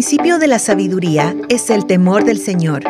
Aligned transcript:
principio 0.00 0.38
de 0.38 0.46
la 0.46 0.58
sabiduría 0.58 1.36
es 1.50 1.68
el 1.68 1.84
temor 1.84 2.24
del 2.24 2.38
Señor. 2.38 2.84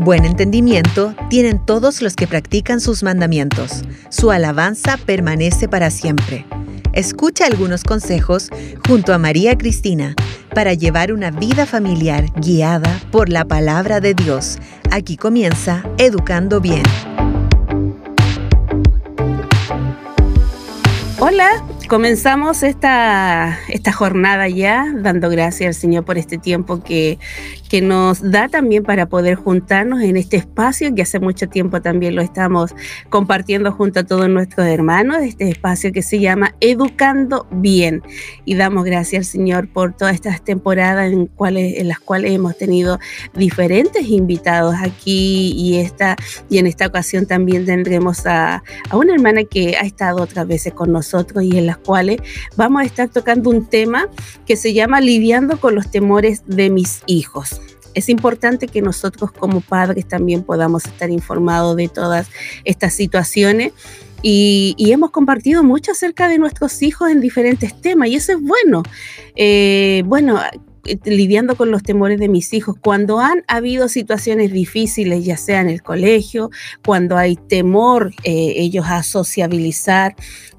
Buen 0.00 0.24
entendimiento 0.24 1.14
tienen 1.30 1.64
todos 1.64 2.02
los 2.02 2.16
que 2.16 2.26
practican 2.26 2.80
sus 2.80 3.04
mandamientos. 3.04 3.84
Su 4.08 4.32
alabanza 4.32 4.96
permanece 4.96 5.68
para 5.68 5.90
siempre. 5.90 6.44
Escucha 6.92 7.46
algunos 7.46 7.84
consejos 7.84 8.50
junto 8.84 9.14
a 9.14 9.18
María 9.18 9.56
Cristina 9.56 10.16
para 10.56 10.74
llevar 10.74 11.12
una 11.12 11.30
vida 11.30 11.66
familiar 11.66 12.24
guiada 12.34 13.00
por 13.12 13.28
la 13.28 13.44
palabra 13.44 14.00
de 14.00 14.14
Dios. 14.14 14.58
Aquí 14.90 15.16
comienza 15.16 15.84
Educando 15.98 16.60
Bien. 16.60 16.82
Hola, 21.20 21.64
comenzamos 21.88 22.62
esta, 22.62 23.58
esta 23.68 23.92
jornada 23.92 24.48
ya, 24.48 24.92
dando 24.94 25.28
gracias 25.30 25.68
al 25.68 25.74
Señor 25.74 26.04
por 26.04 26.18
este 26.18 26.38
tiempo 26.38 26.82
que, 26.82 27.18
que 27.68 27.80
nos 27.80 28.30
da 28.30 28.48
también 28.48 28.82
para 28.82 29.06
poder 29.06 29.36
juntarnos 29.36 30.02
en 30.02 30.16
este 30.16 30.36
espacio 30.36 30.94
que 30.94 31.02
hace 31.02 31.20
mucho 31.20 31.48
tiempo 31.48 31.80
también 31.80 32.16
lo 32.16 32.22
estamos 32.22 32.74
compartiendo 33.08 33.72
junto 33.72 34.00
a 34.00 34.04
todos 34.04 34.28
nuestros 34.28 34.66
hermanos, 34.66 35.18
este 35.22 35.48
espacio 35.48 35.92
que 35.92 36.02
se 36.02 36.18
llama 36.18 36.54
Educando 36.60 37.46
Bien. 37.50 38.02
Y 38.44 38.56
damos 38.56 38.84
gracias 38.84 39.20
al 39.20 39.32
Señor 39.32 39.68
por 39.68 39.92
todas 39.92 40.14
estas 40.14 40.42
temporadas 40.42 41.12
en, 41.12 41.26
cuales, 41.26 41.78
en 41.78 41.88
las 41.88 42.00
cuales 42.00 42.32
hemos 42.32 42.56
tenido 42.56 42.98
diferentes 43.34 44.08
invitados 44.08 44.74
aquí 44.80 45.52
y, 45.56 45.78
esta, 45.78 46.16
y 46.48 46.58
en 46.58 46.66
esta 46.66 46.86
ocasión 46.86 47.26
también 47.26 47.64
tendremos 47.64 48.26
a, 48.26 48.62
a 48.90 48.96
una 48.96 49.14
hermana 49.14 49.44
que 49.44 49.76
ha 49.76 49.82
estado 49.82 50.22
otras 50.22 50.46
veces 50.46 50.72
con 50.72 50.92
nosotros 50.92 51.44
y 51.44 51.58
en 51.58 51.66
las 51.76 51.84
cuales 51.84 52.20
vamos 52.56 52.82
a 52.82 52.84
estar 52.84 53.08
tocando 53.08 53.50
un 53.50 53.66
tema 53.66 54.08
que 54.46 54.56
se 54.56 54.72
llama 54.72 55.00
Lidiando 55.00 55.60
con 55.60 55.74
los 55.74 55.90
temores 55.90 56.42
de 56.46 56.70
mis 56.70 57.02
hijos 57.06 57.60
es 57.96 58.10
importante 58.10 58.68
que 58.68 58.82
nosotros 58.82 59.32
como 59.32 59.62
padres 59.62 60.06
también 60.06 60.42
podamos 60.42 60.84
estar 60.84 61.10
informados 61.10 61.76
de 61.76 61.88
todas 61.88 62.28
estas 62.64 62.92
situaciones. 62.92 63.72
Y, 64.20 64.74
hemos 64.90 65.12
compartido 65.12 65.64
mucho 65.64 65.92
acerca 65.92 66.28
de 66.28 66.36
nuestros 66.36 66.82
hijos 66.82 67.10
en 67.10 67.22
diferentes 67.22 67.80
temas 67.80 68.08
y 68.08 68.16
eso 68.16 68.32
es 68.32 68.38
bueno. 68.42 68.82
Eh, 69.34 70.02
bueno, 70.04 70.38
lidiando 71.04 71.56
con 71.56 71.70
los 71.70 71.82
temores 71.82 72.18
de 72.18 72.28
mis 72.28 72.52
hijos. 72.52 72.76
Cuando 72.80 73.18
han 73.20 73.44
habido 73.48 73.88
situaciones 73.88 74.52
difíciles, 74.52 75.24
ya 75.24 75.36
sea 75.36 75.60
en 75.60 75.70
el 75.70 75.82
colegio, 75.82 76.50
cuando 76.84 77.16
hay 77.16 77.36
temor 77.36 78.12
eh, 78.24 78.54
ellos 78.56 78.84
a 78.88 79.02
sociabilizar, 79.02 80.16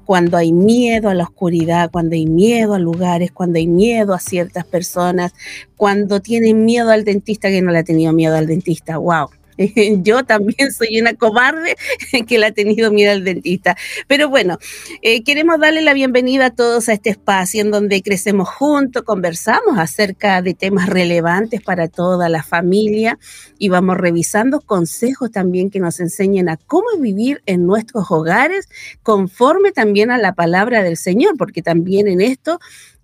cuando 0.08 0.38
hay 0.38 0.52
miedo 0.52 1.10
a 1.10 1.14
la 1.14 1.24
oscuridad, 1.24 1.90
cuando 1.90 2.14
hay 2.14 2.24
miedo 2.24 2.72
a 2.72 2.78
lugares, 2.78 3.30
cuando 3.30 3.58
hay 3.58 3.66
miedo 3.66 4.14
a 4.14 4.18
ciertas 4.18 4.64
personas, 4.64 5.34
cuando 5.76 6.22
tienen 6.22 6.64
miedo 6.64 6.90
al 6.90 7.04
dentista 7.04 7.50
que 7.50 7.60
no 7.60 7.72
le 7.72 7.80
ha 7.80 7.84
tenido 7.84 8.14
miedo 8.14 8.34
al 8.34 8.46
dentista. 8.46 8.96
¡Wow! 8.96 9.28
Yo 10.02 10.24
también 10.24 10.72
soy 10.72 11.00
una 11.00 11.14
cobarde 11.14 11.76
que 12.26 12.38
le 12.38 12.46
ha 12.46 12.52
tenido 12.52 12.90
miedo 12.90 13.12
al 13.12 13.24
dentista. 13.24 13.76
Pero 14.06 14.28
bueno, 14.28 14.58
eh, 15.02 15.24
queremos 15.24 15.58
darle 15.60 15.82
la 15.82 15.94
bienvenida 15.94 16.46
a 16.46 16.50
todos 16.50 16.88
a 16.88 16.92
este 16.92 17.10
espacio 17.10 17.60
en 17.60 17.70
donde 17.70 18.02
crecemos 18.02 18.48
juntos, 18.48 19.02
conversamos 19.02 19.78
acerca 19.78 20.40
de 20.42 20.54
temas 20.54 20.88
relevantes 20.88 21.60
para 21.60 21.88
toda 21.88 22.28
la 22.28 22.42
familia 22.42 23.18
y 23.58 23.68
vamos 23.68 23.96
revisando 23.96 24.60
consejos 24.60 25.30
también 25.30 25.70
que 25.70 25.80
nos 25.80 26.00
enseñen 26.00 26.48
a 26.48 26.56
cómo 26.56 26.86
vivir 27.00 27.42
en 27.46 27.66
nuestros 27.66 28.10
hogares 28.10 28.68
conforme 29.02 29.72
también 29.72 30.10
a 30.10 30.18
la 30.18 30.34
palabra 30.34 30.82
del 30.82 30.96
Señor, 30.96 31.36
porque 31.36 31.62
también 31.62 32.08
en 32.08 32.20
esto 32.20 32.60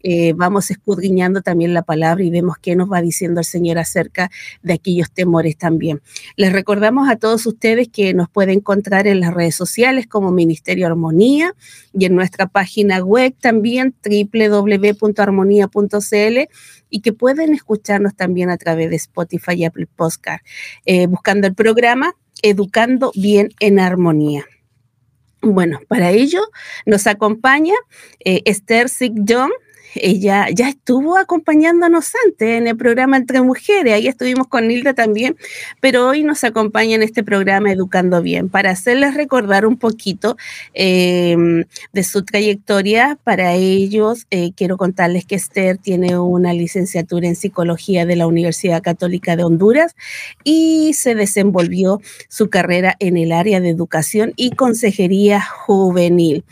eh, 0.07 0.35
vamos 0.37 0.71
escudriñando 0.71 1.41
también 1.41 1.73
la 1.73 1.81
palabra 1.81 2.23
y 2.23 2.29
vemos 2.29 2.59
qué 2.61 2.77
nos 2.77 2.93
va 2.93 3.01
diciendo 3.01 3.41
el 3.41 3.47
Señor 3.47 3.79
acerca 3.79 4.31
de 4.63 4.75
aquellos 4.75 5.11
temores 5.11 5.57
también. 5.57 6.03
Les 6.37 6.53
recordamos 6.53 7.09
a 7.09 7.17
todos 7.17 7.47
ustedes 7.47 7.89
que 7.89 8.13
nos 8.13 8.29
pueden 8.29 8.59
encontrar 8.59 9.07
en 9.07 9.21
las 9.21 9.33
redes 9.33 9.55
sociales 9.55 10.07
como 10.07 10.31
Ministerio 10.31 10.87
Armonía 10.87 11.55
y 11.95 12.05
en 12.05 12.15
nuestra 12.15 12.47
página 12.47 12.99
web 12.99 13.35
también 13.41 13.95
www.armonía.cl 14.05 16.39
y 16.91 17.01
que 17.01 17.13
pueden 17.15 17.55
escucharnos 17.55 18.15
también 18.15 18.51
a 18.51 18.59
través 18.59 18.91
de 18.91 18.97
Spotify 18.97 19.53
y 19.55 19.65
Apple 19.65 19.89
Podcast, 19.97 20.45
eh, 20.85 21.07
buscando 21.07 21.47
el 21.47 21.55
programa 21.55 22.15
Educando 22.43 23.11
Bien 23.15 23.49
en 23.59 23.81
Armonía. 23.81 24.45
Bueno, 25.41 25.81
para 25.89 26.11
ello 26.11 26.43
nos 26.87 27.07
acompaña 27.07 27.75
eh, 28.21 28.43
Esther 28.45 28.89
Sig 28.89 29.13
John, 29.27 29.51
ella 29.95 30.47
ya 30.53 30.69
estuvo 30.69 31.17
acompañándonos 31.17 32.13
antes 32.27 32.49
en 32.49 32.67
el 32.67 32.77
programa 32.77 33.17
Entre 33.17 33.41
Mujeres, 33.43 33.95
ahí 33.95 34.07
estuvimos 34.07 34.49
con 34.49 34.69
Nilda 34.69 34.95
también, 34.95 35.37
pero 35.81 36.09
hoy 36.09 36.23
nos 36.23 36.45
acompaña 36.45 36.97
en 36.97 37.03
este 37.03 37.23
programa 37.23 37.73
Educando 37.73 38.23
Bien 38.23 38.49
para 38.49 38.71
hacerles 38.71 39.15
recordar 39.15 39.67
un 39.67 39.77
poquito 39.77 40.37
em, 40.73 41.65
de 41.93 42.03
su 42.03 42.25
trayectoria. 42.25 43.19
Para 43.25 43.55
ellos, 43.55 44.27
eh, 44.31 44.53
quiero 44.57 44.77
contarles 44.77 45.25
que 45.25 45.35
Esther 45.35 45.79
tiene 45.79 46.19
una 46.19 46.53
licenciatura 46.53 47.27
en 47.27 47.37
psicología 47.37 48.07
de 48.07 48.17
la 48.17 48.27
Universidad 48.27 48.83
Católica 48.83 49.37
de 49.37 49.45
Honduras 49.45 49.95
y 50.43 50.93
se 50.95 51.15
desenvolvió 51.15 52.01
su 52.29 52.51
carrera 52.51 52.97
en 52.99 53.17
el 53.17 53.33
área 53.33 53.61
de 53.61 53.71
educación 53.71 54.33
y 54.37 54.51
consejería 54.51 55.41
juvenil. 55.41 56.45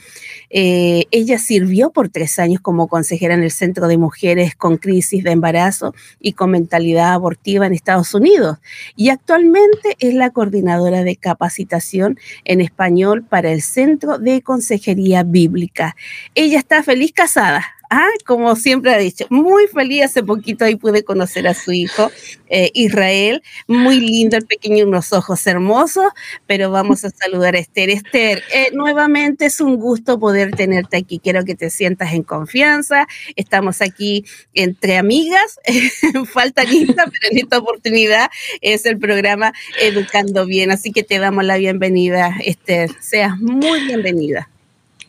Eh, 0.55 1.07
ella 1.11 1.39
sirvió 1.39 1.91
por 1.91 2.11
tres 2.11 2.39
años 2.39 2.61
como 2.61 2.87
consejera 2.87 3.33
en 3.33 3.43
el 3.43 3.51
Centro 3.51 3.89
de 3.89 3.97
Mujeres 3.97 4.55
con 4.55 4.77
Crisis 4.77 5.25
de 5.25 5.31
Embarazo 5.31 5.95
y 6.21 6.35
con 6.35 6.51
Mentalidad 6.51 7.15
Abortiva 7.15 7.67
en 7.67 7.73
Estados 7.73 8.13
Unidos 8.13 8.59
y 8.95 9.09
actualmente 9.09 9.97
es 9.99 10.13
la 10.13 10.29
coordinadora 10.31 11.05
de 11.05 11.17
capacitación 11.17 12.19
en 12.45 12.61
español 12.61 13.25
para 13.25 13.51
el 13.51 13.63
Centro 13.63 14.19
de 14.19 14.43
Consejería 14.43 15.23
Bíblica. 15.23 15.97
Ella 16.35 16.59
está 16.59 16.83
feliz 16.83 17.13
casada, 17.13 17.65
Ah, 17.95 18.09
como 18.25 18.57
siempre 18.57 18.95
ha 18.95 18.97
dicho, 18.97 19.27
muy 19.29 19.67
feliz. 19.67 20.05
Hace 20.05 20.23
poquito 20.23 20.65
ahí 20.65 20.77
pude 20.77 21.05
conocer 21.05 21.47
a 21.47 21.53
su 21.53 21.73
hijo, 21.73 22.11
eh, 22.49 22.71
Israel. 22.73 23.43
Muy 23.69 24.01
lindo, 24.01 24.39
el 24.39 24.47
pequeño, 24.47 24.87
unos 24.87 25.13
ojos 25.13 25.47
hermosos. 25.47 26.07
Pero 26.47 26.71
vamos 26.71 27.05
a 27.05 27.11
saludar 27.11 27.55
a 27.55 27.59
Esther. 27.59 27.91
Esther, 27.91 28.43
eh, 28.55 28.71
nuevamente 28.73 29.45
es 29.45 29.61
un 29.61 29.77
gusto 29.77 30.19
poder 30.19 30.53
tenerte 30.53 30.97
aquí. 30.97 31.19
Quiero 31.19 31.45
que 31.45 31.55
te 31.55 31.69
sientas 31.69 32.15
en 32.15 32.23
confianza. 32.23 33.07
Estamos 33.37 33.83
aquí 33.83 34.25
entre 34.55 34.97
amigas. 34.97 35.61
Falta 36.33 36.65
lista, 36.65 37.05
pero 37.05 37.31
en 37.31 37.39
esta 37.41 37.59
oportunidad 37.59 38.31
es 38.63 38.87
el 38.87 38.99
programa 38.99 39.53
Educando 39.83 40.47
Bien. 40.47 40.71
Así 40.71 40.93
que 40.93 41.03
te 41.03 41.19
damos 41.19 41.45
la 41.45 41.59
bienvenida, 41.59 42.37
Esther. 42.43 42.91
Seas 43.03 43.39
muy 43.39 43.85
bienvenida. 43.85 44.49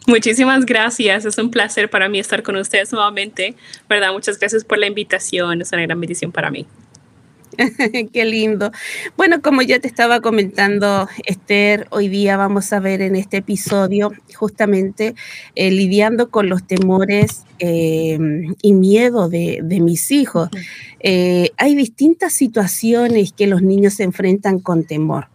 Muchísimas 0.05 0.65
gracias, 0.65 1.25
es 1.25 1.37
un 1.37 1.49
placer 1.49 1.89
para 1.89 2.09
mí 2.09 2.19
estar 2.19 2.43
con 2.43 2.57
ustedes 2.57 2.91
nuevamente, 2.91 3.55
¿verdad? 3.87 4.11
Muchas 4.11 4.37
gracias 4.37 4.65
por 4.65 4.77
la 4.77 4.87
invitación, 4.87 5.61
es 5.61 5.71
una 5.71 5.83
gran 5.83 5.99
bendición 5.99 6.31
para 6.31 6.51
mí. 6.51 6.67
Qué 8.13 8.25
lindo. 8.25 8.71
Bueno, 9.17 9.41
como 9.41 9.61
ya 9.61 9.79
te 9.79 9.87
estaba 9.87 10.21
comentando, 10.21 11.07
Esther, 11.25 11.87
hoy 11.91 12.07
día 12.07 12.37
vamos 12.37 12.73
a 12.73 12.79
ver 12.79 13.01
en 13.01 13.15
este 13.15 13.37
episodio 13.37 14.11
justamente 14.35 15.15
eh, 15.55 15.71
lidiando 15.71 16.29
con 16.29 16.49
los 16.49 16.65
temores 16.65 17.43
eh, 17.59 18.17
y 18.61 18.73
miedo 18.73 19.29
de, 19.29 19.61
mis 19.81 20.11
hijos. 20.11 20.49
Eh, 20.99 21.51
hay 21.57 21.75
distintas 21.75 22.33
situaciones 22.33 23.33
que 23.33 23.47
los 23.47 23.61
niños 23.61 23.95
se 23.95 24.03
enfrentan 24.03 24.59
con 24.59 24.83
temor. 24.83 25.27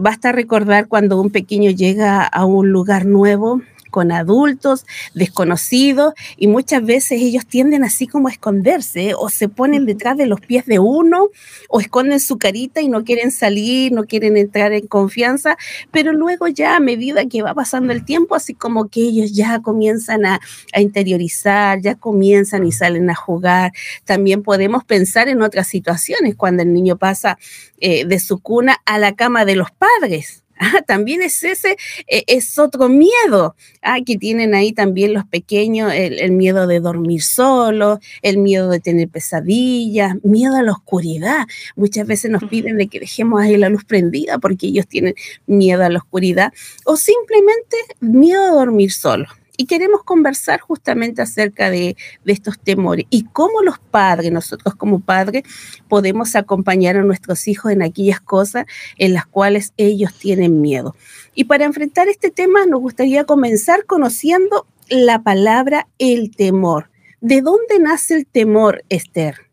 basta 0.00 0.32
recordar 0.32 0.88
cuando 0.88 1.20
un 1.20 1.30
pequeño 1.30 1.70
llega 1.70 2.24
a 2.24 2.44
un 2.44 2.70
lugar 2.70 3.04
nuevo, 3.04 3.60
con 3.90 4.12
adultos 4.12 4.86
desconocidos 5.14 6.14
y 6.36 6.46
muchas 6.46 6.84
veces 6.84 7.20
ellos 7.20 7.46
tienden 7.46 7.84
así 7.84 8.06
como 8.06 8.28
a 8.28 8.32
esconderse 8.32 9.14
o 9.14 9.28
se 9.28 9.48
ponen 9.48 9.86
detrás 9.86 10.16
de 10.16 10.26
los 10.26 10.40
pies 10.40 10.66
de 10.66 10.78
uno 10.78 11.28
o 11.68 11.80
esconden 11.80 12.20
su 12.20 12.38
carita 12.38 12.80
y 12.80 12.88
no 12.88 13.04
quieren 13.04 13.30
salir, 13.30 13.92
no 13.92 14.04
quieren 14.04 14.36
entrar 14.36 14.72
en 14.72 14.86
confianza, 14.86 15.56
pero 15.90 16.12
luego 16.12 16.48
ya 16.48 16.76
a 16.76 16.80
medida 16.80 17.26
que 17.26 17.42
va 17.42 17.54
pasando 17.54 17.92
el 17.92 18.04
tiempo, 18.04 18.34
así 18.34 18.54
como 18.54 18.88
que 18.88 19.02
ellos 19.02 19.32
ya 19.32 19.60
comienzan 19.60 20.26
a, 20.26 20.40
interiorizar, 20.76 21.80
ya 21.80 21.94
comienzan 21.94 22.66
y 22.66 22.72
salen 22.72 23.10
a 23.10 23.14
jugar. 23.14 23.72
También 24.04 24.42
podemos 24.42 24.84
pensar 24.84 25.28
en 25.28 25.42
otras 25.42 25.68
situaciones 25.68 26.36
cuando 26.36 26.62
el 26.62 26.72
niño 26.72 26.96
pasa 26.96 27.38
eh, 27.78 28.04
de 28.04 28.18
su 28.18 28.38
cuna 28.38 28.80
a 28.84 28.98
la 28.98 29.14
cama 29.14 29.44
de 29.44 29.56
los 29.56 29.70
padres. 29.70 30.45
Ah, 30.58 30.82
también 30.86 31.22
es 31.22 31.42
ese, 31.44 31.76
eh, 32.06 32.24
es 32.26 32.58
otro 32.58 32.88
miedo 32.88 33.54
ah, 33.82 33.98
que 34.04 34.16
tienen 34.16 34.54
ahí 34.54 34.72
también 34.72 35.12
los 35.12 35.26
pequeños, 35.26 35.92
el, 35.92 36.32
miedo 36.32 36.66
de 36.66 36.80
dormir 36.80 37.22
solo, 37.22 38.00
el 38.22 38.38
miedo 38.38 38.70
de 38.70 38.80
tener 38.80 39.08
pesadillas, 39.08 40.14
miedo 40.22 40.56
a 40.56 40.62
la 40.62 40.72
oscuridad. 40.72 41.46
Muchas 41.76 42.06
veces 42.06 42.30
nos 42.30 42.44
piden 42.44 42.78
de 42.78 42.88
que 42.88 43.00
dejemos 43.00 43.42
ahí 43.42 43.56
la 43.56 43.68
luz 43.68 43.84
prendida 43.84 44.38
porque 44.38 44.68
ellos 44.68 44.86
tienen 44.86 45.14
miedo 45.46 45.84
a 45.84 45.90
la 45.90 45.98
oscuridad 45.98 46.52
o 46.84 46.96
simplemente 46.96 47.76
miedo 48.00 48.42
a 48.44 48.50
dormir 48.50 48.92
solo. 48.92 49.26
Y 49.56 49.66
queremos 49.66 50.02
conversar 50.02 50.60
justamente 50.60 51.22
acerca 51.22 51.70
de, 51.70 51.96
estos 52.24 52.58
temores 52.58 53.06
y 53.10 53.24
cómo 53.24 53.62
los 53.62 53.78
padres, 53.78 54.32
nosotros 54.32 54.74
como 54.74 55.00
padres, 55.00 55.44
podemos 55.88 56.36
acompañar 56.36 56.96
a 56.96 57.02
nuestros 57.02 57.48
hijos 57.48 57.72
en 57.72 57.82
aquellas 57.82 58.20
cosas 58.20 58.66
en 58.98 59.14
las 59.14 59.26
cuales 59.26 59.72
ellos 59.76 60.12
tienen 60.14 60.60
miedo. 60.60 60.94
Y 61.34 61.44
para 61.44 61.64
enfrentar 61.64 62.08
este 62.08 62.30
tema 62.30 62.66
nos 62.66 62.80
gustaría 62.80 63.24
comenzar 63.24 63.86
conociendo 63.86 64.66
la 64.88 65.22
palabra 65.22 65.88
el 65.98 66.34
temor. 66.34 66.90
¿De 67.20 67.40
dónde 67.40 67.78
nace 67.80 68.14
el 68.14 68.26
temor, 68.26 68.84
Esther? 68.88 69.45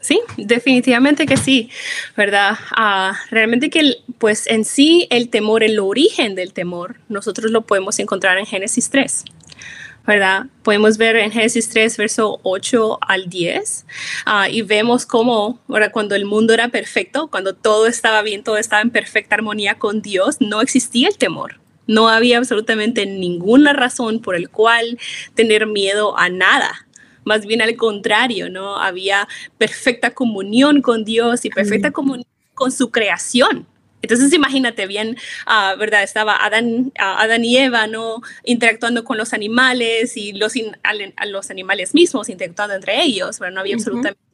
Sí, 0.00 0.18
definitivamente 0.38 1.26
que 1.26 1.36
sí, 1.36 1.68
¿verdad? 2.16 2.56
Ah, 2.70 3.18
realmente 3.30 3.68
que 3.68 3.98
pues 4.16 4.46
en 4.46 4.64
sí 4.64 5.06
el 5.10 5.28
temor, 5.28 5.62
el 5.62 5.78
origen 5.78 6.34
del 6.34 6.54
temor, 6.54 6.96
nosotros 7.10 7.50
lo 7.50 7.62
podemos 7.62 7.98
encontrar 7.98 8.38
en 8.38 8.46
Génesis 8.46 8.88
3. 8.88 9.24
¿verdad? 10.06 10.46
Podemos 10.62 10.96
ver 10.96 11.16
en 11.16 11.30
Génesis 11.30 11.68
3, 11.68 11.96
verso 11.98 12.40
8 12.42 12.98
al 13.02 13.28
10, 13.28 13.86
ah, 14.24 14.48
y 14.48 14.62
vemos 14.62 15.06
cómo, 15.06 15.60
¿verdad? 15.68 15.92
cuando 15.92 16.14
el 16.14 16.24
mundo 16.24 16.54
era 16.54 16.68
perfecto, 16.68 17.28
cuando 17.28 17.54
todo 17.54 17.86
estaba 17.86 18.22
bien, 18.22 18.42
todo 18.42 18.56
estaba 18.56 18.82
en 18.82 18.90
perfecta 18.90 19.34
armonía 19.34 19.78
con 19.78 20.02
Dios, 20.02 20.38
no 20.40 20.62
existía 20.62 21.08
el 21.08 21.18
temor. 21.18 21.60
No 21.86 22.08
había 22.08 22.38
absolutamente 22.38 23.04
ninguna 23.04 23.72
razón 23.72 24.20
por 24.20 24.36
el 24.36 24.48
cual 24.48 24.98
tener 25.34 25.66
miedo 25.66 26.16
a 26.18 26.28
nada, 26.28 26.86
más 27.24 27.46
bien 27.46 27.62
al 27.62 27.76
contrario, 27.76 28.50
¿no? 28.50 28.76
Había 28.76 29.28
perfecta 29.58 30.10
comunión 30.10 30.82
con 30.82 31.04
Dios 31.04 31.44
y 31.44 31.50
perfecta 31.50 31.90
comunión 31.90 32.26
con 32.54 32.72
su 32.72 32.90
creación. 32.90 33.66
Entonces 34.02 34.32
imagínate 34.32 34.86
bien, 34.86 35.16
uh, 35.46 35.78
¿verdad? 35.78 36.02
Estaba 36.02 36.44
Adán, 36.44 36.92
Adán, 36.98 37.44
y 37.44 37.58
Eva, 37.58 37.86
¿no? 37.86 38.22
Interactuando 38.44 39.04
con 39.04 39.18
los 39.18 39.32
animales 39.32 40.16
y 40.16 40.32
los, 40.32 40.54
los 41.26 41.50
animales 41.50 41.94
mismos 41.94 42.28
interactuando 42.28 42.74
entre 42.74 43.02
ellos, 43.02 43.36
pero 43.38 43.50
no 43.50 43.60
había 43.60 43.74
absolutamente 43.74 44.29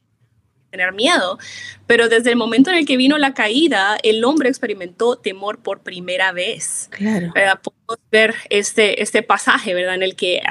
tener 0.71 0.93
miedo, 0.93 1.39
pero 1.85 2.09
desde 2.09 2.31
el 2.31 2.35
momento 2.35 2.69
en 2.69 2.77
el 2.77 2.85
que 2.85 2.97
vino 2.97 3.17
la 3.17 3.33
caída, 3.33 3.97
el 4.03 4.23
hombre 4.25 4.49
experimentó 4.49 5.15
temor 5.15 5.59
por 5.59 5.79
primera 5.79 6.31
vez. 6.31 6.89
Claro. 6.91 7.31
Podemos 7.33 8.05
ver 8.11 8.35
este, 8.49 9.01
este 9.01 9.23
pasaje, 9.23 9.73
¿verdad? 9.73 9.95
En 9.95 10.03
el 10.03 10.15
que 10.15 10.41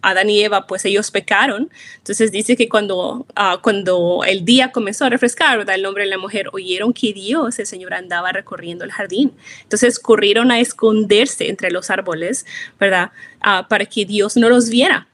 Adán 0.00 0.30
y 0.30 0.42
Eva, 0.42 0.66
pues 0.66 0.84
ellos 0.84 1.10
pecaron. 1.10 1.70
Entonces 1.98 2.32
dice 2.32 2.56
que 2.56 2.68
cuando, 2.68 3.26
uh, 3.36 3.60
cuando 3.62 4.22
el 4.26 4.44
día 4.44 4.72
comenzó 4.72 5.04
a 5.04 5.10
refrescar, 5.10 5.58
¿verdad? 5.58 5.74
El 5.74 5.84
hombre 5.84 6.06
y 6.06 6.08
la 6.08 6.18
mujer 6.18 6.48
oyeron 6.52 6.92
que 6.92 7.12
Dios, 7.12 7.58
el 7.58 7.66
Señor, 7.66 7.92
andaba 7.94 8.32
recorriendo 8.32 8.84
el 8.84 8.92
jardín. 8.92 9.32
Entonces 9.62 9.98
corrieron 9.98 10.50
a 10.50 10.60
esconderse 10.60 11.48
entre 11.48 11.70
los 11.70 11.90
árboles, 11.90 12.46
¿verdad? 12.80 13.12
Uh, 13.44 13.68
para 13.68 13.84
que 13.84 14.06
Dios 14.06 14.36
no 14.36 14.48
los 14.48 14.70
viera. 14.70 15.06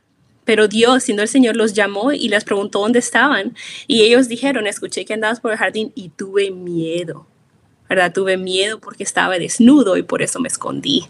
Pero 0.45 0.69
Dios, 0.69 1.05
siendo 1.05 1.23
el 1.23 1.29
Señor, 1.29 1.57
los 1.57 1.73
llamó 1.73 2.13
y 2.13 2.29
les 2.29 2.45
preguntó 2.45 2.81
dónde 2.81 2.99
estaban. 2.99 3.55
Y 3.87 4.03
ellos 4.03 4.29
dijeron, 4.29 4.67
escuché 4.67 5.05
que 5.05 5.15
andabas 5.15 5.41
por 5.41 5.53
el 5.53 5.59
jardín 5.59 5.93
y 5.95 6.09
tuve 6.11 6.51
miedo. 6.51 7.27
¿verdad? 7.93 8.11
Tuve 8.15 8.39
miedo 8.39 8.81
porque 8.81 9.03
estaba 9.03 9.39
desnudo 9.39 9.99
y 9.99 10.03
por 10.03 10.23
eso 10.23 10.41
me 10.41 10.49
escondí, 10.49 11.05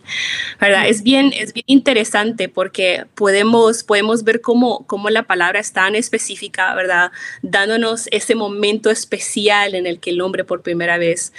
¿verdad? 0.61 0.89
Es 0.89 1.05
bien, 1.05 1.33
es 1.33 1.53
bien 1.53 1.65
interesante 1.69 2.49
porque 2.49 3.07
podemos, 3.15 3.85
podemos 3.85 4.25
ver 4.25 4.41
cómo, 4.41 4.85
cómo 4.89 5.09
la 5.09 5.23
palabra 5.23 5.61
es 5.61 5.73
tan 5.73 5.95
específica, 5.95 6.75
¿verdad? 6.75 7.13
Dándonos 7.43 8.09
ese 8.11 8.35
momento 8.35 8.91
especial 8.91 9.77
en 9.77 9.87
el 9.87 10.01
que 10.01 10.11
el 10.11 10.21
hombre 10.21 10.43
por 10.43 10.63
primera 10.63 10.99
vez 10.99 11.33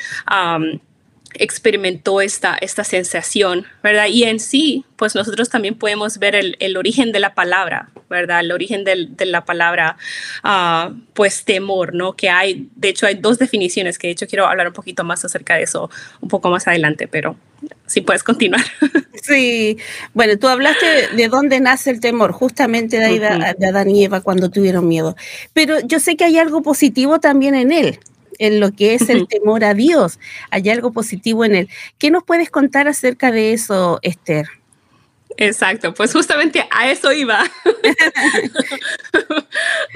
experimentó 1.36 2.22
esta, 2.22 2.58
esta 2.60 2.84
sensación, 2.84 3.66
¿verdad? 3.82 4.08
Y 4.08 4.24
en 4.24 4.40
sí, 4.40 4.86
pues 4.96 5.16
nosotros 5.16 5.50
también 5.50 5.76
podemos 5.76 6.18
ver 6.18 6.36
el, 6.36 6.56
el 6.60 6.78
origen 6.78 7.12
de 7.12 7.20
la 7.20 7.34
palabra, 7.34 7.90
¿verdad? 8.10 8.40
El 8.42 8.52
origen 8.52 8.84
del, 8.84 9.16
de 9.16 9.26
la 9.26 9.46
palabra, 9.46 9.98
uh, 10.44 10.94
pues 11.14 11.46
temor, 11.46 11.94
¿no? 11.94 12.14
Que 12.14 12.30
hay, 12.30 12.70
de 12.76 12.90
hecho, 12.90 13.06
hay 13.06 13.16
dos 13.16 13.40
definiciones 13.40 13.98
que 13.98 14.08
de 14.08 14.14
hecho 14.14 14.28
quiero 14.28 14.46
hablar 14.48 14.68
un 14.68 14.74
poquito 14.74 15.04
más 15.04 15.26
acerca 15.26 15.56
de 15.56 15.64
eso 15.64 15.90
un 16.22 16.30
poco 16.30 16.50
más 16.50 16.68
adelante, 16.68 17.08
pero 17.08 17.36
si 17.86 18.02
puedes 18.02 18.24
continuar. 18.24 18.64
Sí, 19.24 19.78
bueno, 20.14 20.38
tú 20.38 20.50
hablaste 20.50 21.16
de 21.16 21.28
dónde 21.30 21.62
nace 21.62 21.92
el 21.92 22.02
temor, 22.02 22.34
justamente 22.34 22.98
de, 22.98 23.20
de 23.20 23.68
Adán 23.68 23.90
y 23.90 24.04
Eva 24.04 24.20
cuando 24.20 24.50
tuvieron 24.50 24.86
miedo, 24.86 25.16
pero 25.54 25.80
yo 25.80 26.02
sé 26.02 26.18
que 26.18 26.26
hay 26.26 26.38
algo 26.38 26.62
positivo 26.62 27.22
también 27.22 27.56
en 27.56 27.72
él 27.72 28.00
en 28.44 28.60
lo 28.60 28.74
que 28.74 28.94
es 28.94 29.10
el 29.10 29.26
temor 29.28 29.64
a 29.64 29.74
Dios. 29.74 30.20
Hay 30.52 30.70
algo 30.70 30.92
positivo 30.92 31.46
en 31.46 31.56
él. 31.56 31.70
¿Qué 31.98 32.12
nos 32.12 32.24
puedes 32.24 32.50
contar 32.50 32.90
acerca 32.90 33.32
de 33.32 33.54
eso, 33.54 34.00
Esther? 34.02 34.48
Exacto, 35.38 35.94
pues 35.94 36.12
justamente 36.12 36.68
a 36.70 36.92
eso 36.92 37.12
iba. 37.12 37.44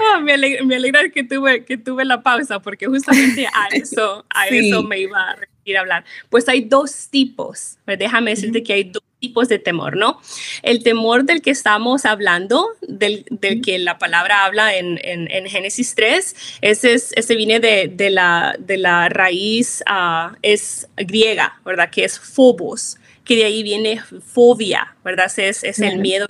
Ah, 0.00 0.20
me, 0.20 0.32
alegra, 0.32 1.08
que, 1.10 1.24
tuve, 1.24 1.64
que 1.64 1.76
tuve 1.76 2.04
la 2.04 2.22
pausa 2.22 2.60
porque 2.60 2.86
justamente 2.86 3.46
a 3.46 3.66
eso, 3.72 4.24
a 4.30 4.46
eso 4.46 4.82
me 4.82 5.00
iba 5.00 5.20
a 5.20 5.34
referir 5.34 5.76
a 5.76 5.80
hablar. 5.80 6.04
Pues 6.30 6.48
hay 6.48 6.62
dos 6.62 7.08
tipos, 7.08 7.78
déjame 7.86 8.30
decirte 8.30 8.62
que 8.62 8.72
hay 8.72 8.84
dos 8.84 9.02
tipos 9.20 9.48
de 9.48 9.58
temor, 9.58 9.96
¿no? 9.96 10.20
El 10.62 10.82
temor 10.82 11.24
del 11.24 11.42
que 11.42 11.50
estamos 11.50 12.04
hablando, 12.04 12.68
del, 12.82 13.24
que 13.64 13.78
la 13.78 13.98
palabra 13.98 14.44
habla 14.44 14.76
en, 14.76 14.98
Génesis 15.46 15.94
3, 15.94 16.36
ese, 16.60 16.94
es, 16.94 17.12
ese 17.16 17.34
viene 17.34 17.60
de, 17.60 18.10
la, 18.10 18.56
de 18.58 18.76
la 18.76 19.08
raíz, 19.08 19.82
uh, 19.88 20.34
es 20.42 20.88
griega, 20.96 21.60
¿verdad? 21.64 21.90
Que 21.90 22.04
es 22.04 22.18
phobos, 22.18 22.96
que 23.24 23.36
de 23.36 23.44
ahí 23.44 23.62
viene 23.62 24.00
fobia, 24.00 24.96
¿verdad? 25.04 25.30
Es, 25.36 25.64
es 25.64 25.78
el 25.80 25.98
miedo 25.98 26.26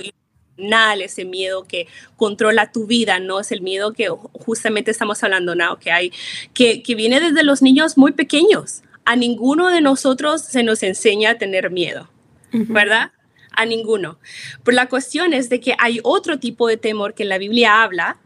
ese 1.00 1.24
miedo 1.24 1.64
que 1.64 1.86
controla 2.16 2.72
tu 2.72 2.86
vida, 2.86 3.20
¿no? 3.20 3.40
Es 3.40 3.52
el 3.52 3.60
miedo 3.60 3.92
que 3.92 4.08
justamente 4.32 4.90
estamos 4.90 5.22
hablando, 5.22 5.54
¿no? 5.54 5.78
Que 5.78 5.92
hay, 5.92 6.12
que, 6.52 6.82
que 6.82 6.94
viene 6.94 7.20
desde 7.20 7.44
los 7.44 7.62
niños 7.62 7.96
muy 7.96 8.12
pequeños. 8.12 8.82
A 9.04 9.16
ninguno 9.16 9.68
de 9.68 9.80
nosotros 9.80 10.42
se 10.42 10.62
nos 10.62 10.82
enseña 10.82 11.30
a 11.30 11.38
tener 11.38 11.70
miedo. 11.70 12.10
¿Verdad? 12.52 13.12
A 13.52 13.64
ninguno. 13.64 14.18
Pero 14.64 14.74
la 14.74 14.88
cuestión 14.88 15.32
es 15.32 15.48
de 15.48 15.60
que 15.60 15.74
hay 15.78 16.00
otro 16.02 16.38
tipo 16.38 16.68
de 16.68 16.76
temor 16.76 17.14
que 17.14 17.24
la 17.24 17.38
Biblia 17.38 17.82
habla, 17.82 18.18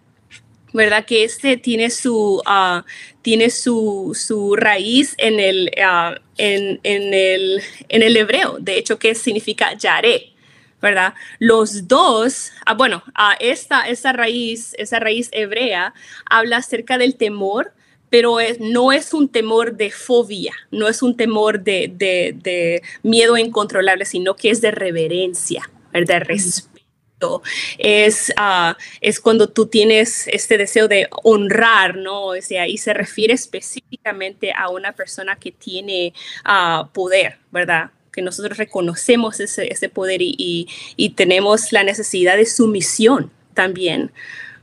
¿verdad? 0.72 1.04
Que 1.04 1.24
este 1.24 1.56
tiene 1.56 1.90
su, 1.90 2.42
ah, 2.46 2.84
tiene 3.22 3.50
su, 3.50 4.16
su, 4.18 4.56
raíz 4.56 5.14
en 5.18 5.40
el, 5.40 5.70
ah, 5.82 6.16
en, 6.38 6.80
en, 6.82 7.14
el, 7.14 7.62
en 7.88 8.02
el 8.02 8.16
hebreo, 8.16 8.58
de 8.58 8.78
hecho, 8.78 8.98
que 8.98 9.14
significa 9.14 9.74
yaré. 9.74 10.32
¿verdad? 10.80 11.14
Los 11.38 11.86
dos, 11.86 12.50
ah, 12.66 12.74
bueno, 12.74 13.04
esta, 13.38 13.82
esa 13.82 14.12
raíz, 14.12 14.74
esa 14.78 14.98
raíz 14.98 15.28
hebrea 15.30 15.94
habla 16.28 16.56
acerca 16.56 16.98
del 16.98 17.14
temor 17.14 17.72
pero 18.12 18.36
no 18.60 18.92
es 18.92 19.14
un 19.14 19.26
temor 19.26 19.74
de 19.74 19.90
fobia, 19.90 20.52
no 20.70 20.86
es 20.86 21.00
un 21.00 21.16
temor 21.16 21.60
de, 21.62 22.82
miedo 23.02 23.38
incontrolable, 23.38 24.04
sino 24.04 24.36
que 24.36 24.50
es 24.50 24.60
de 24.60 24.70
reverencia, 24.70 25.62
de 25.94 26.20
respeto. 26.20 27.40
Es, 27.78 28.30
ah, 28.36 28.76
es 29.00 29.18
cuando 29.18 29.48
tú 29.48 29.64
tienes 29.64 30.28
este 30.28 30.58
deseo 30.58 30.88
de 30.88 31.08
honrar, 31.22 31.96
¿no? 31.96 32.24
O 32.24 32.42
sea, 32.42 32.68
y 32.68 32.76
se 32.76 32.92
refiere 32.92 33.32
específicamente 33.32 34.52
a 34.54 34.68
una 34.68 34.92
persona 34.92 35.36
que 35.36 35.50
tiene 35.50 36.12
ah, 36.44 36.90
poder, 36.92 37.38
¿verdad? 37.50 37.92
que 38.12 38.20
nosotros 38.20 38.58
reconocemos 38.58 39.40
ese, 39.40 39.72
ese 39.72 39.88
poder 39.88 40.20
y, 40.20 40.68
y, 40.96 41.10
tenemos 41.14 41.72
la 41.72 41.82
necesidad 41.82 42.36
de 42.36 42.44
sumisión 42.44 43.30
también. 43.54 44.12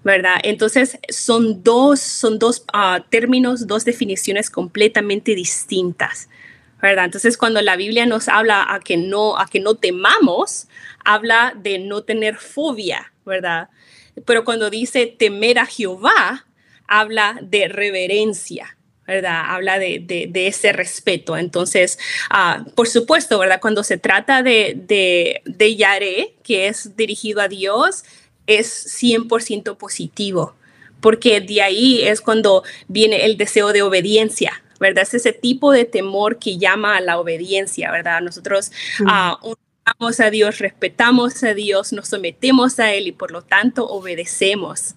¿Verdad? 0.10 0.40
Entonces 0.42 0.98
son 1.10 1.64
dos, 1.64 2.00
son 2.00 2.40
dos 2.40 2.64
ah, 2.74 3.06
términos, 3.12 3.68
dos 3.68 3.86
definiciones 3.86 4.50
completamente 4.50 5.36
distintas, 5.36 6.30
¿verdad? 6.82 7.06
Entonces 7.06 7.38
cuando 7.38 7.62
la 7.62 7.76
Biblia 7.76 8.08
nos 8.08 8.28
habla 8.28 8.74
a 8.74 8.80
que 8.80 8.98
no, 8.98 9.38
a 9.38 9.46
que 9.46 9.60
no 9.60 9.76
temamos, 9.76 10.68
habla 11.06 11.54
de 11.56 11.78
no 11.78 12.02
tener 12.02 12.38
fobia, 12.38 13.14
¿verdad? 13.24 13.70
Pero 14.26 14.44
cuando 14.44 14.72
dice 14.72 15.06
temer 15.06 15.60
a 15.60 15.68
Jehová, 15.68 16.48
habla 16.88 17.38
de 17.44 17.68
reverencia, 17.68 18.78
¿verdad? 19.06 19.44
Habla 19.46 19.78
de, 19.78 20.00
de, 20.28 20.48
ese 20.48 20.74
respeto. 20.74 21.38
Entonces, 21.38 22.00
ah, 22.32 22.66
por 22.76 22.88
supuesto, 22.88 23.38
¿verdad? 23.38 23.62
Cuando 23.62 23.84
se 23.84 24.00
trata 24.00 24.42
de, 24.42 24.74
de, 24.76 25.44
de 25.46 25.76
Yare, 25.76 26.36
que 26.44 26.68
es 26.68 26.96
dirigido 26.96 27.42
a 27.42 27.48
Dios, 27.48 28.06
es 28.50 29.02
100% 29.02 29.78
positivo, 29.78 30.56
porque 31.02 31.40
de 31.40 31.62
ahí 31.62 32.02
es 32.02 32.20
cuando 32.20 32.64
viene 32.88 33.26
el 33.26 33.38
deseo 33.38 33.72
de 33.72 33.84
obediencia, 33.84 34.64
¿verdad? 34.80 35.04
Es 35.04 35.14
ese 35.14 35.34
tipo 35.34 35.72
de 35.72 35.86
temor 35.86 36.40
que 36.40 36.58
llama 36.58 36.98
a 36.98 37.02
la 37.02 37.20
obediencia, 37.20 37.92
¿verdad? 37.92 38.22
Nosotros 38.22 38.72
uh, 39.00 39.54
a 40.20 40.30
Dios, 40.30 40.60
respetamos 40.60 41.44
a 41.44 41.54
Dios, 41.54 41.94
nos 41.94 42.08
sometemos 42.08 42.80
a 42.80 42.94
Él 42.94 43.08
y 43.08 43.12
por 43.12 43.32
lo 43.32 43.42
tanto 43.42 43.88
obedecemos. 43.88 44.96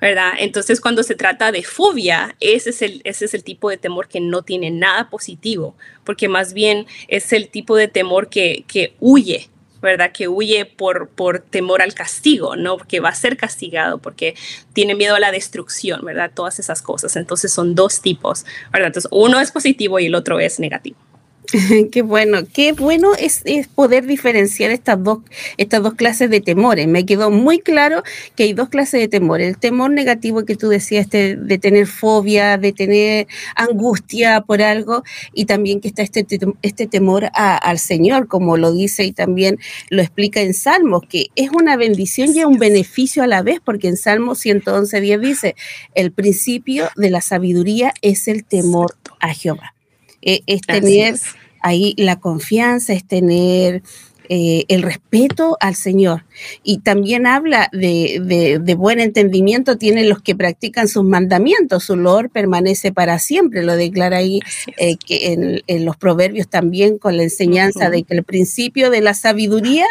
¿verdad? 0.00 0.34
Entonces, 0.38 0.80
cuando 0.80 1.02
se 1.02 1.16
trata 1.16 1.50
de 1.50 1.64
fobia, 1.64 2.36
ese 2.38 2.70
es, 2.70 2.82
el, 2.82 3.00
ese 3.02 3.24
es 3.24 3.34
el 3.34 3.42
tipo 3.42 3.68
de 3.68 3.78
temor 3.78 4.06
que 4.06 4.20
no 4.20 4.42
tiene 4.42 4.70
nada 4.70 5.10
positivo, 5.10 5.74
porque 6.04 6.28
más 6.28 6.52
bien 6.52 6.86
es 7.08 7.32
el 7.32 7.48
tipo 7.48 7.74
de 7.74 7.88
temor 7.88 8.28
que, 8.28 8.64
que 8.68 8.94
huye, 9.00 9.50
¿verdad? 9.80 10.12
Que 10.12 10.28
huye 10.28 10.64
por, 10.64 11.08
por 11.08 11.40
temor 11.40 11.82
al 11.82 11.94
castigo, 11.94 12.56
¿no? 12.56 12.78
Que 12.78 13.00
va 13.00 13.10
a 13.10 13.14
ser 13.14 13.36
castigado 13.36 13.98
porque 13.98 14.34
tiene 14.72 14.94
miedo 14.94 15.14
a 15.14 15.20
la 15.20 15.32
destrucción, 15.32 16.04
¿verdad? 16.04 16.30
Todas 16.34 16.58
esas 16.58 16.82
cosas. 16.82 17.16
Entonces 17.16 17.52
son 17.52 17.74
dos 17.74 18.00
tipos, 18.00 18.44
¿verdad? 18.72 18.88
Entonces 18.88 19.08
uno 19.12 19.40
es 19.40 19.50
positivo 19.52 19.98
y 19.98 20.06
el 20.06 20.14
otro 20.14 20.40
es 20.40 20.60
negativo. 20.60 20.98
Qué 21.92 22.02
bueno, 22.02 22.40
qué 22.52 22.72
bueno 22.72 23.12
es, 23.14 23.42
poder 23.74 24.06
diferenciar 24.06 24.70
estas 24.70 25.02
dos, 25.02 25.20
estas 25.56 25.82
dos 25.82 25.94
clases 25.94 26.28
de 26.28 26.42
temores. 26.42 26.86
Me 26.86 27.06
quedó 27.06 27.30
muy 27.30 27.58
claro 27.58 28.02
que 28.36 28.42
hay 28.42 28.52
dos 28.52 28.68
clases 28.68 29.00
de 29.00 29.08
temores. 29.08 29.48
El 29.48 29.58
temor 29.58 29.90
negativo 29.90 30.44
que 30.44 30.56
tú 30.56 30.68
decías, 30.68 31.06
este, 31.06 31.36
de 31.36 31.58
tener 31.58 31.86
fobia, 31.86 32.58
de 32.58 32.72
tener 32.72 33.28
angustia 33.56 34.42
por 34.42 34.60
algo, 34.60 35.04
y 35.32 35.46
también 35.46 35.80
que 35.80 35.88
está 35.88 36.02
este, 36.02 36.26
este 36.60 36.86
temor 36.86 37.30
al 37.32 37.78
Señor, 37.78 38.28
como 38.28 38.58
lo 38.58 38.72
dice 38.72 39.04
y 39.04 39.12
también 39.12 39.58
lo 39.88 40.02
explica 40.02 40.42
en 40.42 40.52
Salmos, 40.52 41.02
que 41.08 41.28
es 41.34 41.48
una 41.50 41.76
bendición 41.76 42.34
y 42.34 42.44
un 42.44 42.58
beneficio 42.58 43.22
a 43.22 43.26
la 43.26 43.42
vez, 43.42 43.60
porque 43.64 43.88
en 43.88 43.96
Salmos 43.96 44.38
111, 44.40 45.00
10 45.00 45.20
dice, 45.20 45.56
el 45.94 46.12
principio 46.12 46.90
de 46.96 47.08
la 47.08 47.22
sabiduría 47.22 47.94
es 48.02 48.28
el 48.28 48.44
temor 48.44 48.96
a 49.18 49.32
Jehová. 49.32 49.74
Eh, 50.20 50.42
es 50.46 50.62
tener 50.62 51.16
ahí 51.60 51.94
la 51.96 52.20
confianza, 52.20 52.92
es 52.92 53.04
tener 53.06 53.82
eh, 54.30 54.66
el 54.68 54.82
respeto 54.82 55.56
al 55.58 55.74
Señor. 55.74 56.24
Y 56.62 56.80
también 56.80 57.26
habla 57.26 57.70
de, 57.72 58.74
buen 58.76 59.00
entendimiento, 59.00 59.78
tienen 59.78 60.10
los 60.10 60.20
que 60.20 60.36
practican 60.36 60.86
sus 60.86 61.04
mandamientos, 61.04 61.84
su 61.84 61.94
olor 61.94 62.28
permanece 62.28 62.92
para 62.92 63.18
siempre, 63.18 63.62
lo 63.62 63.74
declara 63.74 64.18
ahí 64.18 64.40
eh, 64.76 64.96
que 64.96 65.62
en, 65.66 65.84
los 65.86 65.96
proverbios 65.96 66.46
también 66.46 66.98
con 66.98 67.16
la 67.16 67.22
enseñanza 67.22 67.88
de 67.88 68.02
que 68.02 68.16
el 68.16 68.22
principio 68.22 68.90
de 68.90 69.00
la 69.00 69.14
sabiduría 69.14 69.86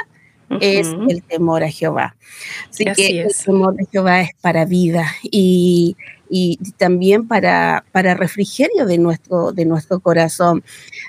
es 0.62 0.88
el 1.10 1.24
temor 1.24 1.64
a 1.64 1.72
Jehová. 1.72 2.16
Así, 2.70 2.86
que 2.96 3.22
el 3.22 3.34
temor 3.34 3.76
de 3.76 3.88
Jehová 3.92 4.22
es 4.22 4.30
para 4.40 4.66
vida. 4.66 5.08
Y 5.24 5.98
y 6.30 6.60
también 6.78 7.28
para, 7.28 7.84
para 7.92 8.14
refrigerio 8.14 8.86
de 8.86 8.98
nuestro, 8.98 9.52
de 9.52 9.66
nuestro 9.66 10.00
corazón. 10.00 10.64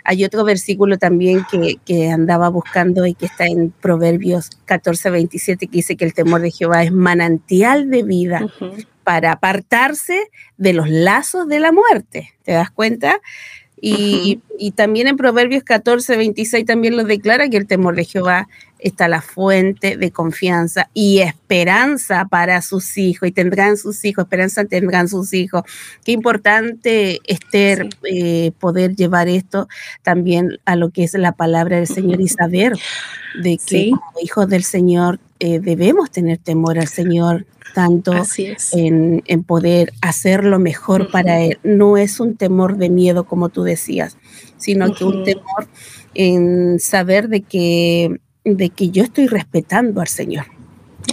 Hay 0.05 0.25
otro 0.25 0.45
versículo 0.45 0.99
también 0.99 1.45
que, 1.51 1.77
que 1.85 2.11
andaba 2.11 2.49
buscando 2.49 3.07
y 3.07 3.15
que 3.15 3.27
está 3.27 3.47
en 3.47 3.71
Proverbios 3.71 4.51
14, 4.65 5.11
27, 5.11 5.67
que 5.67 5.73
dice 5.73 5.97
que 5.97 6.05
el 6.05 6.15
temor 6.15 6.41
de 6.41 6.51
Jehová 6.51 6.83
es 6.83 6.93
manantial 6.93 7.91
de 7.91 8.03
vida. 8.03 8.47
para 9.05 9.33
apartarse 9.33 10.31
de 10.59 10.75
los 10.75 10.91
lazos 10.91 11.49
de 11.49 11.61
la 11.61 11.73
muerte. 11.73 12.35
¿Te 12.43 12.53
das 12.53 12.71
cuenta? 12.71 13.23
Y, 13.81 14.41
y, 14.59 14.73
también 14.73 15.07
en 15.07 15.17
Proverbios 15.17 15.63
14, 15.63 16.17
26 16.17 16.67
también 16.67 16.97
lo 16.97 17.05
declara 17.05 17.49
que 17.49 17.57
el 17.57 17.67
temor 17.67 17.95
de 17.95 18.05
Jehová 18.05 18.49
está 18.79 19.09
la 19.09 19.21
fuente 19.21 19.97
de 19.97 20.11
confianza 20.11 20.89
y 20.95 21.19
esperanza 21.19 22.27
para 22.31 22.63
sus 22.63 22.97
hijos 22.97 23.29
y 23.29 23.33
tendrán 23.33 23.77
sus 23.77 24.05
hijos, 24.05 24.25
esperanza 24.25 24.65
tendrán 24.65 25.09
sus 25.09 25.33
hijos. 25.35 25.63
Qué 26.05 26.13
importante, 26.13 27.21
Esther, 27.25 27.89
eh, 28.05 28.53
poder 28.59 28.95
llevar 28.95 29.29
esto 29.29 29.69
también 30.03 30.59
a 30.65 30.77
lo 30.77 30.91
que 30.91 31.05
es 31.05 31.15
la 31.15 31.33
palabra 31.33 31.77
del 31.77 31.87
Señor 31.87 32.21
y 32.21 32.29
saber 32.29 32.73
de 33.41 33.59
que 33.65 33.91
como 33.91 34.21
hijos 34.23 34.49
del 34.49 34.65
Señor 34.65 35.19
eh, 35.41 35.61
debemos 35.61 36.11
tener 36.11 36.39
temor 36.39 36.79
al 36.79 36.89
Señor, 36.89 37.47
tanto 37.75 38.13
en, 38.73 39.23
poder 39.45 39.93
hacer 40.01 40.45
lo 40.45 40.59
mejor 40.59 41.11
para 41.11 41.41
Él. 41.41 41.59
No 41.63 41.97
es 41.97 42.21
un 42.21 42.37
temor 42.37 42.77
de 42.77 42.89
miedo, 42.89 43.25
como 43.25 43.49
tú 43.49 43.63
decías, 43.63 44.17
sino 44.57 44.93
que 44.95 45.05
un 45.05 45.25
temor 45.25 45.69
en 46.15 46.81
saber 46.81 47.29
de 47.29 47.43
que 47.43 48.21
de 48.45 48.71
que 48.71 48.91
yo 48.91 49.03
estoy 49.03 49.27
respetando 49.27 50.01
al 50.01 50.09
Señor. 50.09 50.47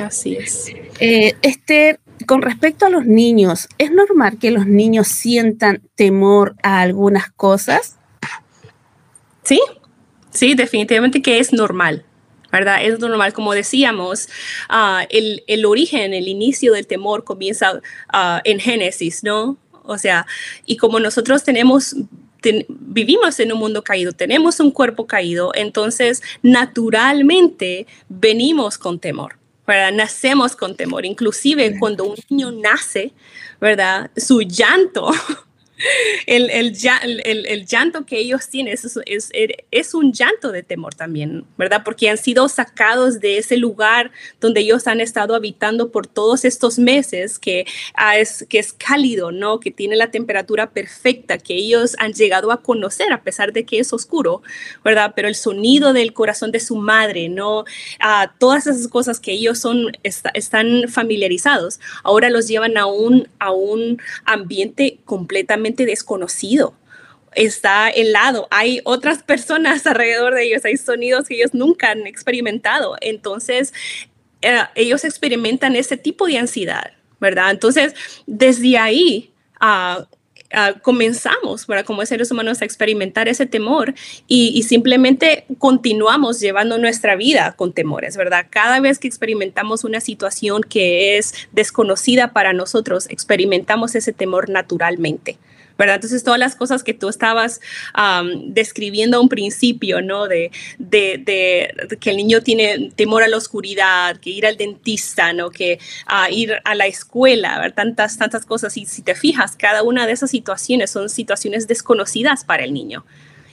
Así 0.02 0.36
es. 0.36 0.68
Eh, 1.00 1.36
este, 1.42 2.00
con 2.26 2.42
respecto 2.42 2.86
a 2.86 2.90
los 2.90 3.06
niños, 3.06 3.68
¿es 3.78 3.92
normal 3.92 4.38
que 4.40 4.52
los 4.52 4.66
niños 4.68 5.08
sientan 5.08 5.82
temor 5.96 6.56
a 6.64 6.82
algunas 6.82 7.30
cosas? 7.32 7.98
Sí, 9.44 9.60
sí, 10.32 10.56
definitivamente 10.56 11.22
que 11.22 11.40
es 11.40 11.54
normal. 11.54 12.05
¿Verdad? 12.56 12.86
Es 12.86 13.00
normal, 13.00 13.34
como 13.34 13.54
decíamos, 13.54 14.30
ah, 14.70 15.06
el, 15.10 15.44
el, 15.48 15.66
origen, 15.66 16.14
el 16.14 16.30
inicio 16.30 16.72
del 16.72 16.88
temor 16.88 17.26
comienza 17.26 17.82
ah, 18.08 18.42
en 18.46 18.62
Génesis, 18.62 19.26
¿no? 19.26 19.58
O 19.84 19.98
sea, 19.98 20.26
y 20.66 20.78
como 20.78 21.02
nosotros 21.02 21.44
tenemos 21.44 21.96
vivimos 22.70 23.40
en 23.40 23.52
un 23.52 23.58
mundo 23.58 23.84
caído, 23.84 24.14
tenemos 24.14 24.60
un 24.60 24.70
cuerpo 24.70 25.08
caído, 25.08 25.52
entonces 25.56 26.22
naturalmente 26.44 27.88
venimos 28.08 28.78
con 28.78 29.00
temor. 29.00 29.38
¿verdad? 29.68 29.92
Nacemos 29.92 30.56
con 30.56 30.76
temor. 30.76 31.08
Inclusive 31.08 31.80
cuando 31.80 32.06
un 32.06 32.16
niño 32.30 32.52
nace, 32.52 33.14
¿verdad? 33.60 34.12
Su 34.16 34.42
llanto 34.42 35.12
el, 36.26 36.50
el, 36.50 37.66
llanto 37.66 38.06
que 38.06 38.18
ellos 38.18 38.48
tienen 38.50 38.74
es, 38.74 39.32
es, 39.72 39.94
un 39.94 40.14
llanto 40.14 40.52
de 40.52 40.64
temor 40.64 40.96
también, 40.96 41.46
¿verdad? 41.58 41.82
Porque 41.84 42.10
han 42.10 42.18
sido 42.18 42.48
sacados 42.48 43.20
de 43.20 43.38
ese 43.38 43.58
lugar 43.58 44.12
donde 44.40 44.62
ellos 44.62 44.88
han 44.88 45.02
estado 45.02 45.36
habitando 45.36 45.92
por 45.92 46.08
todos 46.08 46.46
estos 46.46 46.80
meses, 46.80 47.40
que, 47.40 47.66
ah, 47.94 48.18
es, 48.18 48.46
que 48.50 48.60
es 48.60 48.72
cálido, 48.74 49.32
¿no? 49.32 49.60
Que 49.60 49.72
tiene 49.72 49.96
la 49.96 50.12
temperatura 50.12 50.72
perfecta, 50.72 51.38
que 51.38 51.56
ellos 51.56 51.96
han 52.00 52.14
llegado 52.14 52.52
a 52.52 52.62
conocer 52.62 53.12
a 53.12 53.24
pesar 53.24 53.52
de 53.52 53.66
que 53.66 53.80
es 53.80 53.92
oscuro, 53.92 54.42
¿verdad? 54.84 55.14
Pero 55.16 55.28
el 55.28 55.36
sonido 55.36 55.94
del 55.94 56.14
corazón 56.14 56.52
de 56.52 56.60
su 56.60 56.78
madre, 56.78 57.28
¿no? 57.28 57.66
Ah, 58.00 58.34
todas 58.40 58.68
esas 58.68 58.88
cosas 58.88 59.20
que 59.20 59.34
ellos 59.34 59.60
son, 59.60 59.92
están 60.04 60.88
familiarizados, 60.88 61.80
ahora 62.04 62.30
los 62.30 62.48
llevan 62.48 62.78
a 62.78 62.86
un, 62.86 63.28
a 63.40 63.52
un 63.52 64.02
ambiente 64.26 65.00
completamente 65.06 65.65
desconocido. 65.74 66.76
Está 67.34 67.90
helado, 67.90 68.48
hay 68.52 68.82
otras 68.86 69.24
personas 69.24 69.86
alrededor 69.88 70.36
de 70.36 70.44
ellos, 70.46 70.64
hay 70.66 70.78
sonidos 70.78 71.28
que 71.28 71.36
ellos 71.36 71.54
nunca 71.54 71.92
han 71.92 72.08
experimentado. 72.08 72.96
Entonces, 73.02 73.74
eh, 74.42 74.60
ellos 74.76 75.04
experimentan 75.04 75.76
ese 75.76 75.98
tipo 75.98 76.28
de 76.28 76.38
ansiedad, 76.38 76.92
¿verdad? 77.20 77.52
Entonces, 77.52 77.94
desde 78.26 78.78
ahí, 78.78 79.34
uh, 79.62 80.04
comenzamos, 80.82 81.66
para 81.66 81.84
como 81.84 82.06
seres 82.06 82.32
humanos, 82.32 82.62
a 82.62 82.66
experimentar 82.66 83.28
ese 83.28 83.46
temor 83.46 83.94
y, 84.28 84.64
simplemente 84.64 85.46
continuamos 85.58 86.40
llevando 86.40 86.78
nuestra 86.78 87.16
vida 87.16 87.54
con 87.58 87.74
temores, 87.74 88.16
¿verdad? 88.18 88.48
Cada 88.50 88.80
vez 88.80 89.00
que 89.00 89.08
experimentamos 89.08 89.84
una 89.84 90.00
situación 90.00 90.62
que 90.64 91.18
es 91.18 91.34
desconocida 91.52 92.32
para 92.34 92.54
nosotros, 92.54 93.08
experimentamos 93.10 93.96
ese 93.96 94.14
temor 94.14 94.50
naturalmente. 94.50 95.38
¿Verdad? 95.78 95.96
Entonces, 95.96 96.24
todas 96.24 96.40
las 96.40 96.56
cosas 96.56 96.84
que 96.84 96.94
tú 96.94 97.10
estabas 97.10 97.62
describiendo 98.48 99.18
a 99.18 99.20
un 99.22 99.30
principio, 99.30 100.02
¿no? 100.02 100.28
De, 100.28 100.52
de, 100.78 101.98
que 102.00 102.10
el 102.10 102.18
niño 102.18 102.42
tiene 102.42 102.92
temor 102.96 103.24
a 103.24 103.28
la 103.28 103.38
oscuridad, 103.38 104.18
que 104.18 104.30
ir 104.30 104.46
al 104.46 104.58
dentista, 104.58 105.34
¿no? 105.34 105.50
Que 105.50 105.80
uh, 106.10 106.32
ir 106.32 106.54
a 106.64 106.76
la 106.76 106.88
escuela, 106.88 107.60
ver 107.60 107.74
tantas, 107.74 108.18
tantas 108.18 108.46
cosas. 108.46 108.78
Y 108.78 108.86
si 108.86 109.02
te 109.02 109.16
fijas, 109.16 109.56
cada 109.56 109.84
una 109.84 110.08
de 110.08 110.14
esas 110.14 110.32
situaciones 110.32 110.92
son 110.92 111.10
situaciones 111.10 111.68
desconocidas 111.68 112.44
para 112.44 112.64
el 112.64 112.74
niño. 112.74 113.06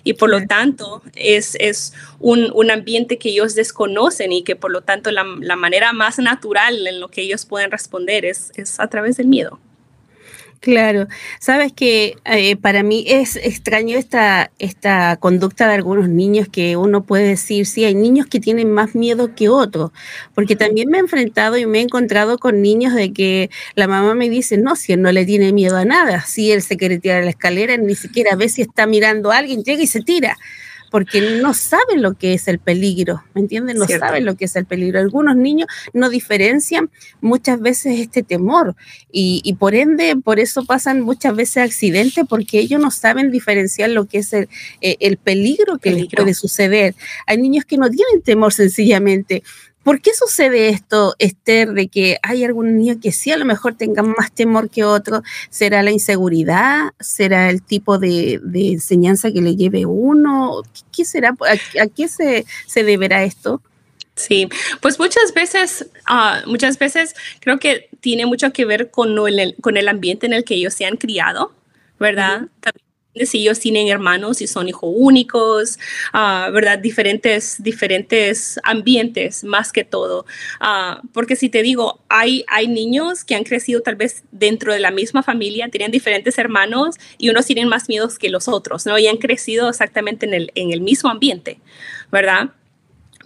Y 0.05 0.15
por 0.15 0.31
lo 0.31 0.45
tanto, 0.47 1.03
es, 1.15 1.57
es 1.61 1.93
un, 2.19 2.51
un, 2.55 2.71
ambiente 2.73 3.19
que 3.19 3.29
ellos 3.29 3.55
desconocen 3.55 4.33
y 4.33 4.43
que 4.43 4.57
por 4.57 4.73
lo 4.73 4.83
tanto 4.83 5.13
la, 5.13 5.25
la, 5.41 5.55
manera 5.55 5.93
más 5.93 6.19
natural 6.19 6.87
en 6.87 6.99
lo 6.99 7.09
que 7.09 7.23
ellos 7.23 7.47
pueden 7.47 7.71
responder 7.71 8.25
es, 8.25 8.51
es 8.57 8.81
a 8.81 8.89
través 8.89 9.17
del 9.17 9.29
miedo. 9.29 9.61
Claro, 10.63 11.09
sabes 11.41 11.73
que 11.73 12.15
eh, 12.25 12.55
para 12.55 12.85
mí 12.85 13.05
es 13.09 13.35
extraño 13.35 13.99
esta, 13.99 14.53
esta 14.61 15.17
conducta 15.17 15.67
de 15.67 15.75
algunos 15.75 16.09
niños 16.09 16.47
que 16.49 16.77
uno 16.77 17.03
puede 17.03 17.27
decir, 17.27 17.67
sí, 17.67 17.85
hay 17.85 17.97
niños 17.97 18.27
que 18.29 18.39
tienen 18.39 18.71
más 18.71 18.95
miedo 18.95 19.35
que 19.35 19.49
otros, 19.49 19.91
porque 20.37 20.55
también 20.55 20.89
me 20.89 20.99
he 20.99 21.01
enfrentado 21.01 21.59
y 21.59 21.67
me 21.67 21.81
he 21.81 21.83
encontrado 21.83 22.39
con 22.39 22.63
niños 22.63 22.95
de 22.95 23.13
que 23.13 23.51
la 23.75 23.89
mamá 23.89 24.15
me 24.15 24.31
dice, 24.31 24.57
no, 24.57 24.77
si 24.77 24.93
él 24.93 25.03
no 25.03 25.11
le 25.11 25.25
tiene 25.27 25.53
miedo 25.53 25.77
a 25.77 25.85
nada, 25.85 26.21
si 26.25 26.53
él 26.53 26.63
se 26.63 26.77
quiere 26.77 27.01
tirar 27.01 27.23
a 27.23 27.25
la 27.25 27.31
escalera, 27.31 27.77
ni 27.77 27.97
siquiera 27.97 28.37
ve 28.37 28.49
si 28.49 28.63
está 28.63 28.87
mirando 28.87 29.33
a 29.33 29.39
alguien, 29.39 29.65
llega 29.65 29.83
y 29.83 29.89
se 29.89 30.01
tira 30.03 30.39
porque 30.93 31.41
no 31.41 31.55
saben 31.55 32.03
lo 32.03 32.13
que 32.13 32.35
es 32.35 32.49
el 32.49 32.59
peligro, 32.59 33.25
¿me 33.33 33.41
entienden? 33.41 33.79
No 33.79 33.89
saben 33.89 34.27
lo 34.27 34.37
que 34.37 34.45
es 34.45 34.55
el 34.57 34.67
peligro. 34.67 35.01
Algunos 35.01 35.35
niños 35.35 35.67
no 35.95 36.11
diferencian 36.11 36.91
muchas 37.23 37.59
veces 37.61 37.99
este 37.99 38.23
temor 38.23 38.77
y, 39.11 39.57
por 39.59 39.75
ende, 39.75 40.15
por 40.23 40.39
eso 40.39 40.67
pasan 40.67 41.01
muchas 41.01 41.35
veces 41.35 41.63
accidentes, 41.63 42.27
porque 42.29 42.59
ellos 42.59 42.79
no 42.79 42.91
saben 42.91 43.31
diferenciar 43.31 43.89
lo 43.89 44.05
que 44.05 44.19
es 44.19 44.35
el, 44.35 44.51
eh, 44.83 45.17
peligro 45.17 45.79
que 45.79 45.93
les 45.93 46.09
puede 46.15 46.35
suceder. 46.35 46.95
Hay 47.27 47.39
niños 47.39 47.65
que 47.65 47.79
no 47.79 47.89
tienen 47.89 48.21
temor 48.23 48.53
sencillamente, 48.53 49.43
¿Por 49.83 50.01
qué 50.01 50.13
sucede 50.15 50.69
esto, 50.69 51.15
Esther, 51.19 51.73
de 51.73 51.89
que 51.89 52.19
hay 52.23 52.45
algún 52.45 52.77
niño 52.77 53.01
que 53.03 53.11
sí 53.11 53.33
a 53.33 53.37
lo 53.37 53.45
mejor 53.45 53.75
tenga 53.75 54.03
más 54.03 54.33
temor 54.33 54.71
que 54.71 54.85
otro? 54.85 55.23
¿Será 55.51 55.83
la 55.83 55.91
inseguridad? 55.91 56.93
¿Será 57.01 57.51
el 57.51 57.63
tipo 57.63 57.99
de, 57.99 58.41
enseñanza 58.55 59.33
que 59.33 59.41
le 59.41 59.57
lleve 59.57 59.85
uno? 59.85 60.63
¿Qué 60.95 61.05
será? 61.05 61.35
¿A, 61.41 61.87
qué 61.89 62.07
se, 62.07 62.47
se, 62.67 62.85
deberá 62.85 63.25
esto? 63.25 63.61
Sí, 64.15 64.49
pues 64.81 64.99
muchas 64.99 65.35
veces, 65.35 65.87
ah, 66.07 66.43
muchas 66.47 66.79
veces 66.79 67.15
creo 67.41 67.59
que 67.59 67.89
tiene 68.01 68.27
mucho 68.27 68.53
que 68.53 68.65
ver 68.65 68.91
con 68.91 69.17
el, 69.27 69.57
con 69.61 69.77
el 69.77 69.89
ambiente 69.89 70.27
en 70.27 70.33
el 70.33 70.45
que 70.45 70.55
ellos 70.55 70.75
se 70.75 70.85
han 70.85 70.97
criado, 70.97 71.53
¿verdad? 71.99 72.49
Si 73.15 73.41
ellos 73.41 73.61
tienen 73.61 73.89
hermanos 73.89 74.41
y 74.41 74.47
son 74.47 74.69
hijos 74.69 74.91
únicos, 74.95 75.79
ah, 76.13 76.49
¿verdad? 76.53 76.79
Diferentes, 76.79 77.63
diferentes 77.63 78.59
ambientes 78.63 79.45
más 79.45 79.73
que 79.73 79.85
todo. 79.85 80.25
Ah, 80.61 81.03
porque 81.13 81.37
si 81.37 81.49
te 81.49 81.63
digo, 81.63 82.01
hay, 82.09 82.45
hay 82.49 82.69
niños 82.69 83.25
que 83.25 83.35
han 83.35 83.45
crecido 83.45 83.83
tal 83.83 83.97
vez 83.97 84.25
dentro 84.31 84.73
de 84.73 84.81
la 84.81 84.91
misma 84.91 85.23
familia, 85.23 85.69
tienen 85.69 85.91
diferentes 85.91 86.39
hermanos 86.39 86.97
y 87.19 87.29
unos 87.29 87.47
tienen 87.47 87.69
más 87.69 87.89
miedos 87.89 88.19
que 88.19 88.31
los 88.31 88.49
otros, 88.49 88.87
¿no? 88.87 88.99
Y 88.99 89.07
han 89.07 89.19
crecido 89.19 89.69
exactamente 89.69 90.27
en 90.27 90.35
el, 90.35 90.53
en 90.55 90.73
el 90.73 90.81
mismo 90.81 91.11
ambiente, 91.11 91.61
¿verdad? 92.11 92.51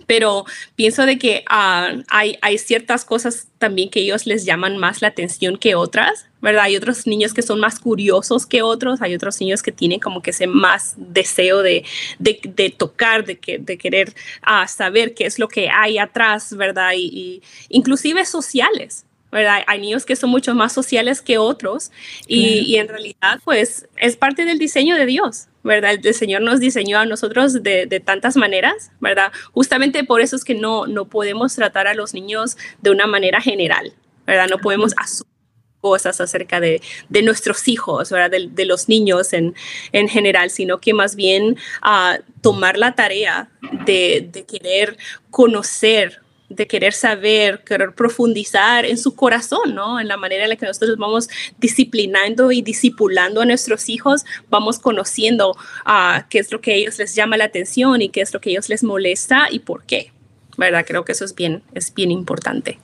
Pero 0.07 0.45
pienso 0.75 1.05
de 1.07 1.19
que 1.19 1.45
ah, 1.49 1.93
hay, 2.09 2.39
hay 2.43 2.59
ciertas 2.59 3.05
cosas 3.05 3.49
también 3.59 3.91
que 3.91 4.01
ellos 4.01 4.27
les 4.27 4.45
llaman 4.45 4.77
más 4.77 5.03
la 5.03 5.09
atención 5.09 5.57
que 5.57 5.75
otras, 5.75 6.27
¿verdad? 6.41 6.65
Hay 6.65 6.77
otros 6.77 7.07
niños 7.07 7.35
que 7.35 7.43
son 7.43 7.59
más 7.59 7.81
curiosos 7.81 8.47
que 8.47 8.63
otros, 8.63 9.03
hay 9.03 9.15
otros 9.15 9.41
niños 9.41 9.63
que 9.63 9.73
tienen 9.73 10.01
como 10.01 10.23
que 10.23 10.31
ese 10.31 10.47
más 10.47 10.95
deseo 10.97 11.63
de, 11.63 11.85
de, 12.19 12.75
tocar, 12.77 13.25
de, 13.25 13.39
que, 13.39 13.59
de 13.59 13.79
querer 13.79 14.15
uh, 14.47 14.69
saber 14.69 15.15
qué 15.15 15.27
es 15.27 15.39
lo 15.39 15.49
que 15.49 15.69
hay 15.69 15.99
atrás, 15.99 16.57
¿verdad? 16.57 16.93
Y, 16.97 17.43
inclusive 17.69 18.25
sociales, 18.25 19.05
¿verdad? 19.33 19.65
Hay 19.67 19.81
niños 19.81 20.05
que 20.05 20.15
son 20.15 20.31
mucho 20.31 20.55
más 20.55 20.73
sociales 20.73 21.21
que 21.21 21.39
otros 21.39 21.91
y, 22.27 22.61
y, 22.61 22.77
en 22.77 22.89
realidad 22.89 23.41
pues 23.45 23.89
es 23.97 24.17
parte 24.17 24.45
del 24.45 24.59
diseño 24.59 24.97
de 24.97 25.07
Dios, 25.07 25.49
¿verdad? 25.67 25.99
El 26.03 26.15
Señor 26.15 26.43
nos 26.43 26.61
diseñó 26.61 26.99
a 26.99 27.07
nosotros 27.07 27.63
de, 27.63 27.87
de, 27.87 28.01
tantas 28.01 28.37
maneras, 28.37 28.93
¿verdad? 29.01 29.33
Justamente 29.53 30.05
por 30.05 30.21
eso 30.21 30.37
es 30.37 30.45
que 30.45 30.55
no, 30.55 30.87
no 30.87 31.07
podemos 31.07 31.55
tratar 31.55 31.89
a 31.89 31.95
los 31.95 32.15
niños 32.15 32.57
de 32.81 32.91
una 32.91 33.07
manera 33.07 33.41
general, 33.41 33.93
¿verdad? 34.27 34.47
No 34.49 34.59
podemos 34.59 34.95
asumir 34.97 35.35
cosas 35.81 36.21
acerca 36.21 36.61
de, 36.61 36.81
de 37.09 37.23
nuestros 37.23 37.69
hijos, 37.69 38.11
¿verdad? 38.11 38.31
De, 38.31 38.49
de, 38.51 38.65
los 38.65 38.89
niños 38.89 39.33
en, 39.33 39.55
en 39.93 40.09
general, 40.09 40.51
sino 40.51 40.79
que 40.79 40.95
más 40.95 41.17
bien 41.17 41.57
uh, 41.83 42.23
tomar 42.41 42.79
la 42.79 42.95
tarea 42.95 43.51
de, 43.85 44.29
de 44.33 44.45
querer 44.45 44.97
conocer 45.31 46.23
de 46.49 46.67
querer 46.67 46.93
saber, 46.93 47.63
querer 47.65 47.95
profundizar 47.95 48.85
en 48.85 48.99
su 48.99 49.15
corazón, 49.15 49.75
¿no? 49.75 50.01
En 50.01 50.09
la 50.09 50.17
manera 50.17 50.45
en 50.45 50.51
la 50.51 50.57
que 50.57 50.67
nosotros 50.67 50.97
vamos 50.97 51.29
disciplinando 51.59 52.53
y 52.53 52.63
discipulando 52.63 53.41
a 53.41 53.45
nuestros 53.45 53.89
hijos, 53.89 54.25
vamos 54.49 54.79
conociendo 54.79 55.51
uh, 55.87 56.23
qué 56.29 56.39
es 56.39 56.53
lo 56.53 56.61
que 56.61 56.73
a 56.73 56.75
ellos 56.75 56.99
les 56.99 57.15
llama 57.15 57.37
la 57.37 57.45
atención 57.45 58.03
y 58.03 58.09
qué 58.09 58.21
es 58.21 58.33
lo 58.33 58.41
que 58.41 58.51
a 58.51 58.53
ellos 58.53 58.69
les 58.69 58.85
molesta 58.85 59.49
y 59.51 59.61
por 59.61 59.85
qué, 59.85 60.13
¿verdad? 60.57 60.85
Creo 60.87 61.05
que 61.05 61.13
eso 61.13 61.25
es 61.25 61.35
bien, 61.35 61.63
es 61.75 61.93
bien 61.93 62.11
importante. 62.11 62.79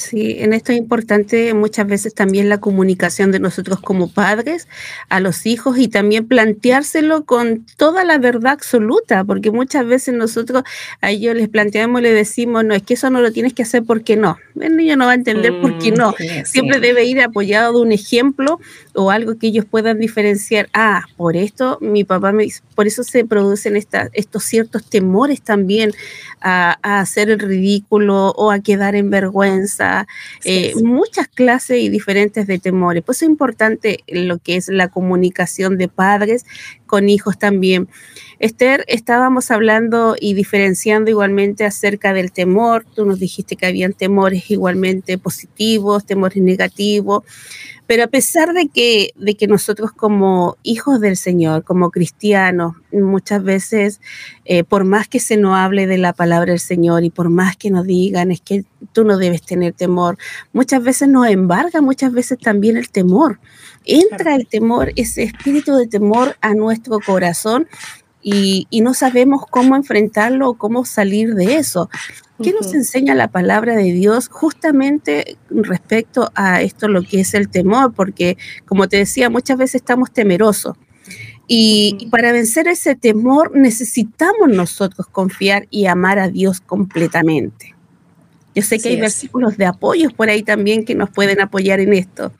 Sí, 0.00 0.36
en 0.38 0.54
esto 0.54 0.72
es 0.72 0.78
importante 0.78 1.52
muchas 1.52 1.86
veces 1.86 2.14
también 2.14 2.48
la 2.48 2.58
comunicación 2.58 3.32
de 3.32 3.38
nosotros 3.38 3.80
como 3.80 4.08
padres 4.08 4.66
a 5.10 5.20
los 5.20 5.44
hijos 5.44 5.76
y 5.76 5.88
también 5.88 6.26
planteárselo 6.26 7.26
con 7.26 7.66
toda 7.76 8.02
la 8.02 8.16
verdad 8.16 8.52
absoluta, 8.52 9.24
porque 9.24 9.50
muchas 9.50 9.84
veces 9.84 10.14
nosotros 10.14 10.62
a 11.02 11.10
ellos 11.10 11.36
les 11.36 11.50
planteamos, 11.50 12.00
le 12.00 12.14
decimos, 12.14 12.64
no, 12.64 12.74
es 12.74 12.82
que 12.82 12.94
eso 12.94 13.10
no 13.10 13.20
lo 13.20 13.30
tienes 13.30 13.52
que 13.52 13.62
hacer 13.62 13.84
porque 13.84 14.16
no. 14.16 14.38
El 14.58 14.78
niño 14.78 14.96
no 14.96 15.04
va 15.04 15.12
a 15.12 15.16
entender 15.16 15.60
por 15.60 15.78
qué 15.78 15.92
mm, 15.92 15.94
no. 15.94 16.14
Siempre 16.44 16.80
debe 16.80 17.04
ir 17.04 17.20
apoyado 17.20 17.74
de 17.74 17.80
un 17.82 17.92
ejemplo 17.92 18.58
o 18.94 19.10
algo 19.10 19.36
que 19.36 19.48
ellos 19.48 19.66
puedan 19.66 19.98
diferenciar. 19.98 20.70
Ah, 20.72 21.04
por 21.18 21.36
esto 21.36 21.76
mi 21.82 22.04
papá 22.04 22.32
me 22.32 22.48
por 22.74 22.86
eso 22.86 23.04
se 23.04 23.26
producen 23.26 23.76
estos 23.76 24.44
ciertos 24.44 24.82
temores 24.88 25.42
también 25.42 25.92
a, 26.40 26.78
a 26.80 27.00
hacer 27.00 27.28
el 27.28 27.38
ridículo 27.38 28.30
o 28.30 28.50
a 28.50 28.60
quedar 28.60 28.94
en 28.94 29.10
vergüenza 29.10 29.89
eh, 30.44 30.74
muchas 30.82 31.28
clases 31.28 31.78
y 31.78 31.88
diferentes 31.88 32.46
de 32.46 32.58
temores. 32.58 33.02
Pues 33.04 33.22
es 33.22 33.28
importante 33.28 34.00
lo 34.06 34.38
que 34.38 34.56
es 34.56 34.68
la 34.68 34.88
comunicación 34.88 35.78
de 35.78 35.88
padres 35.88 36.44
con 36.90 37.08
hijos 37.08 37.38
también. 37.38 37.88
Esther, 38.40 38.84
estábamos 38.88 39.52
hablando 39.52 40.16
y 40.18 40.34
diferenciando 40.34 41.08
igualmente 41.08 41.64
acerca 41.64 42.12
del 42.12 42.32
temor. 42.32 42.84
Tú 42.96 43.04
nos 43.06 43.20
dijiste 43.20 43.54
que 43.54 43.66
habían 43.66 43.92
temores 43.92 44.50
igualmente 44.50 45.16
positivos, 45.18 46.04
temores 46.04 46.42
negativos. 46.42 47.22
Pero 47.86 48.04
a 48.04 48.06
pesar 48.08 48.52
de 48.52 48.68
que, 48.68 49.10
de 49.14 49.36
que 49.36 49.46
nosotros 49.46 49.92
como 49.92 50.56
hijos 50.64 51.00
del 51.00 51.16
Señor, 51.16 51.62
como 51.62 51.90
cristianos, 51.90 52.74
muchas 52.92 53.42
veces, 53.44 54.00
eh, 54.44 54.64
por 54.64 54.84
más 54.84 55.06
que 55.06 55.20
se 55.20 55.36
nos 55.36 55.56
hable 55.56 55.86
de 55.86 55.98
la 55.98 56.12
palabra 56.12 56.50
del 56.50 56.60
Señor 56.60 57.04
y 57.04 57.10
por 57.10 57.28
más 57.28 57.56
que 57.56 57.70
nos 57.70 57.86
digan 57.86 58.32
es 58.32 58.40
que 58.40 58.64
tú 58.92 59.04
no 59.04 59.16
debes 59.16 59.42
tener 59.42 59.74
temor, 59.74 60.18
muchas 60.52 60.82
veces 60.82 61.08
nos 61.08 61.28
embarga, 61.28 61.80
muchas 61.82 62.12
veces 62.12 62.38
también 62.38 62.76
el 62.76 62.90
temor. 62.90 63.38
Entra 63.84 64.34
el 64.36 64.46
temor, 64.46 64.92
ese 64.96 65.22
espíritu 65.22 65.74
de 65.76 65.86
temor 65.86 66.36
a 66.40 66.54
nuestro 66.54 67.00
corazón 67.00 67.66
y, 68.22 68.66
y 68.70 68.82
no 68.82 68.94
sabemos 68.94 69.44
cómo 69.48 69.76
enfrentarlo 69.76 70.50
o 70.50 70.54
cómo 70.54 70.84
salir 70.84 71.34
de 71.34 71.56
eso. 71.56 71.88
¿Qué 72.42 72.52
nos 72.52 72.72
enseña 72.72 73.14
la 73.14 73.28
palabra 73.28 73.76
de 73.76 73.92
Dios 73.92 74.28
justamente 74.28 75.36
respecto 75.50 76.32
a 76.34 76.62
esto, 76.62 76.88
lo 76.88 77.02
que 77.02 77.20
es 77.20 77.34
el 77.34 77.50
temor? 77.50 77.92
Porque, 77.92 78.38
como 78.64 78.88
te 78.88 78.96
decía, 78.96 79.28
muchas 79.28 79.58
veces 79.58 79.76
estamos 79.76 80.10
temerosos. 80.10 80.76
Y, 81.46 82.08
para 82.10 82.32
vencer 82.32 82.68
ese 82.68 82.94
temor 82.94 83.56
necesitamos 83.56 84.48
nosotros 84.48 85.06
confiar 85.08 85.66
y 85.68 85.86
amar 85.86 86.18
a 86.18 86.28
Dios 86.28 86.60
completamente. 86.60 87.74
Yo 88.54 88.62
sé 88.62 88.78
que 88.78 88.90
hay 88.90 89.00
versículos 89.00 89.56
de 89.56 89.66
apoyos 89.66 90.12
por 90.12 90.30
ahí 90.30 90.42
también 90.42 90.84
que 90.84 90.94
nos 90.94 91.10
pueden 91.10 91.40
apoyar 91.40 91.80
en 91.80 91.92
esto. 91.92 92.32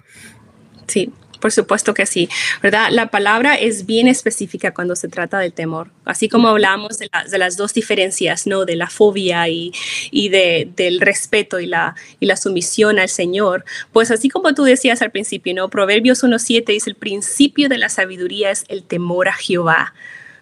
Sí, 0.87 1.12
por 1.40 1.53
supuesto 1.53 1.94
que 1.94 2.07
sí, 2.07 2.29
¿verdad? 2.62 2.88
La 2.90 3.11
palabra 3.11 3.55
es 3.55 3.87
bien 3.87 4.09
específica 4.09 4.72
cuando 4.72 4.96
se 4.96 5.09
trata 5.09 5.38
del 5.38 5.53
temor, 5.53 5.90
así 6.05 6.29
como 6.29 6.48
hablamos 6.48 6.98
de, 6.98 7.09
las 7.38 7.57
dos 7.57 7.74
diferencias, 7.74 8.46
¿no? 8.46 8.64
De 8.64 8.76
la 8.76 8.88
fobia 8.88 9.48
y, 9.48 9.72
y 10.11 10.29
de, 10.29 10.70
del 10.76 11.00
respeto 11.00 11.61
y 11.61 11.66
la, 11.66 11.96
y 12.20 12.26
la 12.26 12.37
sumisión 12.37 12.98
al 12.98 13.09
Señor, 13.09 13.64
pues 13.92 14.11
así 14.11 14.29
como 14.29 14.55
tú 14.55 14.64
decías 14.64 15.03
al 15.03 15.11
principio, 15.11 15.55
¿no? 15.55 15.68
Proverbios 15.68 16.22
1.7 16.22 16.66
dice, 16.66 16.90
el 16.90 16.96
principio 16.96 17.68
de 17.68 17.79
la 17.79 17.88
sabiduría 17.88 18.50
es 18.50 18.64
el 18.68 18.85
temor 18.85 19.29
a 19.29 19.33
Jehová, 19.33 19.94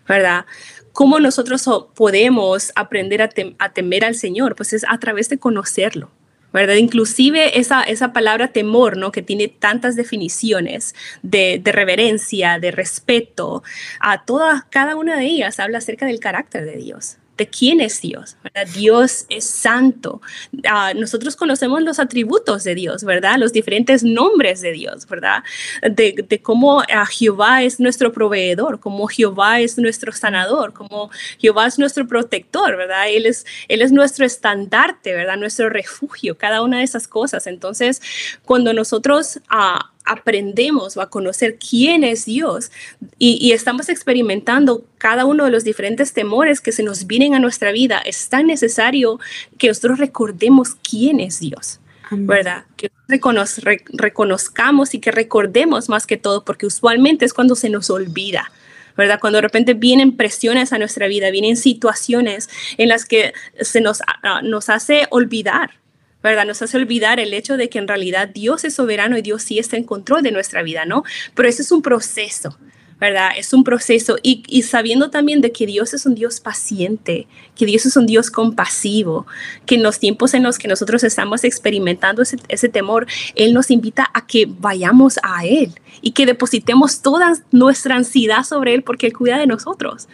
¿verdad? 0.06 0.46
¿Cómo 0.92 1.20
nosotros 1.20 1.64
podemos 1.94 2.72
aprender 2.74 3.22
a 3.22 3.68
temer 3.72 4.04
al 4.04 4.16
Señor? 4.16 4.56
Pues 4.56 4.72
es 4.72 4.84
a 4.88 4.98
través 4.98 5.28
de 5.28 5.38
conocerlo, 5.38 6.10
¿verdad? 6.58 6.74
Inclusive 6.74 7.58
esa, 7.58 7.82
esa 7.82 8.12
palabra 8.12 8.48
temor, 8.48 8.96
¿no? 8.96 9.12
Que 9.12 9.22
tiene 9.22 9.48
tantas 9.48 9.94
definiciones 9.94 10.94
de, 11.22 11.60
de, 11.62 11.72
reverencia, 11.72 12.58
de 12.58 12.72
respeto, 12.72 13.62
a 14.00 14.24
todas, 14.24 14.64
cada 14.64 14.96
una 14.96 15.16
de 15.16 15.24
ellas 15.26 15.60
habla 15.60 15.78
acerca 15.78 16.06
del 16.06 16.20
carácter 16.20 16.64
de 16.64 16.76
Dios 16.76 17.18
de 17.38 17.48
quién 17.48 17.80
es 17.80 18.02
Dios, 18.02 18.36
¿verdad? 18.42 18.66
Dios 18.74 19.24
es 19.30 19.44
santo. 19.44 20.20
Uh, 20.52 20.98
nosotros 20.98 21.36
conocemos 21.36 21.80
los 21.82 21.98
atributos 21.98 22.64
de 22.64 22.74
Dios, 22.74 23.04
¿verdad? 23.04 23.38
Los 23.38 23.52
diferentes 23.52 24.02
nombres 24.02 24.60
de 24.60 24.72
Dios, 24.72 25.06
¿verdad? 25.06 25.44
De, 25.82 26.24
de 26.28 26.42
cómo 26.42 26.78
uh, 26.78 27.06
Jehová 27.10 27.62
es 27.62 27.80
nuestro 27.80 28.12
proveedor, 28.12 28.80
cómo 28.80 29.06
Jehová 29.06 29.60
es 29.60 29.78
nuestro 29.78 30.12
sanador, 30.12 30.74
cómo 30.74 31.10
Jehová 31.38 31.66
es 31.68 31.78
nuestro 31.78 32.06
protector, 32.06 32.76
¿verdad? 32.76 33.08
Él 33.08 33.24
es, 33.24 33.46
él 33.68 33.80
es 33.82 33.92
nuestro 33.92 34.26
estandarte, 34.26 35.14
¿verdad? 35.14 35.36
Nuestro 35.36 35.70
refugio, 35.70 36.36
cada 36.36 36.62
una 36.62 36.78
de 36.78 36.84
esas 36.84 37.08
cosas. 37.08 37.46
Entonces, 37.46 38.02
cuando 38.44 38.72
nosotros... 38.74 39.40
Uh, 39.50 39.97
aprendemos 40.08 40.96
a 40.96 41.06
conocer 41.06 41.58
quién 41.58 42.02
es 42.02 42.24
Dios 42.24 42.72
y, 43.18 43.52
estamos 43.52 43.88
experimentando 43.88 44.84
cada 44.98 45.24
uno 45.24 45.44
de 45.44 45.50
los 45.50 45.64
diferentes 45.64 46.12
temores 46.12 46.60
que 46.60 46.72
se 46.72 46.82
nos 46.82 47.06
vienen 47.06 47.34
a 47.34 47.40
nuestra 47.40 47.72
vida, 47.72 47.98
es 48.04 48.28
tan 48.28 48.46
necesario 48.46 49.20
que 49.58 49.68
nosotros 49.68 49.98
recordemos 49.98 50.76
quién 50.88 51.20
es 51.20 51.40
Dios. 51.40 51.80
¿Verdad? 52.10 52.64
Que 52.76 52.90
reconozcamos 53.06 54.94
y 54.94 54.98
que 54.98 55.10
recordemos 55.10 55.90
más 55.90 56.06
que 56.06 56.16
todo, 56.16 56.42
porque 56.42 56.64
usualmente 56.64 57.26
es 57.26 57.34
cuando 57.34 57.54
se 57.54 57.68
nos 57.68 57.90
olvida, 57.90 58.50
¿verdad? 58.96 59.20
Cuando 59.20 59.36
de 59.36 59.42
repente 59.42 59.74
vienen 59.74 60.16
presiones 60.16 60.72
a 60.72 60.78
nuestra 60.78 61.06
vida, 61.06 61.30
vienen 61.30 61.58
situaciones 61.58 62.48
en 62.78 62.88
las 62.88 63.04
que 63.04 63.34
se 63.60 63.82
nos, 63.82 64.00
ah, 64.22 64.40
nos 64.42 64.70
hace 64.70 65.06
olvidar, 65.10 65.72
¿verdad? 66.22 66.46
Nos 66.46 66.62
hace 66.62 66.76
olvidar 66.76 67.20
el 67.20 67.34
hecho 67.34 67.56
de 67.56 67.68
que 67.68 67.78
en 67.78 67.88
realidad 67.88 68.28
Dios 68.28 68.64
es 68.64 68.74
soberano 68.74 69.16
y 69.16 69.22
Dios 69.22 69.42
sí 69.42 69.58
está 69.58 69.76
en 69.76 69.84
control 69.84 70.22
de 70.22 70.32
nuestra 70.32 70.62
vida, 70.62 70.84
¿no? 70.84 71.04
Pero 71.34 71.48
eso 71.48 71.62
es 71.62 71.70
un 71.70 71.82
proceso, 71.82 72.58
¿verdad? 73.00 73.30
Es 73.36 73.52
un 73.52 73.62
proceso 73.62 74.18
y, 74.22 74.62
sabiendo 74.62 75.10
también 75.10 75.40
de 75.40 75.52
que 75.52 75.66
Dios 75.66 75.94
es 75.94 76.06
un 76.06 76.14
Dios 76.14 76.40
paciente, 76.40 77.28
que 77.56 77.66
Dios 77.66 77.86
es 77.86 77.96
un 77.96 78.06
Dios 78.06 78.30
compasivo, 78.30 79.26
que 79.66 79.76
en 79.76 79.82
los 79.82 80.00
tiempos 80.00 80.34
en 80.34 80.42
los 80.42 80.58
que 80.58 80.68
nosotros 80.68 81.04
estamos 81.04 81.44
experimentando 81.44 82.22
ese, 82.22 82.38
ese 82.48 82.68
temor, 82.68 83.06
Él 83.36 83.54
nos 83.54 83.70
invita 83.70 84.10
a 84.12 84.26
que 84.26 84.46
vayamos 84.48 85.18
a 85.22 85.46
Él 85.46 85.72
y 86.00 86.10
que 86.12 86.26
depositemos 86.26 87.00
toda 87.00 87.34
nuestra 87.52 87.94
ansiedad 87.94 88.42
sobre 88.42 88.74
Él 88.74 88.82
porque 88.82 89.06
Él 89.06 89.12
cuida 89.12 89.38
de 89.38 89.46
nosotros, 89.46 90.08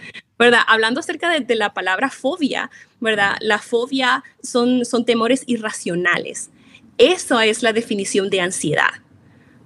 ¿verdad? 0.44 0.61
Hablando 0.66 1.00
acerca 1.00 1.30
de, 1.30 1.54
la 1.54 1.72
palabra 1.72 2.11
fobia, 2.11 2.70
¿verdad? 3.00 3.37
La 3.40 3.59
fobia 3.59 4.22
son, 4.42 4.85
son 4.85 5.07
temores 5.07 5.42
irracionales. 5.46 6.50
Eso 6.98 7.40
es 7.40 7.62
la 7.62 7.72
definición 7.72 8.28
de 8.28 8.40
ansiedad. 8.40 8.90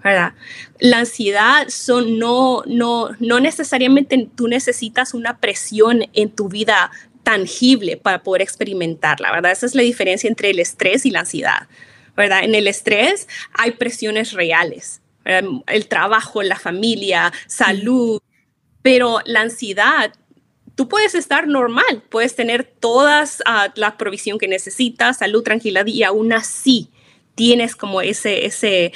¿verdad? 0.05 0.35
La 0.79 1.01
ansiedad 1.01 1.67
son 1.69 2.21
no, 2.21 2.63
no, 2.67 3.11
no 3.19 3.41
necesariamente 3.41 4.29
tú 4.37 4.47
necesitas 4.47 5.13
una 5.13 5.39
presión 5.39 6.05
en 6.13 6.31
tu 6.31 6.49
vida 6.49 6.93
tangible 7.25 7.97
para 7.97 8.23
poder 8.23 8.43
experimentarla, 8.43 9.33
¿verdad? 9.33 9.51
Esa 9.51 9.67
es 9.67 9.75
la 9.75 9.83
diferencia 9.83 10.29
entre 10.29 10.51
el 10.51 10.61
estrés 10.61 11.05
y 11.05 11.11
la 11.11 11.21
ansiedad, 11.21 11.67
¿verdad? 12.17 12.45
En 12.45 12.55
el 12.55 12.69
estrés 12.69 13.27
hay 13.53 13.73
presiones 13.73 14.33
reales, 14.33 15.03
el 15.25 15.89
trabajo, 15.89 16.45
la 16.45 16.57
familia, 16.57 17.33
salud, 17.49 18.23
pero 18.83 19.19
la 19.27 19.41
ansiedad 19.41 20.13
tú 20.79 20.87
puedes 20.89 21.17
estar 21.17 21.49
normal, 21.49 22.05
puedes 22.09 22.37
tener 22.37 22.63
todas 22.63 23.41
uh, 23.41 23.69
la 23.75 23.97
provisión 23.97 24.39
que 24.39 24.47
necesitas, 24.47 25.19
salud, 25.19 25.43
tranquilidad 25.43 25.85
y 25.87 26.05
aún 26.05 26.33
así 26.33 26.89
tienes 27.35 27.75
como 27.75 28.01
ese, 28.01 28.47
ese, 28.47 28.93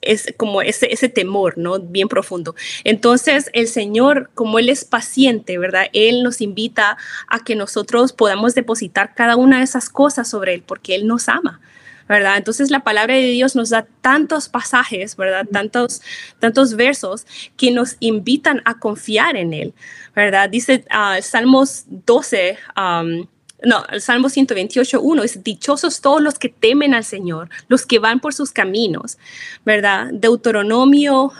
es 0.00 0.34
como 0.36 0.60
ese, 0.60 0.92
ese 0.92 1.08
temor, 1.08 1.56
¿no? 1.56 1.78
Bien 1.78 2.08
profundo. 2.08 2.56
Entonces, 2.82 3.48
el 3.52 3.68
Señor, 3.68 4.30
como 4.34 4.58
Él 4.58 4.68
es 4.68 4.84
paciente, 4.84 5.56
¿verdad? 5.56 5.86
Él 5.92 6.24
nos 6.24 6.40
invita 6.40 6.96
a 7.28 7.44
que 7.44 7.54
nosotros 7.54 8.12
podamos 8.12 8.56
depositar 8.56 9.14
cada 9.14 9.36
una 9.36 9.58
de 9.58 9.64
esas 9.64 9.88
cosas 9.88 10.28
sobre 10.28 10.54
Él, 10.54 10.64
porque 10.66 10.96
Él 10.96 11.06
nos 11.06 11.28
ama. 11.28 11.60
¿Verdad? 12.08 12.36
Entonces 12.36 12.70
la 12.70 12.80
palabra 12.80 13.14
de 13.14 13.28
Dios 13.28 13.56
nos 13.56 13.70
da 13.70 13.86
tantos 14.00 14.48
pasajes, 14.48 15.16
¿verdad? 15.16 15.46
Tantos, 15.50 16.02
tantos 16.38 16.74
versos 16.74 17.26
que 17.56 17.70
nos 17.70 17.96
invitan 18.00 18.62
a 18.64 18.78
confiar 18.78 19.36
en 19.36 19.52
Él, 19.52 19.74
¿verdad? 20.14 20.48
Dice 20.48 20.84
uh, 20.90 21.22
Salmos 21.22 21.84
12, 21.88 22.58
um, 22.76 23.26
no, 23.64 23.84
el 23.90 24.00
Salmo 24.00 24.28
128, 24.28 25.00
1 25.00 25.22
es 25.22 25.44
dichosos 25.44 26.00
todos 26.00 26.20
los 26.20 26.38
que 26.38 26.48
temen 26.48 26.94
al 26.94 27.04
Señor, 27.04 27.48
los 27.68 27.86
que 27.86 27.98
van 27.98 28.20
por 28.20 28.34
sus 28.34 28.50
caminos, 28.50 29.18
¿verdad? 29.64 30.08
Deuteronomio 30.12 31.32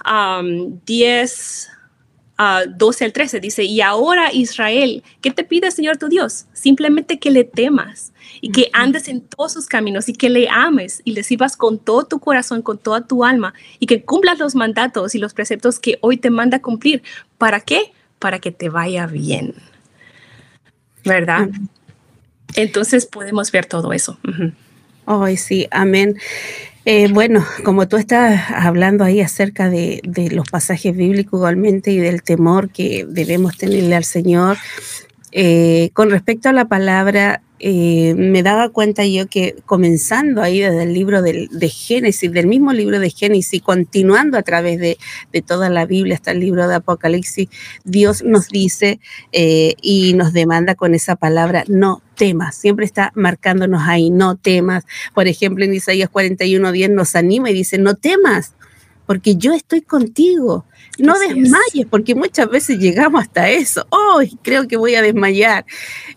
10, 0.86 1.70
12 2.38 3.04
al 3.04 3.12
13 3.12 3.40
dice, 3.40 3.64
y 3.64 3.80
ahora 3.80 4.32
Israel, 4.32 5.02
¿qué 5.20 5.30
te 5.30 5.44
pide 5.44 5.68
el 5.68 5.72
Señor 5.72 5.98
tu 5.98 6.08
Dios? 6.08 6.46
Simplemente 6.52 7.18
que 7.18 7.30
le 7.30 7.44
temas 7.44 8.12
y 8.40 8.50
que 8.50 8.68
andes 8.72 9.08
en 9.08 9.20
todos 9.20 9.52
sus 9.52 9.66
caminos 9.66 10.08
y 10.08 10.12
que 10.12 10.28
le 10.28 10.48
ames 10.48 11.02
y 11.04 11.12
le 11.12 11.22
sirvas 11.22 11.56
con 11.56 11.78
todo 11.78 12.04
tu 12.04 12.18
corazón, 12.18 12.62
con 12.62 12.78
toda 12.78 13.06
tu 13.06 13.24
alma 13.24 13.54
y 13.78 13.86
que 13.86 14.02
cumplas 14.02 14.38
los 14.38 14.54
mandatos 14.54 15.14
y 15.14 15.18
los 15.18 15.34
preceptos 15.34 15.78
que 15.78 15.98
hoy 16.00 16.16
te 16.16 16.30
manda 16.30 16.60
cumplir. 16.60 17.02
¿Para 17.38 17.60
qué? 17.60 17.92
Para 18.18 18.40
que 18.40 18.50
te 18.50 18.68
vaya 18.68 19.06
bien. 19.06 19.54
¿Verdad? 21.04 21.48
Entonces 22.54 23.06
podemos 23.06 23.52
ver 23.52 23.66
todo 23.66 23.92
eso. 23.92 24.18
Ay, 25.06 25.36
sí, 25.36 25.68
amén. 25.70 26.16
Eh, 26.84 27.08
bueno, 27.12 27.44
como 27.64 27.86
tú 27.86 27.96
estás 27.96 28.50
hablando 28.50 29.04
ahí 29.04 29.20
acerca 29.20 29.70
de, 29.70 30.00
los 30.32 30.48
pasajes 30.50 30.96
bíblicos 30.96 31.38
igualmente 31.38 31.92
y 31.92 31.98
del 31.98 32.22
temor 32.24 32.70
que 32.70 33.06
debemos 33.08 33.56
tenerle 33.56 33.94
al 33.94 34.04
Señor, 34.04 34.56
eh, 35.30 35.90
con 35.92 36.10
respecto 36.10 36.48
a 36.48 36.52
la 36.52 36.64
palabra, 36.64 37.40
eh, 37.64 38.14
me 38.16 38.42
daba 38.42 38.70
cuenta 38.70 39.06
yo 39.06 39.28
que 39.28 39.54
comenzando 39.66 40.42
ahí 40.42 40.58
desde 40.58 40.82
el 40.82 40.92
libro 40.92 41.22
de 41.22 41.68
Génesis, 41.68 42.32
del 42.32 42.48
mismo 42.48 42.72
libro 42.72 42.98
de 42.98 43.08
Génesis, 43.08 43.62
continuando 43.62 44.36
a 44.36 44.42
través 44.42 44.80
de, 44.80 44.98
toda 45.46 45.70
la 45.70 45.86
Biblia 45.86 46.16
hasta 46.16 46.32
el 46.32 46.40
libro 46.40 46.66
de 46.66 46.74
Apocalipsis, 46.74 47.48
Dios 47.84 48.24
nos 48.24 48.48
dice 48.48 48.98
eh, 49.30 49.74
y 49.80 50.14
nos 50.14 50.32
demanda 50.32 50.74
con 50.74 50.96
esa 50.96 51.14
palabra, 51.14 51.62
no 51.68 52.02
temas, 52.16 52.56
siempre 52.56 52.84
está 52.84 53.12
marcándonos 53.14 53.82
ahí, 53.86 54.10
no 54.10 54.34
temas. 54.34 54.84
Por 55.14 55.28
ejemplo, 55.28 55.64
en 55.64 55.72
Isaías 55.72 56.10
41.10 56.10 56.90
nos 56.90 57.14
anima 57.14 57.48
y 57.50 57.54
dice, 57.54 57.78
no 57.78 57.94
temas, 57.94 58.54
porque 59.06 59.36
yo 59.36 59.52
estoy 59.52 59.82
contigo 59.82 60.64
no 60.98 61.18
desmayes, 61.18 61.86
porque 61.88 62.14
muchas 62.14 62.48
veces 62.50 62.78
llegamos 62.78 63.22
hasta 63.22 63.48
eso. 63.48 63.86
Oh, 63.90 64.20
creo 64.42 64.68
que 64.68 64.76
voy 64.76 64.94
a 64.94 65.02
desmayar, 65.02 65.64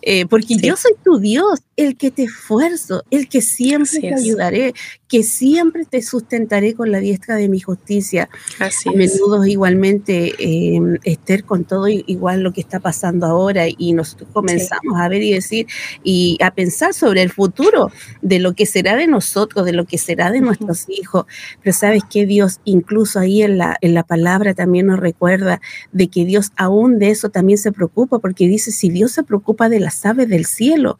eh, 0.01 0.25
porque 0.25 0.58
yo 0.58 0.75
soy 0.75 0.93
tu 1.04 1.19
Dios, 1.19 1.62
el 1.78 1.97
que 1.97 2.12
te 2.12 2.23
esfuerzo, 2.23 3.04
el 3.10 3.28
que 3.28 3.41
siempre 3.41 3.99
te 3.99 4.13
ayudaré, 4.13 4.73
que 5.08 5.23
siempre 5.23 5.86
te 5.86 6.01
sustentaré 6.01 6.73
con 6.73 6.91
la 6.91 6.99
diestra 6.99 7.36
de 7.36 7.47
mi 7.47 7.60
justicia. 7.60 8.30
Así 8.60 8.89
a 8.89 8.91
menudo 8.93 9.45
igualmente, 9.45 10.34
eh, 10.39 10.80
Esther, 11.04 11.43
con 11.43 11.63
todo 11.63 11.88
igual 11.88 12.41
lo 12.41 12.54
que 12.54 12.62
está 12.62 12.80
pasando 12.80 13.25
ahora 13.25 13.65
y 13.67 13.93
nosotros 13.93 14.30
comenzamos 14.34 14.99
a 14.99 15.08
ver 15.08 15.21
y 15.21 15.34
decir 15.34 15.67
y 16.04 16.38
a 16.41 16.51
pensar 16.51 16.93
sobre 16.93 17.21
el 17.21 17.32
futuro 17.32 17.91
de 18.21 18.39
lo 18.39 18.54
que 18.54 18.65
será 18.65 18.95
de 18.95 19.08
nosotros, 19.08 19.65
de 19.65 19.73
lo 19.73 19.86
que 19.86 19.97
será 19.97 20.32
de 20.32 20.41
nuestros 20.41 20.89
hijos. 20.89 21.25
Pero 21.62 21.75
sabes 21.75 22.04
que 22.10 22.25
Dios, 22.25 22.60
incluso 22.65 23.19
ahí 23.19 23.43
en 23.43 23.58
la, 23.58 23.78
en 23.82 23.93
la 23.93 24.04
palabra 24.04 24.54
también 24.56 24.88
nos 24.88 25.00
recuerda 25.00 25.62
de 25.91 26.08
que 26.08 26.26
Dios 26.26 26.52
aún 26.56 27.00
de 27.00 27.12
eso 27.12 27.30
también 27.30 27.58
se 27.58 27.72
preocupa, 27.72 28.20
porque 28.20 28.48
dice, 28.48 28.72
si 28.72 28.89
Dios 28.89 29.12
se 29.12 29.24
preocupa 29.24 29.70
de 29.70 29.80
las 29.80 30.06
aves 30.06 30.28
del 30.28 30.46
cielo, 30.46 31.00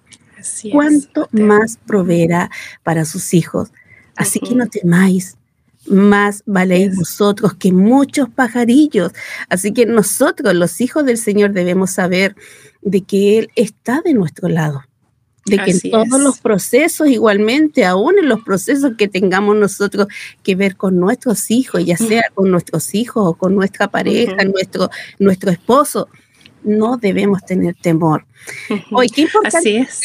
¿cuánto 0.72 1.28
más 1.32 1.80
proveerá 1.86 2.52
para 2.84 3.06
sus 3.06 3.34
hijos? 3.34 3.72
Así 4.16 4.40
que 4.40 4.56
no 4.56 4.68
temáis, 4.68 5.38
más 5.88 6.44
valéis 6.46 6.96
vosotros 6.96 7.54
que 7.56 7.72
muchos 7.72 8.30
pajarillos. 8.30 9.12
Así 9.50 9.72
que 9.72 9.86
nosotros, 9.86 10.54
los 10.54 10.82
hijos 10.82 11.06
del 11.06 11.18
Señor, 11.18 11.52
debemos 11.52 11.92
saber 11.92 12.36
de 12.82 13.02
que 13.02 13.40
Él 13.40 13.50
está 13.56 14.02
de 14.02 14.14
nuestro 14.14 14.48
lado 14.48 14.84
de 15.46 15.60
que 15.60 15.72
en 15.72 15.92
todos 15.92 16.20
los 16.20 16.40
procesos, 16.40 17.08
igualmente, 17.08 17.86
aún 17.86 18.18
en 18.18 18.28
los 18.28 18.42
procesos 18.42 18.94
que 18.98 19.08
tengamos 19.08 19.56
nosotros 19.56 20.08
que 20.42 20.56
ver 20.56 20.76
con 20.76 21.00
nuestros 21.00 21.52
hijos, 21.52 21.86
ya 21.86 21.98
sea 21.98 22.24
con 22.34 22.50
nuestros 22.50 22.96
hijos 22.96 23.24
o 23.26 23.34
con 23.36 23.56
nuestra 23.56 23.88
pareja, 23.88 24.44
nuestro, 24.46 24.90
nuestro 25.20 25.52
esposo, 25.52 26.10
no 26.64 26.98
debemos 26.98 27.46
tener 27.46 27.76
temor. 27.76 28.26
Hoy, 28.92 29.08
qué 29.10 29.22
importante. 29.22 29.58
Así 29.58 29.76
es. 29.78 30.02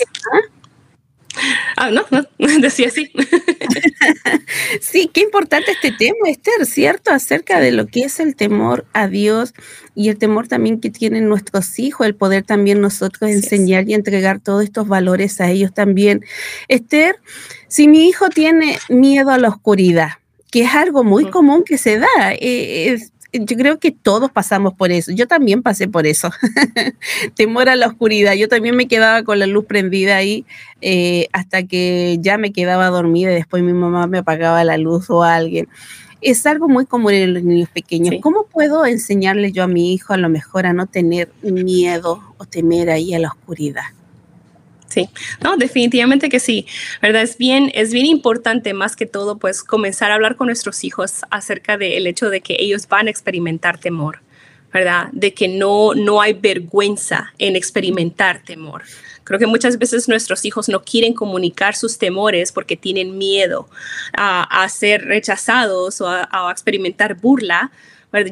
Ah, 1.76 1.90
no, 1.90 2.04
no, 2.10 2.24
decía 2.60 2.88
así. 2.88 3.10
sí, 4.80 5.10
qué 5.12 5.20
importante 5.20 5.72
este 5.72 5.92
tema, 5.92 6.28
Esther, 6.28 6.66
¿cierto? 6.66 7.10
Acerca 7.10 7.60
de 7.60 7.72
lo 7.72 7.86
que 7.86 8.00
es 8.00 8.20
el 8.20 8.36
temor 8.36 8.86
a 8.92 9.06
Dios 9.06 9.54
y 9.94 10.08
el 10.08 10.18
temor 10.18 10.48
también 10.48 10.80
que 10.80 10.90
tienen 10.90 11.28
nuestros 11.28 11.78
hijos, 11.78 12.06
el 12.06 12.14
poder 12.14 12.44
también 12.44 12.80
nosotros 12.80 13.30
enseñar 13.30 13.88
y 13.88 13.94
entregar 13.94 14.40
todos 14.40 14.64
estos 14.64 14.88
valores 14.88 15.40
a 15.40 15.50
ellos 15.50 15.72
también. 15.72 16.24
Esther, 16.68 17.16
si 17.68 17.88
mi 17.88 18.08
hijo 18.08 18.28
tiene 18.28 18.78
miedo 18.88 19.30
a 19.30 19.38
la 19.38 19.48
oscuridad, 19.48 20.10
que 20.50 20.62
es 20.62 20.74
algo 20.74 21.04
muy 21.04 21.30
común 21.30 21.62
que 21.64 21.78
se 21.78 21.98
da, 21.98 22.32
eh, 22.32 22.92
es, 22.92 23.12
yo 23.32 23.56
creo 23.56 23.78
que 23.78 23.90
todos 23.92 24.30
pasamos 24.30 24.74
por 24.74 24.90
eso. 24.90 25.12
Yo 25.12 25.26
también 25.26 25.62
pasé 25.62 25.88
por 25.88 26.06
eso. 26.06 26.30
Temor 27.36 27.68
a 27.68 27.76
la 27.76 27.86
oscuridad. 27.86 28.34
Yo 28.34 28.48
también 28.48 28.76
me 28.76 28.88
quedaba 28.88 29.22
con 29.22 29.38
la 29.38 29.46
luz 29.46 29.64
prendida 29.66 30.16
ahí 30.16 30.44
eh, 30.80 31.28
hasta 31.32 31.62
que 31.64 32.18
ya 32.20 32.38
me 32.38 32.52
quedaba 32.52 32.88
dormida 32.88 33.30
y 33.30 33.34
después 33.34 33.62
mi 33.62 33.72
mamá 33.72 34.06
me 34.06 34.18
apagaba 34.18 34.64
la 34.64 34.76
luz 34.78 35.10
o 35.10 35.22
alguien. 35.22 35.68
Es 36.20 36.44
algo 36.44 36.68
muy 36.68 36.84
común 36.84 37.14
en 37.14 37.34
los 37.34 37.42
niños 37.42 37.70
pequeños. 37.70 38.16
¿Cómo 38.20 38.44
puedo 38.44 38.84
enseñarle 38.84 39.52
yo 39.52 39.62
a 39.62 39.68
mi 39.68 39.94
hijo 39.94 40.12
a 40.12 40.18
lo 40.18 40.28
mejor 40.28 40.66
a 40.66 40.72
no 40.72 40.86
tener 40.86 41.30
miedo 41.42 42.22
o 42.36 42.44
temer 42.44 42.90
ahí 42.90 43.14
a 43.14 43.18
la 43.18 43.28
oscuridad? 43.28 43.84
Sí, 44.90 45.09
no, 45.40 45.57
definitivamente 45.57 46.29
que 46.29 46.40
sí, 46.40 46.66
¿verdad? 47.00 47.22
Es 47.22 47.38
bien, 47.38 47.70
es 47.74 47.92
bien 47.92 48.07
importante 48.07 48.74
más 48.74 48.96
que 48.96 49.07
todo, 49.07 49.38
pues, 49.38 49.62
comenzar 49.62 50.11
a 50.11 50.14
hablar 50.14 50.35
con 50.35 50.48
nuestros 50.48 50.83
hijos 50.83 51.20
acerca 51.31 51.79
del 51.79 52.09
hecho 52.09 52.29
de 52.29 52.40
que 52.40 52.57
ellos 52.59 52.88
van 52.88 53.07
a 53.07 53.11
experimentar 53.11 53.79
temor, 53.79 54.20
¿verdad? 54.72 55.07
De 55.12 55.33
que 55.33 55.46
no, 55.46 55.94
no 55.94 56.20
hay 56.20 56.33
vergüenza 56.33 57.33
en 57.38 57.55
experimentar 57.55 58.42
temor. 58.42 58.83
Creo 59.22 59.38
que 59.38 59.46
muchas 59.46 59.79
veces 59.79 60.09
nuestros 60.09 60.44
hijos 60.44 60.68
no 60.68 60.83
quieren 60.83 61.14
comunicar 61.14 61.76
sus 61.76 61.96
temores 61.98 62.50
porque 62.50 62.76
tienen 62.76 63.16
miedo 63.16 63.68
a, 64.12 64.68
ser 64.68 65.05
rechazados 65.05 66.00
o 66.00 66.09
a, 66.09 66.50
experimentar 66.50 67.14
burla, 67.14 67.70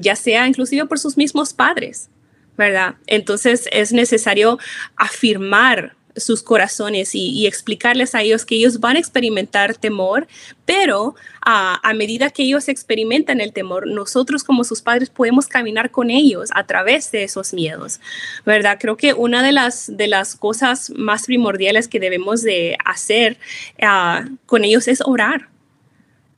ya 0.01 0.17
sea 0.17 0.49
inclusive 0.49 0.87
por 0.87 0.99
sus 0.99 1.17
mismos 1.17 1.53
padres, 1.53 2.09
¿verdad? 2.57 2.97
Entonces 3.07 3.69
es 3.71 3.93
necesario 3.93 4.59
afirmar 4.97 5.95
sus 6.21 6.43
corazones 6.43 7.15
y, 7.15 7.47
explicarles 7.47 8.15
a 8.15 8.23
ellos 8.23 8.45
que 8.45 8.57
ellos 8.57 8.81
van 8.81 8.97
a 8.97 8.99
experimentar 8.99 9.75
temor, 9.75 10.27
pero 10.65 11.15
a 11.41 11.95
medida 11.95 12.29
que 12.29 12.43
ellos 12.43 12.69
experimentan 12.69 13.41
el 13.41 13.55
temor, 13.55 13.87
nosotros 13.87 14.45
como 14.45 14.65
sus 14.65 14.83
padres 14.83 15.09
podemos 15.09 15.47
caminar 15.47 15.91
con 15.91 16.11
ellos 16.11 16.51
a 16.55 16.67
través 16.67 17.11
de 17.11 17.25
esos 17.25 17.55
miedos, 17.55 18.01
¿verdad? 18.45 18.77
Creo 18.79 18.99
que 18.99 19.15
una 19.15 19.43
de 19.43 19.53
las, 19.53 19.97
de 19.97 20.09
las 20.09 20.37
cosas 20.37 20.91
más 20.91 21.25
primordiales 21.25 21.89
que 21.89 22.01
debemos 22.01 22.43
de 22.43 22.77
hacer 22.85 23.39
ah, 23.81 24.27
con 24.45 24.65
ellos 24.65 24.89
es 24.89 25.01
orar. 25.05 25.49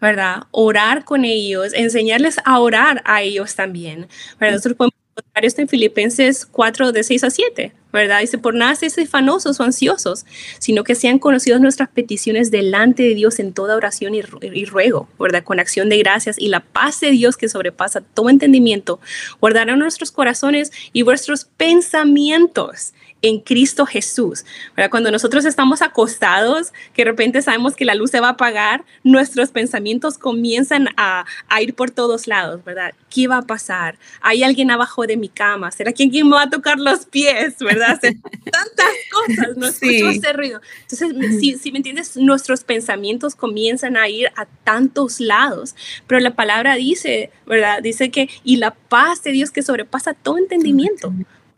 ¿verdad? 0.01 0.45
Orar 0.51 1.05
con 1.05 1.27
ellos, 1.27 1.75
enseñarles 1.75 2.37
a 2.47 2.59
orar 2.59 3.03
a 3.05 3.21
ellos 3.21 3.55
también. 3.55 4.09
¿verdad? 4.39 4.55
Nosotros 4.55 4.77
podemos 4.79 4.95
contrario 5.15 5.49
está 5.49 5.63
en 5.63 5.69
Filipenses 5.69 6.47
4, 6.47 6.93
de 6.93 7.03
6 7.03 7.25
a 7.25 7.31
7, 7.31 7.73
¿verdad? 7.93 8.21
Dice, 8.21 8.39
por 8.39 8.55
nada 8.55 8.75
sean 8.75 9.07
fanosos 9.07 9.61
o 9.61 9.63
ansiosos, 9.63 10.27
sino 10.59 10.85
que 10.85 10.95
sean 10.95 11.19
conocidos 11.19 11.61
nuestras 11.61 11.89
peticiones 11.89 12.51
delante 12.51 13.03
de 13.03 13.15
Dios 13.15 13.39
en 13.39 13.53
toda 13.53 13.77
oración 13.77 14.15
y, 14.15 14.23
ruego, 14.65 15.09
¿verdad? 15.19 15.45
Con 15.45 15.61
acción 15.61 15.89
de 15.89 15.99
gracias 15.99 16.39
y 16.39 16.49
la 16.49 16.61
paz 16.61 17.01
de 17.01 17.11
Dios 17.11 17.37
que 17.37 17.49
sobrepasa 17.49 18.01
todo 18.01 18.31
entendimiento, 18.31 19.01
guardará 19.41 19.77
nuestros 19.77 20.11
corazones 20.11 20.73
y 20.93 21.03
vuestros 21.03 21.45
pensamientos 21.45 22.93
en 23.23 23.41
Cristo 23.41 23.87
Jesús. 23.87 24.45
¿verdad? 24.77 24.91
Cuando 24.91 25.11
nosotros 25.11 25.45
estamos 25.45 25.83
acostados, 25.83 26.73
que 26.95 27.05
de 27.05 27.11
repente 27.11 27.43
sabemos 27.43 27.75
que 27.75 27.85
la 27.85 27.95
luz 27.95 28.11
se 28.11 28.21
va 28.21 28.29
a 28.29 28.33
apagar, 28.33 28.85
nuestros 29.03 29.51
pensamientos 29.51 30.19
comienzan 30.19 30.89
a, 30.97 31.25
ir 31.61 31.75
por 31.75 31.91
todos 31.91 32.27
lados, 32.27 32.65
¿verdad? 32.65 32.95
¿Qué 33.11 33.29
va 33.29 33.39
a 33.39 33.43
pasar? 33.43 33.99
¿Hay 34.21 34.43
alguien 34.43 34.71
abajo 34.71 35.07
de 35.07 35.17
mi 35.17 35.29
cama? 35.29 35.71
¿Será 35.71 35.93
que 35.93 36.09
me 36.09 36.31
va 36.31 36.43
a 36.43 36.51
tocar 36.51 36.79
los 36.79 37.07
pies? 37.07 37.57
¿Verdad? 37.59 37.80
tantas 38.01 38.95
cosas, 39.11 39.57
no 39.57 39.67
escucho 39.67 40.11
ese 40.11 40.33
ruido. 40.33 40.61
Entonces, 40.83 41.41
si, 41.41 41.59
si 41.59 41.73
me 41.73 41.79
entiendes, 41.79 42.17
nuestros 42.17 42.65
pensamientos 42.65 43.35
comienzan 43.35 43.97
a 43.97 44.09
ir 44.09 44.29
a 44.37 44.47
tantos 44.65 45.21
lados, 45.21 45.75
pero 46.07 46.21
la 46.21 46.35
palabra 46.35 46.77
dice, 46.77 47.31
¿verdad? 47.47 47.83
Dice 47.83 48.11
que, 48.11 48.29
y 48.45 48.57
la 48.57 48.73
paz 48.75 49.23
de 49.23 49.33
Dios 49.33 49.51
que 49.51 49.63
sobrepasa 49.63 50.15
todo 50.15 50.39
entendimiento 50.39 51.13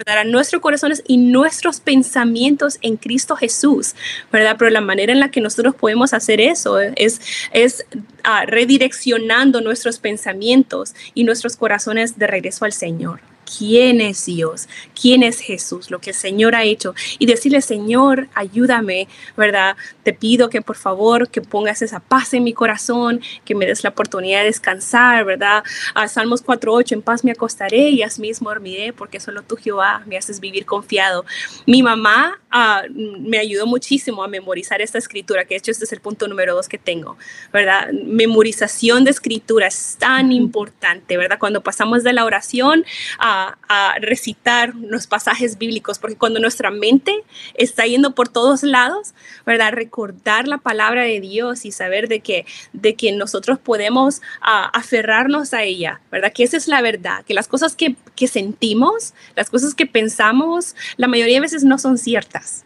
a 0.06 0.24
nuestros 0.24 0.61
corazones 0.61 1.02
y 1.06 1.16
nuestros 1.16 1.80
pensamientos 1.80 2.78
en 2.82 2.96
Cristo 2.96 3.37
Jesús, 3.37 3.94
¿verdad? 4.32 4.56
Pero 4.58 4.70
la 4.70 4.80
manera 4.80 5.12
en 5.12 5.20
la 5.20 5.30
que 5.30 5.40
nosotros 5.40 5.74
podemos 5.74 6.12
hacer 6.12 6.40
eso 6.40 6.80
es, 6.80 7.20
es 7.52 7.85
uh, 7.94 8.46
redireccionando 8.46 9.61
nuestros 9.61 9.98
pensamientos 9.98 10.94
y 11.14 11.24
nuestros 11.24 11.56
corazones 11.56 12.18
de 12.18 12.26
regreso 12.26 12.64
al 12.64 12.72
Señor 12.72 13.20
quién 13.59 14.00
es 14.00 14.26
Dios, 14.26 14.68
quién 15.00 15.22
es 15.22 15.40
Jesús, 15.40 15.90
lo 15.90 16.00
que 16.00 16.11
el 16.11 16.16
Señor 16.16 16.55
ha 16.55 16.64
hecho 16.64 16.94
y 17.18 17.26
decirle, 17.26 17.61
Señor, 17.61 18.28
ayúdame, 18.35 19.09
¿verdad? 19.37 19.76
Te 20.02 20.12
pido 20.12 20.48
que 20.48 20.62
por 20.62 20.76
favor 20.76 21.28
que 21.28 21.40
pongas 21.40 21.83
esa 21.83 22.00
paz 22.00 22.35
en 22.35 22.44
mi 22.44 22.52
corazón, 22.52 23.20
que 23.44 23.55
me 23.55 23.66
des 23.66 23.83
la 23.85 23.90
oportunidad 23.90 24.40
de 24.40 24.46
descansar, 24.46 25.24
¿verdad? 25.24 25.64
A 25.94 26.09
Salmos 26.09 26.44
4.8, 26.44 26.92
en 26.92 27.02
paz 27.02 27.24
me 27.24 27.33
acostaré 27.33 27.90
y 27.90 28.02
mismo 28.18 28.50
dormiré 28.50 28.92
porque 28.92 29.20
solo 29.20 29.42
tú, 29.42 29.57
Jehová, 29.57 30.02
me 30.07 30.16
haces 30.16 30.40
vivir 30.40 30.66
confiado. 30.66 31.24
Mi 31.66 31.83
mamá 31.83 32.40
uh, 32.52 32.92
me 32.92 33.38
ayudó 33.38 33.66
muchísimo 33.66 34.22
a 34.22 34.28
memorizar 34.28 34.81
esta 34.81 34.98
escritura, 34.98 35.44
que 35.44 35.55
de 35.55 35.59
hecho 35.59 35.70
este 35.70 35.85
es 35.85 35.92
el 35.92 36.00
punto 36.00 36.28
número 36.28 36.55
dos 36.55 36.68
que 36.68 36.78
tengo, 36.78 37.16
¿verdad? 37.52 37.90
Memorización 37.92 39.05
de 39.05 39.11
escritura 39.11 39.66
es 39.66 39.96
tan 39.98 40.33
importante, 40.33 41.16
¿verdad? 41.16 41.38
Cuando 41.38 41.62
pasamos 41.62 42.02
de 42.02 42.12
la 42.12 42.24
oración 42.24 42.85
a 43.18 43.41
a, 43.68 43.94
recitar 44.00 44.74
los 44.74 45.07
pasajes 45.07 45.59
bíblicos, 45.59 45.98
porque 45.98 46.16
cuando 46.16 46.40
nuestra 46.40 46.70
mente 46.70 47.24
está 47.55 47.87
yendo 47.87 48.14
por 48.14 48.28
todos 48.28 48.62
lados, 48.62 49.14
¿verdad? 49.46 49.72
Recordar 49.72 50.46
la 50.48 50.59
palabra 50.59 51.02
de 51.02 51.20
Dios 51.20 51.64
y 51.64 51.72
saber 51.72 52.09
de 52.09 52.20
que, 52.20 52.46
de 52.72 52.94
que 52.94 53.12
nosotros 53.12 53.59
podemos 53.59 54.20
aferrarnos 54.40 55.55
a 55.55 55.62
ella, 55.62 56.00
¿verdad? 56.11 56.33
Que 56.33 56.44
esa 56.44 56.57
es 56.57 56.68
la 56.68 56.83
verdad, 56.83 57.24
que 57.24 57.35
las 57.35 57.48
cosas 57.48 57.76
que, 57.76 57.96
que 58.16 58.28
sentimos, 58.28 59.14
las 59.37 59.50
cosas 59.50 59.74
que 59.74 59.87
pensamos, 59.87 60.74
la 60.96 61.09
mayoría 61.09 61.37
de 61.37 61.40
veces 61.40 61.64
no 61.64 61.78
son 61.78 61.98
ciertas. 61.98 62.64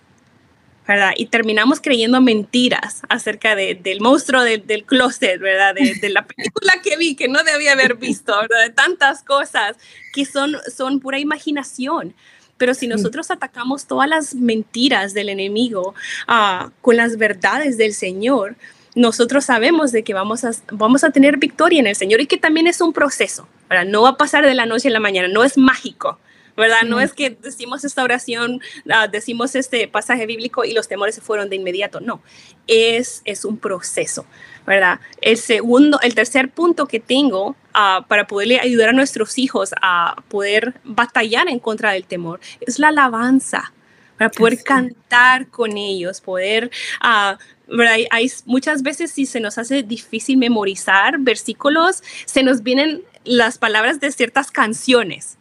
¿Verdad? 0.87 1.13
Y 1.17 1.27
terminamos 1.27 1.81
creyendo 1.81 2.21
mentiras 2.21 3.03
acerca 3.09 3.57
de, 3.57 3.75
del 3.75 4.01
monstruo 4.01 4.43
del 4.43 4.85
closet, 4.85 5.41
¿verdad? 5.41 5.75
De, 5.75 6.09
la 6.09 6.27
película 6.27 6.75
que 6.83 6.97
vi, 6.97 7.17
que 7.17 7.29
no 7.29 7.43
debía 7.43 7.73
haber 7.73 7.97
visto, 7.97 8.33
¿verdad? 8.41 8.65
De 8.65 8.71
tantas 8.71 9.23
cosas 9.23 9.77
que 10.13 10.25
son, 10.25 10.57
son 10.75 11.01
pura 11.01 11.19
imaginación. 11.19 12.15
Pero 12.57 12.73
si 12.73 12.87
nosotros 12.87 13.31
atacamos 13.31 13.87
todas 13.87 14.09
las 14.09 14.35
mentiras 14.35 15.13
del 15.13 15.29
enemigo 15.29 15.95
uh, 16.27 16.71
con 16.81 16.97
las 16.97 17.19
verdades 17.19 17.77
del 17.77 17.93
Señor, 17.93 18.57
nosotros 18.95 19.45
sabemos 19.45 19.93
de 19.93 20.03
que 20.03 20.15
vamos 20.15 20.43
a, 20.45 20.53
vamos 20.73 21.05
a 21.05 21.11
tener 21.11 21.37
victoria 21.37 21.81
en 21.81 21.87
el 21.87 21.97
Señor 21.97 22.23
y 22.23 22.27
que 22.27 22.39
también 22.39 22.67
es 22.67 22.81
un 22.81 22.95
proceso, 22.95 23.47
¿verdad? 23.69 23.85
No 23.85 24.03
va 24.03 24.11
a 24.11 24.17
pasar 24.17 24.47
de 24.47 24.55
la 24.55 24.65
noche 24.65 24.89
a 24.89 24.93
la 24.93 25.01
mañana, 25.01 25.29
no 25.29 25.45
es 25.45 25.59
mágico, 25.59 26.19
¿verdad? 26.57 26.83
No 26.87 27.01
es 27.01 27.13
que 27.13 27.31
decimos 27.31 27.85
esta 27.85 28.03
oración, 28.03 28.61
uh, 28.87 29.11
decimos 29.11 29.55
este 29.55 29.89
pasaje 29.89 30.27
bíblico 30.27 30.65
y 30.65 30.73
los 30.73 30.89
temores 30.89 31.15
se 31.15 31.21
fueron 31.21 31.49
de 31.49 31.57
inmediato, 31.57 32.01
no, 32.01 32.23
es, 32.67 33.23
es 33.25 33.45
un 33.45 33.59
proceso, 33.59 34.27
¿verdad? 34.67 35.01
El 35.21 35.37
segundo, 35.37 36.01
el 36.01 36.15
tercer 36.15 36.51
punto 36.51 36.87
que 36.87 37.01
tengo 37.01 37.49
uh, 37.75 38.05
para 38.09 38.27
poderle 38.27 38.61
ayudar 38.61 38.91
a 38.91 38.93
nuestros 38.93 39.39
hijos 39.39 39.75
a 39.83 40.23
poder 40.29 40.81
batallar 40.85 41.49
en 41.49 41.59
contra 41.59 41.93
del 41.93 42.05
temor 42.05 42.41
es 42.61 42.79
la 42.79 42.89
alabanza, 42.89 43.73
para 44.17 44.31
poder 44.31 44.63
cantar 44.63 45.49
con 45.49 45.77
ellos, 45.77 46.21
poder... 46.21 46.71
Uh, 47.03 47.37
Hay, 47.83 48.07
hay, 48.11 48.31
muchas 48.45 48.83
veces 48.83 49.11
si 49.11 49.27
se 49.27 49.41
nos 49.41 49.59
hace 49.59 49.83
difícil 49.83 50.37
memorizar 50.39 51.19
versículos, 51.19 52.01
se 52.25 52.45
nos 52.45 52.63
vienen 52.63 53.03
las 53.25 53.59
palabras 53.59 53.99
de 53.99 54.13
ciertas 54.13 54.53
canciones, 54.53 55.37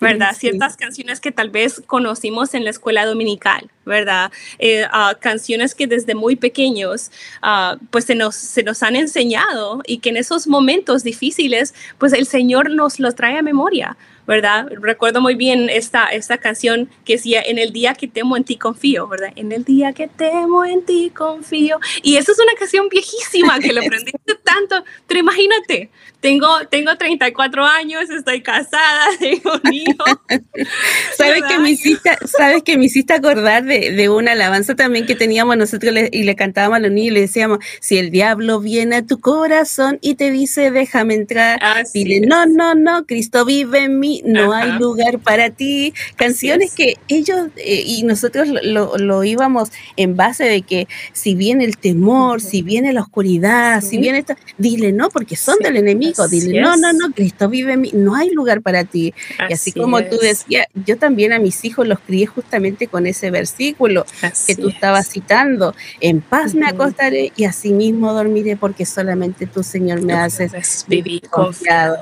¿verdad? 0.00 0.34
Ciertas 0.36 0.76
canciones 0.76 1.20
que 1.20 1.32
tal 1.32 1.50
vez 1.50 1.82
conocimos 1.86 2.54
en 2.54 2.64
la 2.64 2.70
escuela 2.70 3.06
dominical, 3.06 3.70
¿verdad? 3.84 4.32
Eh, 4.58 4.84
uh, 4.86 5.18
canciones 5.20 5.74
que 5.74 5.86
desde 5.86 6.14
muy 6.14 6.36
pequeños, 6.36 7.10
uh, 7.42 7.78
pues 7.90 8.04
se 8.04 8.14
nos, 8.14 8.34
se 8.34 8.62
nos 8.62 8.82
han 8.82 8.96
enseñado 8.96 9.82
y 9.86 9.98
que 9.98 10.10
en 10.10 10.16
esos 10.16 10.46
momentos 10.46 11.04
difíciles, 11.04 11.74
pues 11.98 12.12
el 12.12 12.26
Señor 12.26 12.70
nos 12.70 12.98
los 12.98 13.14
trae 13.14 13.38
a 13.38 13.42
memoria, 13.42 13.96
¿verdad? 14.26 14.68
Recuerdo 14.80 15.20
muy 15.20 15.34
bien 15.34 15.68
esta, 15.68 16.06
esta 16.06 16.38
canción 16.38 16.88
que 17.04 17.14
decía, 17.14 17.42
en 17.42 17.58
el 17.58 17.72
día 17.72 17.94
que 17.94 18.08
temo 18.08 18.36
en 18.36 18.44
ti 18.44 18.56
confío, 18.56 19.06
¿verdad? 19.06 19.32
En 19.36 19.52
el 19.52 19.64
día 19.64 19.92
que 19.92 20.08
temo 20.08 20.64
en 20.64 20.84
ti 20.84 21.12
confío. 21.14 21.78
Y 22.02 22.16
esa 22.16 22.32
es 22.32 22.38
una 22.38 22.54
canción 22.58 22.88
viejísima 22.88 23.58
que 23.58 23.72
le 23.72 23.84
aprendí 23.84 24.12
tanto, 24.42 24.84
pero 25.06 25.20
imagínate, 25.20 25.90
tengo, 26.24 26.48
tengo 26.70 26.96
34 26.96 27.66
años, 27.66 28.08
estoy 28.08 28.40
casada, 28.40 29.08
tengo 29.20 29.60
un 29.62 29.72
hijo. 29.74 30.04
¿Sabes 31.18 31.42
que, 31.46 31.58
me 31.58 31.72
hiciste, 31.72 32.16
¿Sabes 32.24 32.62
que 32.62 32.78
me 32.78 32.86
hiciste 32.86 33.12
acordar 33.12 33.64
de, 33.64 33.90
de 33.92 34.08
una 34.08 34.32
alabanza 34.32 34.74
también 34.74 35.04
que 35.04 35.14
teníamos 35.14 35.58
nosotros 35.58 35.94
y 36.10 36.22
le 36.22 36.34
cantábamos 36.34 36.78
a 36.78 36.80
los 36.80 36.92
niños 36.92 37.08
y 37.08 37.14
le 37.14 37.20
decíamos, 37.20 37.58
si 37.78 37.98
el 37.98 38.10
diablo 38.10 38.58
viene 38.60 38.96
a 38.96 39.06
tu 39.06 39.20
corazón 39.20 39.98
y 40.00 40.14
te 40.14 40.30
dice, 40.30 40.70
déjame 40.70 41.12
entrar, 41.12 41.60
dile, 41.92 42.20
no, 42.26 42.46
no, 42.46 42.74
no, 42.74 43.04
Cristo 43.04 43.44
vive 43.44 43.80
en 43.80 43.98
mí, 44.00 44.22
no 44.24 44.54
hay 44.54 44.78
lugar 44.78 45.18
para 45.18 45.50
ti. 45.50 45.92
Canciones 46.16 46.74
que 46.74 46.96
ellos 47.08 47.48
eh, 47.56 47.82
y 47.84 48.02
nosotros 48.04 48.48
lo, 48.48 48.96
lo, 48.96 49.24
íbamos 49.24 49.70
en 49.98 50.16
base 50.16 50.44
de 50.44 50.62
que 50.62 50.88
si 51.12 51.34
viene 51.34 51.66
el 51.66 51.76
temor, 51.76 52.40
si 52.40 52.62
viene 52.62 52.94
la 52.94 53.02
oscuridad, 53.02 53.82
si 53.82 53.98
viene 53.98 54.20
esta, 54.20 54.38
dile 54.56 54.90
no, 54.90 55.10
porque 55.10 55.36
son 55.36 55.58
del 55.58 55.76
enemigo, 55.76 56.13
dile 56.28 56.60
no, 56.60 56.76
no, 56.76 56.92
no, 56.92 57.12
Cristo 57.12 57.48
vive 57.48 57.74
en 57.74 57.80
mí, 57.82 57.90
no 57.92 58.14
hay 58.14 58.30
lugar 58.30 58.62
para 58.62 58.84
ti. 58.84 59.12
y 59.48 59.52
así 59.52 59.72
como 59.72 60.02
tú 60.04 60.16
decías, 60.18 60.66
yo 60.86 60.96
también 60.96 61.32
a 61.32 61.38
mis 61.38 61.64
hijos 61.64 61.86
los 61.86 61.98
crié 62.00 62.26
justamente 62.26 62.86
con 62.86 63.06
ese 63.06 63.30
versículo 63.30 64.06
que 64.46 64.56
tú 64.56 64.68
estabas 64.68 65.08
citando, 65.08 65.74
en 66.00 66.20
paz 66.20 66.54
me 66.54 66.66
acostaré 66.66 67.32
y 67.36 67.44
así 67.44 67.72
mismo 67.72 68.12
dormiré 68.12 68.56
porque 68.56 68.86
solamente 68.86 69.46
tú, 69.46 69.62
Señor, 69.62 70.02
me 70.02 70.14
haces 70.14 70.84
vivir 70.88 71.28
confiado. 71.28 71.98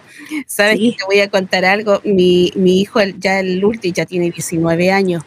¿Sabes 0.47 0.79
que 0.79 0.97
te 0.99 1.05
voy 1.05 1.21
a 1.21 1.29
contar 1.29 1.65
algo? 1.65 2.01
mi, 2.05 2.53
mi 2.55 2.81
hijo, 2.81 3.01
ya 3.19 3.41
el 3.41 3.65
último, 3.65 3.95
ya 3.95 4.07
tiene 4.07 4.31
19 4.31 4.91
años, 4.91 5.23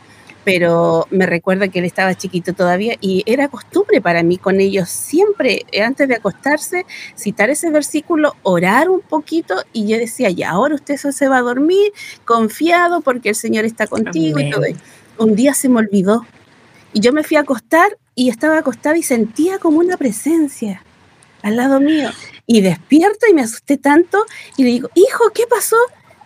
pero 0.46 1.08
me 1.10 1.26
recuerda 1.26 1.68
que 1.68 1.80
él 1.80 1.86
estaba 1.86 2.14
chiquito 2.14 2.54
todavía 2.54 2.96
y 3.02 3.24
era 3.26 3.50
costumbre 3.50 4.00
para 4.00 4.22
mí 4.22 4.38
con 4.38 4.62
ellos 4.62 4.90
siempre, 4.90 5.66
eh, 5.72 5.82
antes 5.82 6.08
de 6.08 6.16
acostarse, 6.16 6.86
citar 7.18 7.50
ese 7.50 7.72
versículo, 7.72 8.36
orar 8.44 8.90
un 8.90 9.02
poquito 9.02 9.56
y 9.74 9.88
yo 9.88 9.98
decía, 9.98 10.30
ya 10.30 10.52
ahora 10.52 10.76
usted 10.76 10.98
se 10.98 11.28
va 11.28 11.38
a 11.38 11.42
dormir 11.42 11.92
confiado 12.24 13.02
porque 13.02 13.30
el 13.30 13.36
Señor 13.36 13.66
está 13.66 13.88
contigo 13.88 14.40
y 14.40 14.52
todo. 14.52 14.64
Un 15.18 15.36
día 15.36 15.56
se 15.56 15.68
me 15.68 15.80
olvidó 15.80 16.26
y 16.94 17.00
yo 17.00 17.12
me 17.12 17.24
fui 17.24 17.38
a 17.38 17.42
acostar 17.42 17.98
y 18.14 18.30
estaba 18.30 18.60
acostada 18.60 18.98
y 18.98 19.04
sentía 19.04 19.58
como 19.58 19.80
una 19.80 19.98
presencia 19.98 20.84
al 21.42 21.58
lado 21.58 21.80
mío 21.80 22.12
y 22.46 22.62
despierto 22.62 23.26
y 23.30 23.34
me 23.34 23.42
asusté 23.42 23.78
tanto 23.78 24.26
y 24.58 24.64
le 24.64 24.70
digo, 24.70 24.90
hijo, 24.94 25.32
¿qué 25.34 25.44
pasó? 25.50 25.78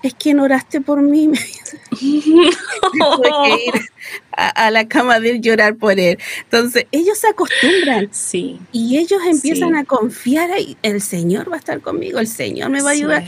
Es 0.04 0.14
que 0.14 0.34
no 0.34 0.44
oraste 0.44 0.82
por 0.82 1.02
mí. 1.02 1.28
Me 1.28 1.38
tuve 2.00 3.30
que 3.44 3.66
ir 3.66 3.90
a, 4.32 4.72
la 4.72 4.88
cama 4.88 5.20
de 5.20 5.40
llorar 5.40 5.76
por 5.76 6.00
él. 6.00 6.18
Entonces, 6.44 6.86
ellos 6.92 7.18
se 7.18 7.28
acostumbran. 7.28 8.10
Sí. 8.12 8.60
Y 8.72 8.98
ellos 8.98 9.22
empiezan 9.26 9.76
a 9.76 9.84
confiar 9.84 10.50
el 10.82 11.02
Señor 11.02 11.52
va 11.52 11.56
a 11.56 11.60
estar 11.60 11.82
conmigo, 11.82 12.20
el 12.20 12.28
Señor 12.28 12.70
me 12.70 12.82
va 12.82 12.90
a 12.90 12.94
ayudar. 12.94 13.24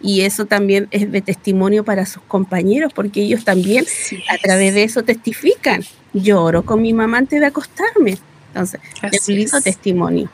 y 0.00 0.20
eso 0.22 0.46
también 0.46 0.88
es 0.90 1.10
de 1.10 1.20
testimonio 1.20 1.84
para 1.84 2.06
sus 2.06 2.22
compañeros, 2.22 2.92
porque 2.92 3.22
ellos 3.22 3.44
también 3.44 3.86
a 4.28 4.38
través 4.38 4.74
de 4.74 4.82
eso 4.82 5.02
testifican. 5.02 5.84
Lloro 6.12 6.64
con 6.64 6.80
mi 6.80 6.92
mamá 6.92 7.18
antes 7.18 7.40
de 7.40 7.46
acostarme. 7.46 8.18
Entonces, 8.48 8.80
es 9.02 9.62
testimonio. 9.62 10.30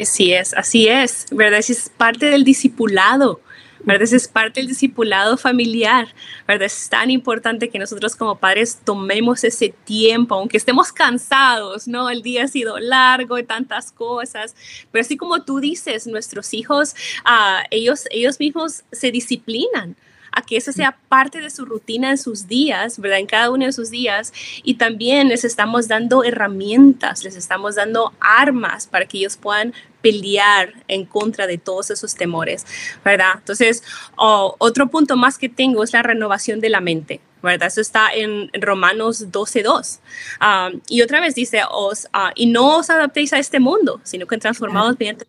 Así 0.00 0.32
es, 0.32 0.54
así 0.54 0.88
es, 0.88 1.26
¿verdad? 1.30 1.60
Es 1.66 1.90
parte 1.94 2.26
del 2.26 2.44
discipulado 2.44 3.40
¿verdad? 3.84 4.02
Ese 4.02 4.16
es 4.16 4.28
parte 4.28 4.60
del 4.60 4.68
discipulado 4.68 5.36
familiar, 5.36 6.08
¿verdad? 6.46 6.66
Es 6.66 6.88
tan 6.88 7.10
importante 7.10 7.68
que 7.68 7.78
nosotros 7.78 8.16
como 8.16 8.36
padres 8.38 8.80
tomemos 8.84 9.44
ese 9.44 9.74
tiempo, 9.84 10.34
aunque 10.34 10.56
estemos 10.56 10.92
cansados, 10.92 11.88
¿no? 11.88 12.10
El 12.10 12.22
día 12.22 12.44
ha 12.44 12.48
sido 12.48 12.78
largo 12.78 13.38
y 13.38 13.44
tantas 13.44 13.92
cosas, 13.92 14.54
pero 14.90 15.02
así 15.02 15.16
como 15.16 15.42
tú 15.42 15.60
dices, 15.60 16.06
nuestros 16.06 16.52
hijos, 16.54 16.94
uh, 17.24 17.64
ellos, 17.70 18.04
ellos 18.10 18.38
mismos 18.38 18.84
se 18.92 19.10
disciplinan 19.10 19.96
a 20.32 20.42
que 20.42 20.56
eso 20.56 20.72
sea 20.72 20.96
parte 21.08 21.40
de 21.40 21.50
su 21.50 21.64
rutina 21.64 22.10
en 22.10 22.18
sus 22.18 22.46
días, 22.46 22.98
¿verdad? 22.98 23.18
En 23.18 23.26
cada 23.26 23.50
uno 23.50 23.66
de 23.66 23.72
sus 23.72 23.90
días. 23.90 24.32
Y 24.62 24.74
también 24.74 25.28
les 25.28 25.44
estamos 25.44 25.88
dando 25.88 26.24
herramientas, 26.24 27.24
les 27.24 27.36
estamos 27.36 27.74
dando 27.74 28.12
armas 28.20 28.86
para 28.86 29.06
que 29.06 29.18
ellos 29.18 29.36
puedan 29.36 29.74
pelear 30.02 30.74
en 30.88 31.04
contra 31.04 31.46
de 31.46 31.58
todos 31.58 31.90
esos 31.90 32.14
temores, 32.14 32.66
¿verdad? 33.04 33.34
Entonces, 33.36 33.82
otro 34.16 34.88
punto 34.88 35.16
más 35.16 35.38
que 35.38 35.48
tengo 35.48 35.84
es 35.84 35.92
la 35.92 36.02
renovación 36.02 36.60
de 36.60 36.70
la 36.70 36.80
mente. 36.80 37.20
¿verdad? 37.42 37.68
Eso 37.68 37.80
está 37.80 38.12
en 38.12 38.50
Romanos 38.52 39.28
12.2. 39.32 40.00
Ah, 40.40 40.70
y 40.90 41.00
otra 41.00 41.20
vez 41.20 41.34
dice, 41.34 41.62
os, 41.70 42.04
uh, 42.12 42.30
y 42.34 42.44
no 42.44 42.76
os 42.76 42.90
adaptéis 42.90 43.32
a 43.32 43.38
este 43.38 43.60
mundo, 43.60 43.98
sino 44.04 44.26
que 44.26 44.36
transformados 44.36 44.96
mediante 44.98 45.26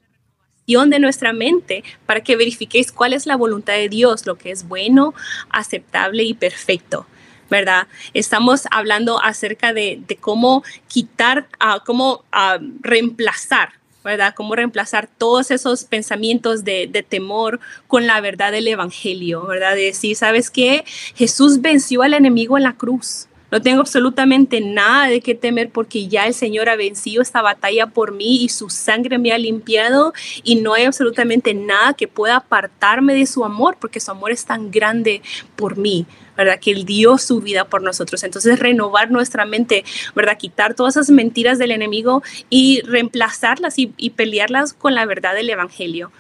de 0.90 1.00
nuestra 1.00 1.34
mente 1.34 1.84
para 2.06 2.22
que 2.22 2.38
verifiquéis 2.38 2.92
cuál 2.92 3.14
es 3.14 3.26
la 3.26 3.36
voluntad 3.36 3.74
de 3.74 3.90
Dios, 3.90 4.26
lo 4.26 4.38
que 4.38 4.52
es 4.52 4.68
bueno, 4.68 5.14
aceptable 5.50 6.24
y 6.24 6.34
perfecto. 6.34 7.06
¿verdad? 7.50 7.88
Estamos 8.14 8.64
hablando 8.72 9.22
acerca 9.22 9.74
de, 9.74 10.02
cómo 10.22 10.64
quitar, 10.88 11.50
uh, 11.60 11.84
cómo 11.86 12.24
uh, 12.32 12.64
reemplazar, 12.80 13.74
¿verdad? 14.04 14.34
Cómo 14.36 14.56
reemplazar 14.56 15.08
todos 15.08 15.52
esos 15.52 15.84
pensamientos 15.84 16.64
de, 16.64 16.88
de, 16.88 17.04
temor 17.04 17.60
con 17.88 18.08
la 18.08 18.20
verdad 18.22 18.52
del 18.52 18.68
Evangelio, 18.68 19.46
¿verdad? 19.46 19.76
De 19.76 19.86
decir, 19.86 20.16
¿sabes 20.16 20.50
qué? 20.50 20.84
Jesús 21.16 21.62
venció 21.62 22.02
al 22.02 22.14
enemigo 22.14 22.58
en 22.58 22.64
la 22.64 22.74
cruz, 22.74 23.28
no 23.52 23.62
tengo 23.62 23.82
absolutamente 23.82 24.62
nada 24.62 25.08
de 25.08 25.22
qué 25.22 25.36
temer 25.36 25.70
porque 25.70 26.08
ya 26.08 26.26
el 26.26 26.34
Señor 26.34 26.70
ha 26.70 26.76
vencido 26.78 27.22
esta 27.22 27.42
batalla 27.42 27.88
por 27.88 28.14
mí 28.14 28.44
y 28.44 28.50
su 28.50 28.70
sangre 28.70 29.18
me 29.18 29.34
ha 29.34 29.38
limpiado 29.38 30.14
y 30.44 30.56
no 30.56 30.74
hay 30.74 30.86
absolutamente 30.86 31.54
nada 31.54 31.94
que 31.94 32.08
pueda 32.08 32.38
apartarme 32.38 33.14
de 33.14 33.26
su 33.26 33.44
amor 33.44 33.78
porque 33.80 34.00
su 34.00 34.10
amor 34.10 34.32
es 34.32 34.46
tan 34.46 34.72
grande 34.72 35.22
por 35.56 35.78
mí. 35.78 36.06
¿verdad? 36.38 36.60
Que 36.60 36.72
Él 36.72 36.86
dio 36.86 37.18
su 37.18 37.42
vida 37.42 37.66
por 37.66 37.84
nosotros. 37.84 38.24
Entonces, 38.24 38.58
renovar 38.58 39.12
nuestra 39.12 39.46
mente, 39.46 39.84
¿verdad? 40.16 40.38
Quitar 40.38 40.74
todas 40.74 40.96
esas 40.96 41.12
mentiras 41.12 41.60
del 41.60 41.72
enemigo 41.72 42.24
y 42.50 42.82
reemplazarlas 42.82 43.78
y, 43.78 43.94
y 43.98 44.12
pelearlas 44.12 44.74
con 44.74 44.96
la 44.96 45.06
verdad 45.06 45.36
del 45.36 45.50
Evangelio, 45.50 46.12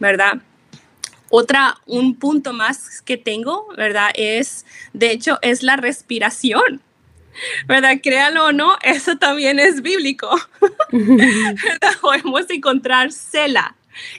¿verdad? 0.00 0.40
Otra, 1.30 1.78
un 1.86 2.14
punto 2.14 2.52
más 2.52 3.02
que 3.02 3.16
tengo, 3.16 3.68
¿verdad? 3.76 4.10
Es, 4.14 4.64
de 4.92 5.10
hecho, 5.10 5.38
es 5.42 5.62
la 5.62 5.76
respiración. 5.76 6.80
¿Verdad? 7.68 8.00
Créalo 8.02 8.46
o 8.46 8.52
no, 8.52 8.76
eso 8.82 9.16
también 9.16 9.60
es 9.60 9.80
bíblico. 9.80 10.28
Podemos 12.00 12.50
encontrar 12.50 13.12
cela 13.12 13.76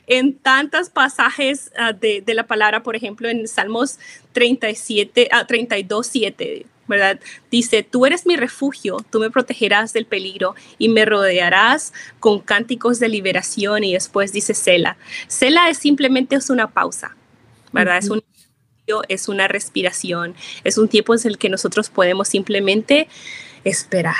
en 0.07 0.37
tantos 0.37 0.89
pasajes 0.89 1.71
de, 1.99 2.21
de, 2.21 2.33
la 2.33 2.47
palabra, 2.47 2.81
por 2.81 2.95
ejemplo, 2.95 3.27
en 3.27 3.47
Salmos 3.47 3.99
37, 4.33 5.29
uh, 5.33 5.45
32, 5.45 6.07
7 6.07 6.65
¿verdad? 6.89 7.19
Dice, 7.49 7.83
tú 7.83 8.05
eres 8.05 8.25
mi 8.25 8.35
refugio, 8.35 8.97
tú 9.09 9.19
me 9.19 9.29
protegerás 9.29 9.93
del 9.93 10.05
peligro 10.05 10.55
y 10.77 10.89
me 10.89 11.05
rodearás 11.05 11.93
con 12.19 12.41
cánticos 12.41 12.99
de 12.99 13.07
liberación 13.07 13.85
y 13.85 13.93
después 13.93 14.33
dice 14.33 14.53
Sela. 14.53 14.97
Sela 15.27 15.69
es 15.69 15.77
simplemente 15.77 16.35
es 16.35 16.49
una 16.49 16.67
pausa, 16.71 17.15
¿verdad? 17.71 17.99
Es 17.99 18.09
un 18.09 18.21
es 19.07 19.29
una 19.29 19.47
respiración, 19.47 20.33
es 20.63 20.79
un 20.79 20.87
tiempo 20.87 21.13
en 21.13 21.19
el 21.25 21.37
que 21.37 21.47
nosotros 21.47 21.91
podemos 21.91 22.27
simplemente 22.27 23.07
esperar, 23.63 24.15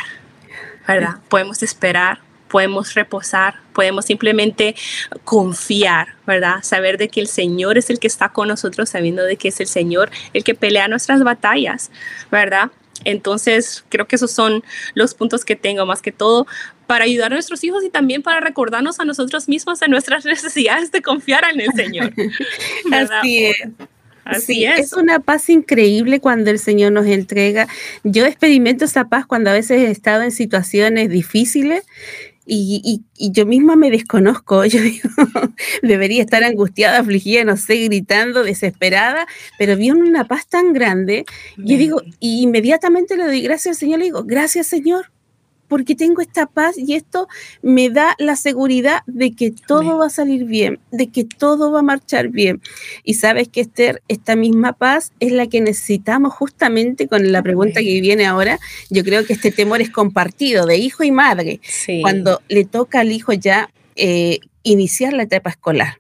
¿verdad? 0.88 1.16
Podemos 1.28 1.64
esperar, 1.64 2.20
podemos 2.50 2.94
reposar, 2.96 3.56
podemos 3.74 4.06
simplemente 4.06 4.76
confiar, 5.24 6.16
¿verdad? 6.28 6.58
Saber 6.64 6.98
de 6.98 7.08
que 7.08 7.22
el 7.22 7.28
Señor 7.28 7.78
es 7.78 7.90
el 7.90 8.00
que 8.00 8.08
está 8.08 8.30
con 8.30 8.50
nosotros, 8.50 8.90
sabiendo 8.90 9.24
de 9.24 9.38
que 9.38 9.48
es 9.50 9.60
el 9.60 9.68
Señor 9.68 10.10
el 10.34 10.44
que 10.44 10.56
pelea 10.56 10.88
nuestras 10.88 11.24
batallas, 11.24 11.92
¿verdad? 12.32 12.72
Entonces, 13.06 13.86
creo 13.90 14.08
que 14.08 14.18
esos 14.18 14.32
son 14.32 14.64
los 14.94 15.14
puntos 15.14 15.46
que 15.46 15.56
tengo 15.56 15.86
más 15.86 16.02
que 16.02 16.12
todo 16.12 16.48
para 16.88 17.06
ayudar 17.06 17.32
a 17.32 17.36
nuestros 17.36 17.64
hijos 17.64 17.84
y 17.84 17.90
también 17.90 18.24
para 18.24 18.40
recordarnos 18.40 19.00
a 19.00 19.06
nosotros 19.06 19.48
mismos 19.48 19.80
de 19.80 19.88
nuestras 19.88 20.26
necesidades 20.34 20.92
de 20.92 21.02
confiar 21.02 21.46
en 21.54 21.62
el 21.62 21.72
Señor. 21.76 22.14
Así 22.92 23.46
es. 23.46 23.56
Así 24.26 24.66
es. 24.66 24.80
es 24.80 24.94
una 24.94 25.20
paz 25.20 25.50
increíble 25.50 26.20
cuando 26.20 26.52
el 26.52 26.60
Señor 26.60 26.92
nos 26.92 27.08
entrega. 27.08 27.68
Yo 28.04 28.26
experimento 28.26 28.86
esa 28.86 29.06
paz 29.06 29.26
cuando 29.26 29.50
a 29.50 29.54
veces 29.54 29.88
he 29.88 29.90
estado 29.92 30.22
en 30.22 30.32
situaciones 30.32 31.10
difíciles 31.10 31.84
y, 32.52 33.04
yo 33.32 33.46
misma 33.46 33.76
me 33.76 33.92
desconozco, 33.92 34.66
yo 34.66 34.82
digo, 34.82 35.10
debería 35.82 36.22
estar 36.22 36.44
angustiada, 36.44 37.00
afligida, 37.00 37.44
no 37.44 37.58
sé, 37.58 37.76
gritando, 37.86 38.44
desesperada, 38.44 39.28
pero 39.58 39.76
vi 39.76 39.92
una 39.92 40.26
paz 40.26 40.48
tan 40.48 40.74
grande, 40.74 41.26
y 41.58 41.78
digo, 41.78 42.02
y 42.20 42.42
inmediatamente 42.42 43.18
le 43.18 43.26
doy 43.26 43.42
gracias 43.42 43.76
al 43.76 43.80
Señor, 43.80 44.00
le 44.00 44.06
digo, 44.06 44.24
gracias 44.24 44.68
Señor, 44.68 45.12
porque 45.70 45.96
tengo 45.96 46.22
esta 46.22 46.48
paz 46.48 46.78
y 46.78 46.96
esto 46.96 47.30
me 47.62 47.90
da 47.90 48.16
la 48.18 48.36
seguridad 48.36 49.04
de 49.06 49.32
que 49.32 49.52
todo 49.52 49.98
va 49.98 50.08
a 50.08 50.10
salir 50.10 50.44
bien, 50.44 50.80
de 50.92 51.08
que 51.08 51.24
todo 51.24 51.72
va 51.72 51.80
a 51.80 51.84
marchar 51.84 52.28
bien. 52.28 52.62
Y 53.06 53.14
sabes 53.14 53.48
que 53.48 53.62
Esther, 53.62 54.02
esta 54.10 54.36
misma 54.36 54.74
paz 54.74 55.14
es 55.22 55.32
la 55.32 55.48
que 55.48 55.62
necesitamos 55.62 56.34
justamente 56.34 57.08
con 57.08 57.32
la 57.32 57.42
pregunta 57.42 57.80
que 57.80 58.02
viene 58.02 58.26
ahora. 58.26 58.60
Yo 58.90 59.06
creo 59.06 59.26
que 59.26 59.34
este 59.34 59.52
temor 59.52 59.80
es 59.80 59.92
compartido 59.92 60.66
de 60.66 60.78
hijo 60.78 61.04
y 61.04 61.12
madre, 61.12 61.62
cuando 62.02 62.42
le 62.50 62.66
toca 62.66 63.00
al 63.00 63.12
hijo 63.12 63.32
ya 63.32 63.70
eh, 63.96 64.40
iniciar 64.64 65.14
la 65.14 65.24
etapa 65.24 65.52
escolar 65.52 66.00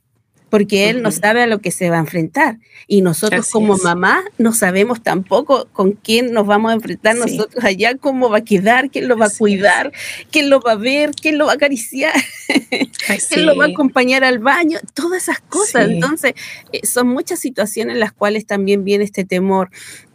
porque 0.50 0.90
él 0.90 1.02
no 1.02 1.12
sabe 1.12 1.44
a 1.44 1.48
lo 1.48 1.60
que 1.60 1.72
se 1.72 1.90
va 1.90 1.98
a 1.98 2.00
enfrentar. 2.00 2.60
Y 2.88 3.02
nosotros 3.02 3.50
como 3.50 3.78
mamá 3.78 4.24
no 4.38 4.54
sabemos 4.54 5.04
tampoco 5.04 5.68
con 5.72 5.92
quién 5.92 6.34
nos 6.34 6.48
vamos 6.48 6.72
a 6.72 6.76
enfrentar 6.76 7.16
nosotros 7.16 7.64
allá, 7.64 7.96
cómo 7.96 8.30
va 8.30 8.40
a 8.40 8.44
quedar, 8.44 8.90
quién 8.90 9.08
lo 9.08 9.18
va 9.18 9.28
a 9.28 9.30
cuidar, 9.30 9.92
quién 10.32 10.50
lo 10.50 10.60
va 10.60 10.72
a 10.72 10.76
ver, 10.76 11.12
quién 11.12 11.38
lo 11.38 11.46
va 11.46 11.54
a 11.54 11.56
acariciar, 11.56 12.14
quién 13.30 13.46
lo 13.46 13.56
va 13.56 13.66
a 13.66 13.70
acompañar 13.70 14.24
al 14.24 14.40
baño, 14.40 14.80
todas 14.94 15.24
esas 15.24 15.40
cosas. 15.40 15.90
Entonces, 15.90 16.34
eh, 16.72 16.86
son 16.86 17.08
muchas 17.08 17.40
situaciones 17.40 17.94
en 17.94 18.00
las 18.00 18.12
cuales 18.12 18.46
también 18.46 18.84
viene 18.84 19.04
este 19.04 19.26
temor. 19.26 19.70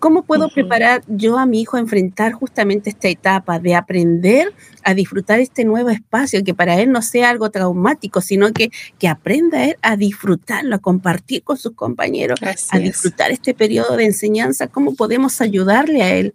¿Cómo 0.05 0.23
puedo 0.23 0.51
preparar 0.51 1.03
yo 1.09 1.39
a 1.39 1.47
mi 1.47 1.63
hijo 1.63 1.79
a 1.79 1.81
enfrentar 1.81 2.33
justamente 2.33 2.91
esta 2.91 3.09
etapa 3.09 3.59
de 3.59 3.75
aprender 3.75 4.53
a 4.83 4.93
disfrutar 4.93 5.41
este 5.41 5.65
nuevo 5.65 5.89
espacio, 5.89 6.45
que 6.45 6.53
para 6.53 6.79
él 6.79 6.93
no 6.93 7.01
sea 7.01 7.31
algo 7.31 7.49
traumático, 7.49 8.21
sino 8.21 8.53
que, 8.53 8.71
que 8.99 9.09
aprenda 9.09 9.65
él 9.65 9.79
a 9.81 9.97
disfrutarlo, 9.97 10.77
a 10.77 10.79
compartir 10.79 11.43
con 11.43 11.57
sus 11.57 11.73
compañeros, 11.73 12.39
a 12.71 12.79
disfrutar 12.79 13.31
este 13.31 13.55
periodo 13.55 13.97
de 13.97 14.05
enseñanza? 14.05 14.67
¿Cómo 14.67 14.95
podemos 14.95 15.41
ayudarle 15.41 16.03
a 16.03 16.15
él? 16.15 16.35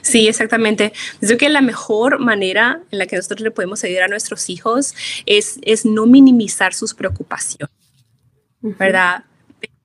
Sí, 0.00 0.28
exactamente. 0.28 0.92
Creo 1.18 1.38
que 1.38 1.48
la 1.48 1.60
mejor 1.60 2.20
manera 2.20 2.82
en 2.92 3.00
la 3.00 3.06
que 3.06 3.16
nosotros 3.16 3.40
le 3.40 3.50
podemos 3.50 3.82
ayudar 3.82 4.04
a 4.04 4.08
nuestros 4.08 4.48
hijos 4.48 4.94
es, 5.26 5.58
es 5.62 5.84
no 5.84 6.06
minimizar 6.06 6.72
sus 6.72 6.94
preocupaciones, 6.94 7.74
¿verdad? 8.60 9.24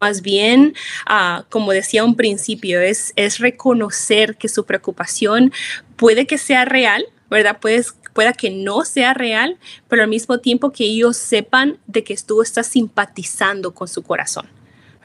Más 0.01 0.23
bien, 0.23 0.73
uh, 1.07 1.43
como 1.49 1.71
decía 1.73 2.03
un 2.03 2.15
principio, 2.15 2.81
es, 2.81 3.13
es 3.15 3.37
reconocer 3.37 4.35
que 4.35 4.49
su 4.49 4.65
preocupación 4.65 5.53
puede 5.95 6.25
que 6.25 6.39
sea 6.39 6.65
real, 6.65 7.05
¿verdad? 7.29 7.59
Puedes, 7.61 7.93
pueda 8.13 8.33
que 8.33 8.49
no 8.49 8.83
sea 8.83 9.13
real, 9.13 9.59
pero 9.87 10.01
al 10.01 10.09
mismo 10.09 10.39
tiempo 10.39 10.71
que 10.71 10.85
ellos 10.85 11.17
sepan 11.17 11.77
de 11.85 12.03
que 12.03 12.17
tú 12.17 12.41
estás 12.41 12.65
simpatizando 12.65 13.75
con 13.75 13.87
su 13.87 14.01
corazón, 14.01 14.47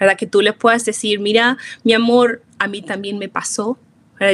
¿verdad? 0.00 0.16
Que 0.16 0.26
tú 0.26 0.40
le 0.40 0.54
puedas 0.54 0.86
decir, 0.86 1.20
mira, 1.20 1.58
mi 1.84 1.92
amor, 1.92 2.42
a 2.58 2.66
mí 2.66 2.80
también 2.80 3.18
me 3.18 3.28
pasó, 3.28 3.78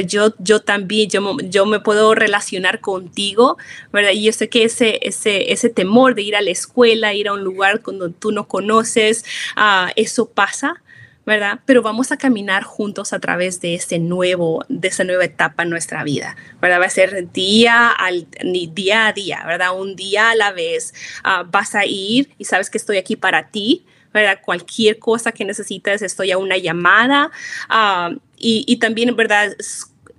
yo, 0.05 0.33
yo 0.39 0.61
también, 0.61 1.09
yo, 1.09 1.37
yo 1.41 1.65
me 1.65 1.79
puedo 1.79 2.15
relacionar 2.15 2.79
contigo, 2.79 3.57
¿verdad? 3.91 4.11
Y 4.11 4.23
yo 4.23 4.33
sé 4.33 4.49
que 4.49 4.63
ese, 4.63 4.99
ese, 5.01 5.51
ese 5.51 5.69
temor 5.69 6.15
de 6.15 6.21
ir 6.21 6.35
a 6.35 6.41
la 6.41 6.51
escuela, 6.51 7.13
ir 7.13 7.27
a 7.27 7.33
un 7.33 7.43
lugar 7.43 7.81
cuando 7.81 8.09
tú 8.09 8.31
no 8.31 8.47
conoces, 8.47 9.25
uh, 9.57 9.91
eso 9.95 10.29
pasa, 10.29 10.81
¿verdad? 11.25 11.59
Pero 11.65 11.81
vamos 11.81 12.11
a 12.11 12.17
caminar 12.17 12.63
juntos 12.63 13.13
a 13.13 13.19
través 13.19 13.61
de 13.61 13.75
ese 13.75 13.99
nuevo, 13.99 14.65
de 14.67 14.89
esa 14.89 15.03
nueva 15.03 15.25
etapa 15.25 15.63
en 15.63 15.69
nuestra 15.69 16.03
vida, 16.03 16.35
¿verdad? 16.61 16.81
Va 16.81 16.85
a 16.85 16.89
ser 16.89 17.31
día, 17.31 17.89
al, 17.89 18.27
día 18.73 19.07
a 19.07 19.13
día, 19.13 19.43
¿verdad? 19.45 19.79
Un 19.79 19.95
día 19.95 20.31
a 20.31 20.35
la 20.35 20.51
vez. 20.51 20.93
Uh, 21.23 21.45
vas 21.49 21.75
a 21.75 21.85
ir 21.85 22.29
y 22.37 22.45
sabes 22.45 22.69
que 22.69 22.77
estoy 22.77 22.97
aquí 22.97 23.15
para 23.15 23.47
ti, 23.49 23.85
¿verdad? 24.13 24.39
Cualquier 24.43 24.99
cosa 24.99 25.31
que 25.31 25.45
necesites, 25.45 26.01
estoy 26.01 26.31
a 26.31 26.37
una 26.37 26.57
llamada. 26.57 27.31
Uh, 27.69 28.19
y, 28.43 28.75
también, 28.77 29.15
¿verdad? 29.15 29.55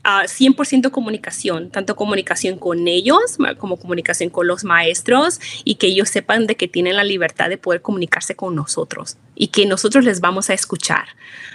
100% 0.05 0.91
comunicación, 0.91 1.71
tanto 1.71 1.97
comunicación 1.97 2.59
con 2.59 2.87
ellos 2.89 3.39
como 3.59 3.79
comunicación 3.79 4.29
con 4.29 4.47
los 4.47 4.63
maestros 4.63 5.41
y 5.65 5.77
que 5.77 5.87
ellos 5.87 6.11
sepan 6.11 6.47
de 6.47 6.57
que 6.57 6.69
tienen 6.69 6.97
la 6.97 7.05
libertad 7.05 7.49
de 7.49 7.57
poder 7.57 7.81
comunicarse 7.81 8.35
con 8.35 8.55
nosotros 8.55 9.17
y 9.35 9.49
que 9.49 9.65
nosotros 9.65 10.05
les 10.05 10.21
vamos 10.21 10.51
a 10.51 10.55
escuchar, 10.55 11.07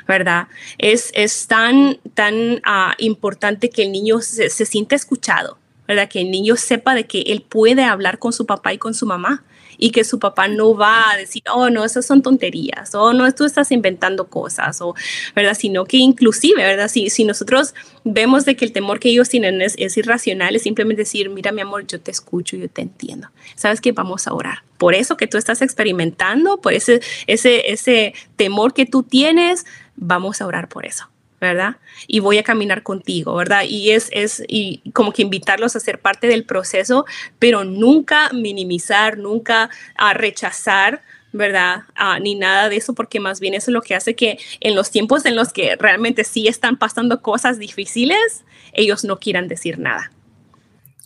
¿verdad? 0.07 0.47
Es, 0.79 1.11
es 1.13 1.45
tan, 1.45 1.99
tan 2.15 2.59
ah, 2.63 2.95
importante 2.97 3.69
que 3.69 3.83
el 3.83 3.91
niño 3.91 4.19
se, 4.21 4.49
se 4.49 4.65
sienta 4.65 4.95
escuchado, 4.95 5.59
¿verdad? 5.87 6.09
Que 6.09 6.21
el 6.21 6.31
niño 6.31 6.55
sepa 6.55 6.95
de 6.95 7.05
que 7.05 7.21
él 7.21 7.45
puede 7.47 7.83
hablar 7.83 8.17
con 8.17 8.33
su 8.33 8.47
papá 8.47 8.73
y 8.73 8.79
con 8.79 8.95
su 8.95 9.05
mamá 9.05 9.43
y 9.79 9.91
que 9.91 10.03
su 10.03 10.19
papá 10.19 10.47
no 10.47 10.75
va 10.75 11.11
a 11.11 11.17
decir, 11.17 11.43
oh, 11.51 11.69
no, 11.69 11.85
esas 11.85 12.05
son 12.05 12.21
tonterías, 12.21 12.93
o 12.95 13.13
no, 13.13 13.31
tú 13.33 13.45
estás 13.45 13.71
inventando 13.71 14.27
cosas, 14.27 14.81
o, 14.81 14.95
¿verdad? 15.35 15.55
Sino 15.57 15.85
que 15.85 15.97
inclusive, 15.97 16.63
¿verdad? 16.63 16.89
Si, 16.89 17.09
si 17.09 17.23
nosotros 17.23 17.73
vemos 18.03 18.45
de 18.45 18.55
que 18.55 18.65
el 18.65 18.71
temor 18.71 18.99
que 18.99 19.09
ellos 19.09 19.29
tienen 19.29 19.61
es, 19.61 19.75
es 19.77 19.97
irracional, 19.97 20.55
es 20.55 20.63
simplemente 20.63 21.01
decir, 21.01 21.29
mira, 21.29 21.51
mi 21.51 21.61
amor, 21.61 21.85
yo 21.87 21.99
te 21.99 22.11
escucho, 22.11 22.57
yo 22.57 22.69
te 22.69 22.81
entiendo. 22.81 23.29
¿Sabes 23.55 23.81
que 23.81 23.93
Vamos 23.99 24.27
a 24.27 24.33
orar. 24.33 24.63
Por 24.77 24.93
eso 24.93 25.17
que 25.17 25.27
tú 25.27 25.37
estás 25.37 25.61
experimentando, 25.61 26.61
por 26.61 26.71
ese, 26.71 27.01
ese, 27.27 27.73
ese 27.73 28.13
temor 28.37 28.73
que 28.73 28.85
tú 28.85 29.03
tienes, 29.03 29.65
vamos 29.97 30.41
a 30.41 30.47
orar 30.47 30.69
por 30.69 30.85
eso. 30.85 31.09
¿Verdad? 31.39 31.77
Y 32.07 32.19
voy 32.19 32.37
a 32.37 32.43
caminar 32.43 32.83
contigo, 32.83 33.35
¿verdad? 33.35 33.63
Y 33.67 33.91
es, 33.91 34.09
es 34.11 34.43
y 34.47 34.81
como 34.93 35.13
que 35.13 35.21
invitarlos 35.21 35.75
a 35.75 35.79
ser 35.79 35.99
parte 35.99 36.27
del 36.27 36.43
proceso, 36.43 37.05
pero 37.39 37.63
nunca 37.63 38.29
minimizar, 38.33 39.17
nunca 39.17 39.69
a 39.95 40.13
rechazar, 40.13 41.01
¿verdad? 41.31 41.83
ni 42.21 42.35
nada 42.35 42.69
de 42.69 42.77
eso, 42.77 42.93
porque 42.93 43.19
más 43.19 43.39
bien 43.39 43.53
eso 43.53 43.69
es 43.69 43.73
lo 43.73 43.81
que 43.81 43.95
hace 43.95 44.15
que 44.15 44.39
en 44.59 44.75
los 44.75 44.89
tiempos 44.89 45.25
en 45.25 45.35
los 45.35 45.53
que 45.53 45.75
realmente 45.75 46.23
sí 46.23 46.47
están 46.47 46.77
pasando 46.77 47.21
cosas 47.21 47.59
difíciles, 47.59 48.43
ellos 48.73 49.03
no 49.03 49.19
quieran 49.19 49.47
decir 49.47 49.79
nada, 49.79 50.11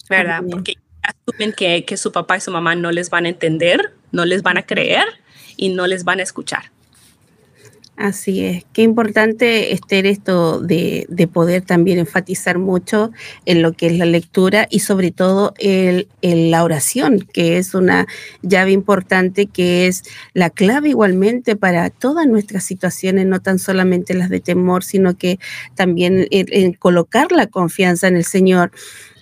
¿verdad? 0.10 0.42
Porque 0.50 0.76
asumen 1.02 1.54
que, 1.54 1.84
que 1.86 1.98
su 1.98 2.12
papá 2.12 2.38
y 2.38 2.42
su 2.42 2.52
mamá 2.52 2.76
no 2.76 2.92
les 2.92 3.10
van 3.10 3.26
a 3.26 3.30
entender, 3.30 3.94
no 4.12 4.26
les 4.26 4.44
van 4.44 4.58
a 4.58 4.66
creer 4.66 5.06
y 5.58 5.70
no 5.70 5.88
les 5.88 6.04
van 6.06 6.20
a 6.20 6.24
escuchar. 6.24 6.72
Así 7.96 8.44
es, 8.44 8.66
qué 8.74 8.82
importante 8.82 9.72
Esther 9.72 10.08
esto 10.08 10.60
de, 10.60 11.06
de, 11.10 11.28
poder 11.28 11.62
también 11.62 12.00
enfatizar 12.00 12.58
mucho 12.58 13.12
en 13.46 13.62
lo 13.62 13.74
que 13.74 13.86
es 13.86 14.00
la 14.00 14.08
lectura 14.08 14.68
y 14.68 14.80
sobre 14.80 15.12
todo 15.12 15.54
el, 15.60 16.08
la 16.24 16.64
oración, 16.64 17.20
que 17.20 17.58
es 17.58 17.76
una 17.76 18.08
llave 18.41 18.72
importante, 18.72 19.46
que 19.46 19.86
es 19.86 20.04
la 20.34 20.50
clave 20.50 20.89
igualmente 20.89 21.56
para 21.56 21.91
todas 21.91 22.26
nuestras 22.26 22.64
situaciones, 22.64 23.28
no 23.28 23.41
tan 23.41 23.60
solamente 23.60 24.16
las 24.16 24.30
de 24.30 24.39
temor, 24.39 24.84
sino 24.84 25.16
que 25.16 25.38
también 25.76 26.26
en 26.32 26.74
colocar 26.74 27.32
la 27.32 27.46
confianza 27.46 28.08
en 28.08 28.16
el 28.16 28.26
Señor. 28.26 28.72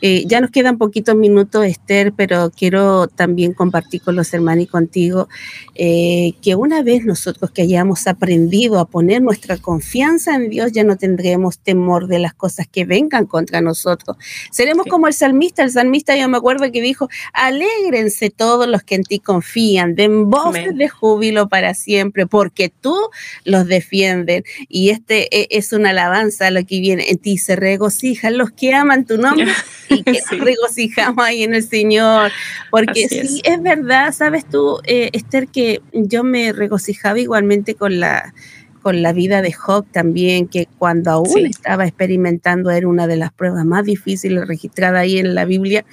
Eh, 0.01 0.23
ya 0.27 0.41
nos 0.41 0.51
quedan 0.51 0.77
poquitos 0.77 1.15
minutos, 1.15 1.65
Esther, 1.65 2.13
pero 2.13 2.49
quiero 2.49 3.07
también 3.07 3.53
compartir 3.53 4.01
con 4.01 4.15
los 4.15 4.33
hermanos 4.33 4.63
y 4.63 4.67
contigo 4.67 5.29
eh, 5.75 6.33
que 6.41 6.55
una 6.55 6.81
vez 6.81 7.05
nosotros 7.05 7.51
que 7.51 7.61
hayamos 7.61 8.07
aprendido 8.07 8.79
a 8.79 8.85
poner 8.85 9.21
nuestra 9.21 9.57
confianza 9.57 10.35
en 10.35 10.49
Dios, 10.49 10.71
ya 10.71 10.83
no 10.83 10.97
tendremos 10.97 11.59
temor 11.59 12.07
de 12.07 12.19
las 12.19 12.33
cosas 12.33 12.67
que 12.67 12.85
vengan 12.85 13.25
contra 13.25 13.61
nosotros. 13.61 14.17
Seremos 14.51 14.85
como 14.87 15.07
el 15.07 15.13
salmista. 15.13 15.63
El 15.63 15.71
salmista, 15.71 16.15
yo 16.15 16.27
me 16.29 16.37
acuerdo 16.37 16.71
que 16.71 16.81
dijo, 16.81 17.09
alégrense 17.33 18.29
todos 18.29 18.67
los 18.67 18.83
que 18.83 18.95
en 18.95 19.03
ti 19.03 19.19
confían, 19.19 19.95
den 19.95 20.29
voces 20.29 20.75
de 20.75 20.89
júbilo 20.89 21.47
para 21.47 21.73
siempre, 21.73 22.25
porque 22.27 22.69
tú 22.69 22.95
los 23.43 23.67
defiendes. 23.67 24.43
Y 24.67 24.89
este 24.89 25.35
e, 25.35 25.47
es 25.51 25.73
una 25.73 25.91
alabanza 25.91 26.47
a 26.47 26.51
lo 26.51 26.65
que 26.65 26.79
viene 26.79 27.09
en 27.09 27.17
ti, 27.17 27.37
se 27.37 27.55
regocijan 27.55 28.37
los 28.37 28.51
que 28.51 28.73
aman 28.73 29.05
tu 29.05 29.17
nombre. 29.17 29.51
y 29.91 30.03
que 30.03 30.11
nos 30.31 30.39
regocijamos 30.39 31.25
ahí 31.25 31.43
en 31.43 31.53
el 31.53 31.63
Señor. 31.63 32.31
Porque 32.69 33.07
sí, 33.07 33.41
es. 33.43 33.61
verdad, 33.61 34.13
sabes 34.13 34.45
tú, 34.45 34.79
eh, 34.85 35.09
Esther, 35.13 35.47
que 35.47 35.81
yo 35.93 36.23
me 36.23 36.51
regocijaba 36.53 37.19
igualmente 37.19 37.75
con 37.75 37.99
la 37.99 38.33
con 38.81 39.03
la 39.03 39.13
vida 39.13 39.43
de 39.43 39.53
Job 39.53 39.85
también, 39.91 40.47
que 40.47 40.67
cuando 40.79 41.11
aún 41.11 41.45
estaba 41.45 41.85
experimentando 41.85 42.71
era 42.71 42.87
una 42.87 43.05
de 43.05 43.15
las 43.15 43.31
pruebas 43.31 43.63
más 43.63 43.85
difíciles 43.85 44.47
registradas 44.47 45.01
ahí 45.01 45.19
en 45.19 45.35
la 45.35 45.45
Biblia. 45.45 45.85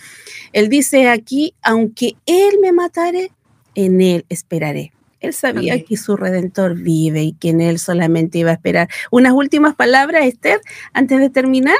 Él 0.54 0.70
dice 0.70 1.08
aquí, 1.08 1.54
aunque 1.62 2.14
Él 2.24 2.54
me 2.62 2.72
matare, 2.72 3.30
en 3.74 4.00
Él 4.00 4.24
esperaré. 4.30 4.92
Él 5.20 5.34
sabía 5.34 5.82
que 5.82 5.96
su 5.96 6.16
redentor 6.16 6.76
vive 6.76 7.22
y 7.22 7.32
que 7.32 7.50
en 7.50 7.60
Él 7.60 7.78
solamente 7.78 8.38
iba 8.38 8.50
a 8.50 8.54
esperar. 8.54 8.88
Unas 9.10 9.32
últimas 9.32 9.74
palabras, 9.74 10.24
Esther, 10.24 10.60
antes 10.92 11.18
de 11.18 11.28
terminar. 11.28 11.76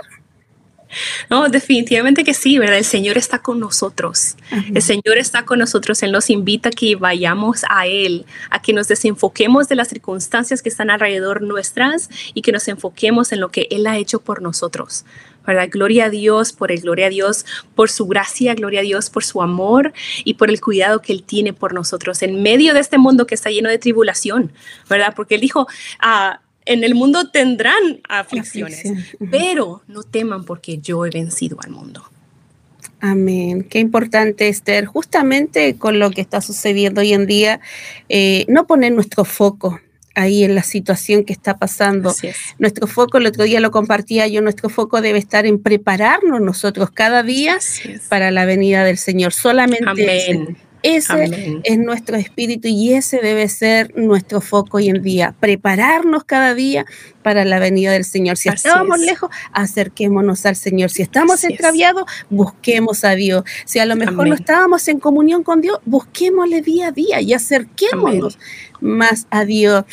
No, 1.31 1.49
definitivamente 1.49 2.25
que 2.25 2.35
sí, 2.35 2.59
¿verdad? 2.59 2.79
El 2.79 2.85
Señor 2.85 3.19
está 3.19 3.41
con 3.41 3.61
nosotros. 3.61 4.37
El 4.75 4.83
Señor 4.83 5.19
está 5.19 5.45
con 5.45 5.59
nosotros. 5.59 6.03
Él 6.03 6.13
nos 6.13 6.31
invita 6.31 6.71
a 6.71 6.73
que 6.73 6.97
vayamos 6.97 7.65
a 7.69 7.87
Él, 7.87 8.25
a 8.51 8.63
que 8.63 8.73
nos 8.73 8.89
desenfoquemos 8.89 9.69
de 9.69 9.77
las 9.77 9.89
circunstancias 9.89 10.63
que 10.63 10.69
están 10.69 10.91
alrededor 10.91 11.43
nuestras 11.43 12.09
y 12.35 12.43
que 12.43 12.53
nos 12.53 12.67
enfoquemos 12.69 13.33
en 13.33 13.41
lo 13.41 13.51
que 13.51 13.69
Él 13.71 13.87
ha 13.87 13.99
hecho 13.99 14.21
por 14.21 14.43
nosotros. 14.43 15.05
¿verdad? 15.47 15.69
Gloria 15.71 16.07
a 16.07 16.11
Dios 16.11 16.53
por 16.53 16.71
el, 16.71 16.83
gloria 16.83 17.07
a 17.07 17.09
Dios 17.11 17.47
por 17.75 17.89
su 17.89 18.07
gracia, 18.07 18.55
gloria 18.55 18.81
a 18.81 18.83
Dios 18.83 19.09
por 19.09 19.25
su 19.25 19.41
amor 19.41 19.95
y 20.23 20.35
por 20.35 20.51
el 20.51 20.61
cuidado 20.61 21.01
que 21.01 21.15
Él 21.15 21.23
tiene 21.23 21.55
por 21.55 21.73
nosotros 21.73 22.21
en 22.23 22.43
medio 22.43 22.75
de 22.75 22.81
este 22.81 22.99
mundo 22.99 23.27
que 23.27 23.35
está 23.35 23.49
lleno 23.51 23.71
de 23.71 23.79
tribulación, 23.79 24.53
¿verdad? 24.91 25.15
Porque 25.17 25.37
Él 25.37 25.41
dijo, 25.41 25.67
ah, 26.01 26.41
en 26.69 26.85
el 26.85 26.95
mundo 26.95 27.31
tendrán 27.31 28.01
aflicciones, 28.09 28.85
pero 29.31 29.83
no 29.89 30.03
teman 30.03 30.45
porque 30.45 30.79
yo 30.79 31.05
he 31.07 31.11
vencido 31.11 31.59
al 31.65 31.71
mundo. 31.71 32.05
Amén. 33.01 33.65
Qué 33.65 33.79
importante, 33.79 34.49
Esther. 34.49 34.85
Justamente 34.85 35.77
con 35.77 35.99
lo 35.99 36.11
que 36.11 36.21
está 36.21 36.41
sucediendo 36.41 37.01
hoy 37.01 37.15
en 37.15 37.27
día, 37.27 37.61
eh, 38.09 38.45
no 38.49 38.67
poner 38.67 38.93
nuestro 38.93 39.25
foco 39.25 39.81
ahí 40.15 40.45
en 40.45 40.55
la 40.55 40.63
situación 40.63 41.25
que 41.25 41.33
está 41.33 41.59
pasando. 41.59 42.15
Nuestro 42.59 42.87
foco, 42.87 43.19
el 43.19 43.27
otro 43.27 43.45
día 43.45 43.61
lo 43.61 43.71
compartía 43.71 44.27
yo, 44.27 44.43
nuestro 44.43 44.69
foco 44.69 45.01
debe 45.01 45.19
estar 45.19 45.47
en 45.47 45.63
prepararnos 45.63 46.41
nosotros 46.41 46.91
cada 46.91 47.23
día 47.23 47.59
para 48.09 48.31
la 48.31 48.45
venida 48.45 48.85
del 48.85 48.99
Señor. 48.99 49.33
Solamente 49.33 49.89
Amén. 49.89 50.59
Ese 50.83 51.61
es 51.65 51.79
nuestro 51.79 52.17
espíritu 52.17 52.69
y 52.69 52.95
ese 52.95 53.19
debe 53.19 53.49
ser 53.49 53.93
nuestro 53.97 54.41
foco 54.41 54.77
hoy 54.77 54.89
en 54.89 55.03
día. 55.03 55.35
Prepararnos 55.41 56.25
cada 56.25 56.55
día 56.55 56.87
para 57.23 57.45
la 57.45 57.59
venida 57.59 57.93
del 57.93 58.05
Señor. 58.05 58.37
Si 58.37 58.49
estábamos 58.49 59.01
lejos, 59.01 59.31
acerquémonos 59.53 60.47
al 60.47 60.57
Señor. 60.57 60.91
Si 60.91 61.03
estamos 61.03 61.43
extraviados, 61.45 62.05
busquemos 62.31 63.05
a 63.05 63.15
Dios. 63.15 63.45
Si 63.65 63.79
a 63.79 63.87
lo 63.87 63.97
mejor 63.97 64.29
no 64.29 64.35
estábamos 64.35 64.87
en 64.89 65.01
comunión 65.01 65.43
con 65.43 65.61
Dios, 65.61 65.79
busquémosle 65.85 66.63
día 66.63 66.89
a 66.89 66.93
día 66.93 67.21
y 67.21 67.33
acerquémonos 67.33 68.39
más 68.81 69.27
a 69.31 69.45
Dios. 69.45 69.85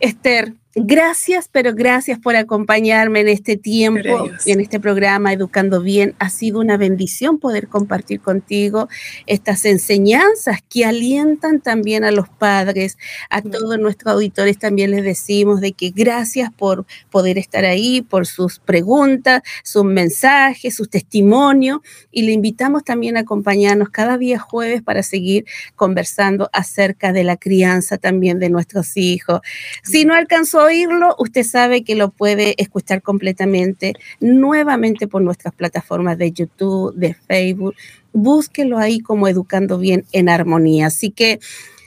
Esther, 0.00 0.54
Gracias, 0.76 1.48
pero 1.52 1.72
gracias 1.72 2.18
por 2.18 2.34
acompañarme 2.34 3.20
en 3.20 3.28
este 3.28 3.56
tiempo, 3.56 4.28
en 4.44 4.60
este 4.60 4.80
programa 4.80 5.32
Educando 5.32 5.80
Bien. 5.80 6.16
Ha 6.18 6.30
sido 6.30 6.58
una 6.58 6.76
bendición 6.76 7.38
poder 7.38 7.68
compartir 7.68 8.20
contigo 8.20 8.88
estas 9.26 9.66
enseñanzas 9.66 10.58
que 10.68 10.84
alientan 10.84 11.60
también 11.60 12.02
a 12.02 12.10
los 12.10 12.28
padres, 12.28 12.98
a 13.30 13.40
todos 13.40 13.78
nuestros 13.78 14.14
auditores. 14.14 14.58
También 14.58 14.90
les 14.90 15.04
decimos 15.04 15.60
de 15.60 15.74
que 15.74 15.90
gracias 15.90 16.50
por 16.52 16.86
poder 17.08 17.38
estar 17.38 17.64
ahí, 17.64 18.02
por 18.02 18.26
sus 18.26 18.58
preguntas, 18.58 19.42
sus 19.62 19.84
mensajes, 19.84 20.74
sus 20.74 20.90
testimonios. 20.90 21.78
Y 22.10 22.22
le 22.22 22.32
invitamos 22.32 22.82
también 22.82 23.16
a 23.16 23.20
acompañarnos 23.20 23.90
cada 23.90 24.18
día 24.18 24.40
jueves 24.40 24.82
para 24.82 25.04
seguir 25.04 25.44
conversando 25.76 26.50
acerca 26.52 27.12
de 27.12 27.22
la 27.22 27.36
crianza 27.36 27.96
también 27.96 28.40
de 28.40 28.50
nuestros 28.50 28.96
hijos. 28.96 29.40
Si 29.84 30.04
no 30.04 30.14
alcanzó 30.14 30.63
oírlo, 30.64 31.14
usted 31.18 31.42
sabe 31.44 31.84
que 31.84 31.94
lo 31.94 32.10
puede 32.10 32.54
escuchar 32.58 33.02
completamente 33.02 33.94
nuevamente 34.20 35.06
por 35.06 35.22
nuestras 35.22 35.54
plataformas 35.54 36.18
de 36.18 36.32
YouTube, 36.32 36.94
de 36.94 37.14
Facebook. 37.14 37.74
Búsquelo 38.12 38.78
ahí 38.78 39.00
como 39.00 39.28
Educando 39.28 39.78
Bien 39.78 40.04
en 40.12 40.28
Armonía. 40.28 40.86
Así 40.86 41.10
que 41.10 41.40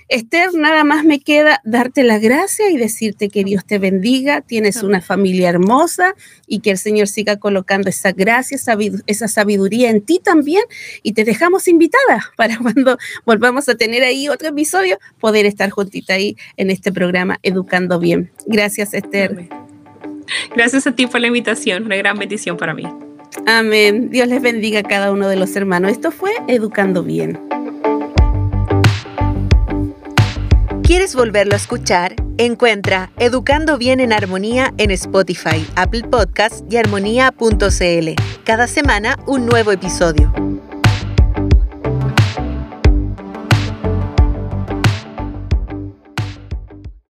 Esther, 0.10 0.54
nada 0.54 0.86
más 0.86 1.04
me 1.04 1.20
queda 1.20 1.60
darte 1.66 2.04
la 2.04 2.18
gracia 2.18 2.70
y 2.70 2.78
decirte 2.78 3.28
que 3.28 3.44
Dios 3.44 3.66
te 3.66 3.78
bendiga, 3.78 4.42
tienes 4.42 4.82
una 4.82 5.02
familia 5.02 5.50
hermosa 5.50 6.16
y 6.48 6.60
que 6.60 6.72
el 6.72 6.78
Señor 6.78 7.08
siga 7.08 7.38
colocando 7.38 7.90
esa 7.90 8.14
gracia, 8.14 8.58
esa 9.06 9.28
sabiduría 9.28 9.90
en 9.90 10.02
ti 10.02 10.22
también 10.24 10.64
y 11.04 11.12
te 11.12 11.26
dejamos 11.26 11.68
invitada 11.68 12.32
para 12.38 12.58
cuando 12.62 12.98
volvamos 13.26 13.68
a 13.68 13.76
tener 13.76 14.04
ahí 14.04 14.30
otro 14.30 14.50
episodio, 14.50 14.98
poder 15.20 15.46
estar 15.46 15.70
juntita 15.70 16.14
ahí 16.14 16.38
en 16.56 16.72
este 16.72 16.92
programa 16.94 17.40
Educando 17.44 18.00
Bien. 18.00 18.32
Gracias, 18.46 18.94
Esther. 18.94 19.50
Gracias 20.56 20.88
a 20.88 20.94
ti 20.94 21.08
por 21.08 21.20
la 21.20 21.28
invitación, 21.28 21.86
una 21.86 21.98
gran 21.98 22.18
bendición 22.18 22.56
para 22.56 22.74
mí. 22.74 22.86
Amén. 23.46 24.10
Dios 24.10 24.28
les 24.28 24.42
bendiga 24.42 24.80
a 24.80 24.84
cada 24.84 25.12
uno 25.12 25.28
de 25.28 25.36
los 25.36 25.56
hermanos. 25.56 25.92
Esto 25.92 26.12
fue 26.12 26.32
Educando 26.48 27.04
Bien. 27.04 27.57
Quieres 30.98 31.14
volverlo 31.14 31.54
a 31.54 31.58
escuchar, 31.58 32.16
encuentra 32.40 33.12
Educando 33.20 33.78
Bien 33.78 34.00
en 34.00 34.12
Armonía 34.12 34.74
en 34.80 34.90
Spotify, 34.90 35.64
Apple 35.76 36.06
Podcasts 36.10 36.64
y 36.72 36.78
armonía.cl. 36.78 38.10
Cada 38.44 38.66
semana 38.66 39.16
un 39.28 39.46
nuevo 39.46 39.72
episodio. 39.72 40.34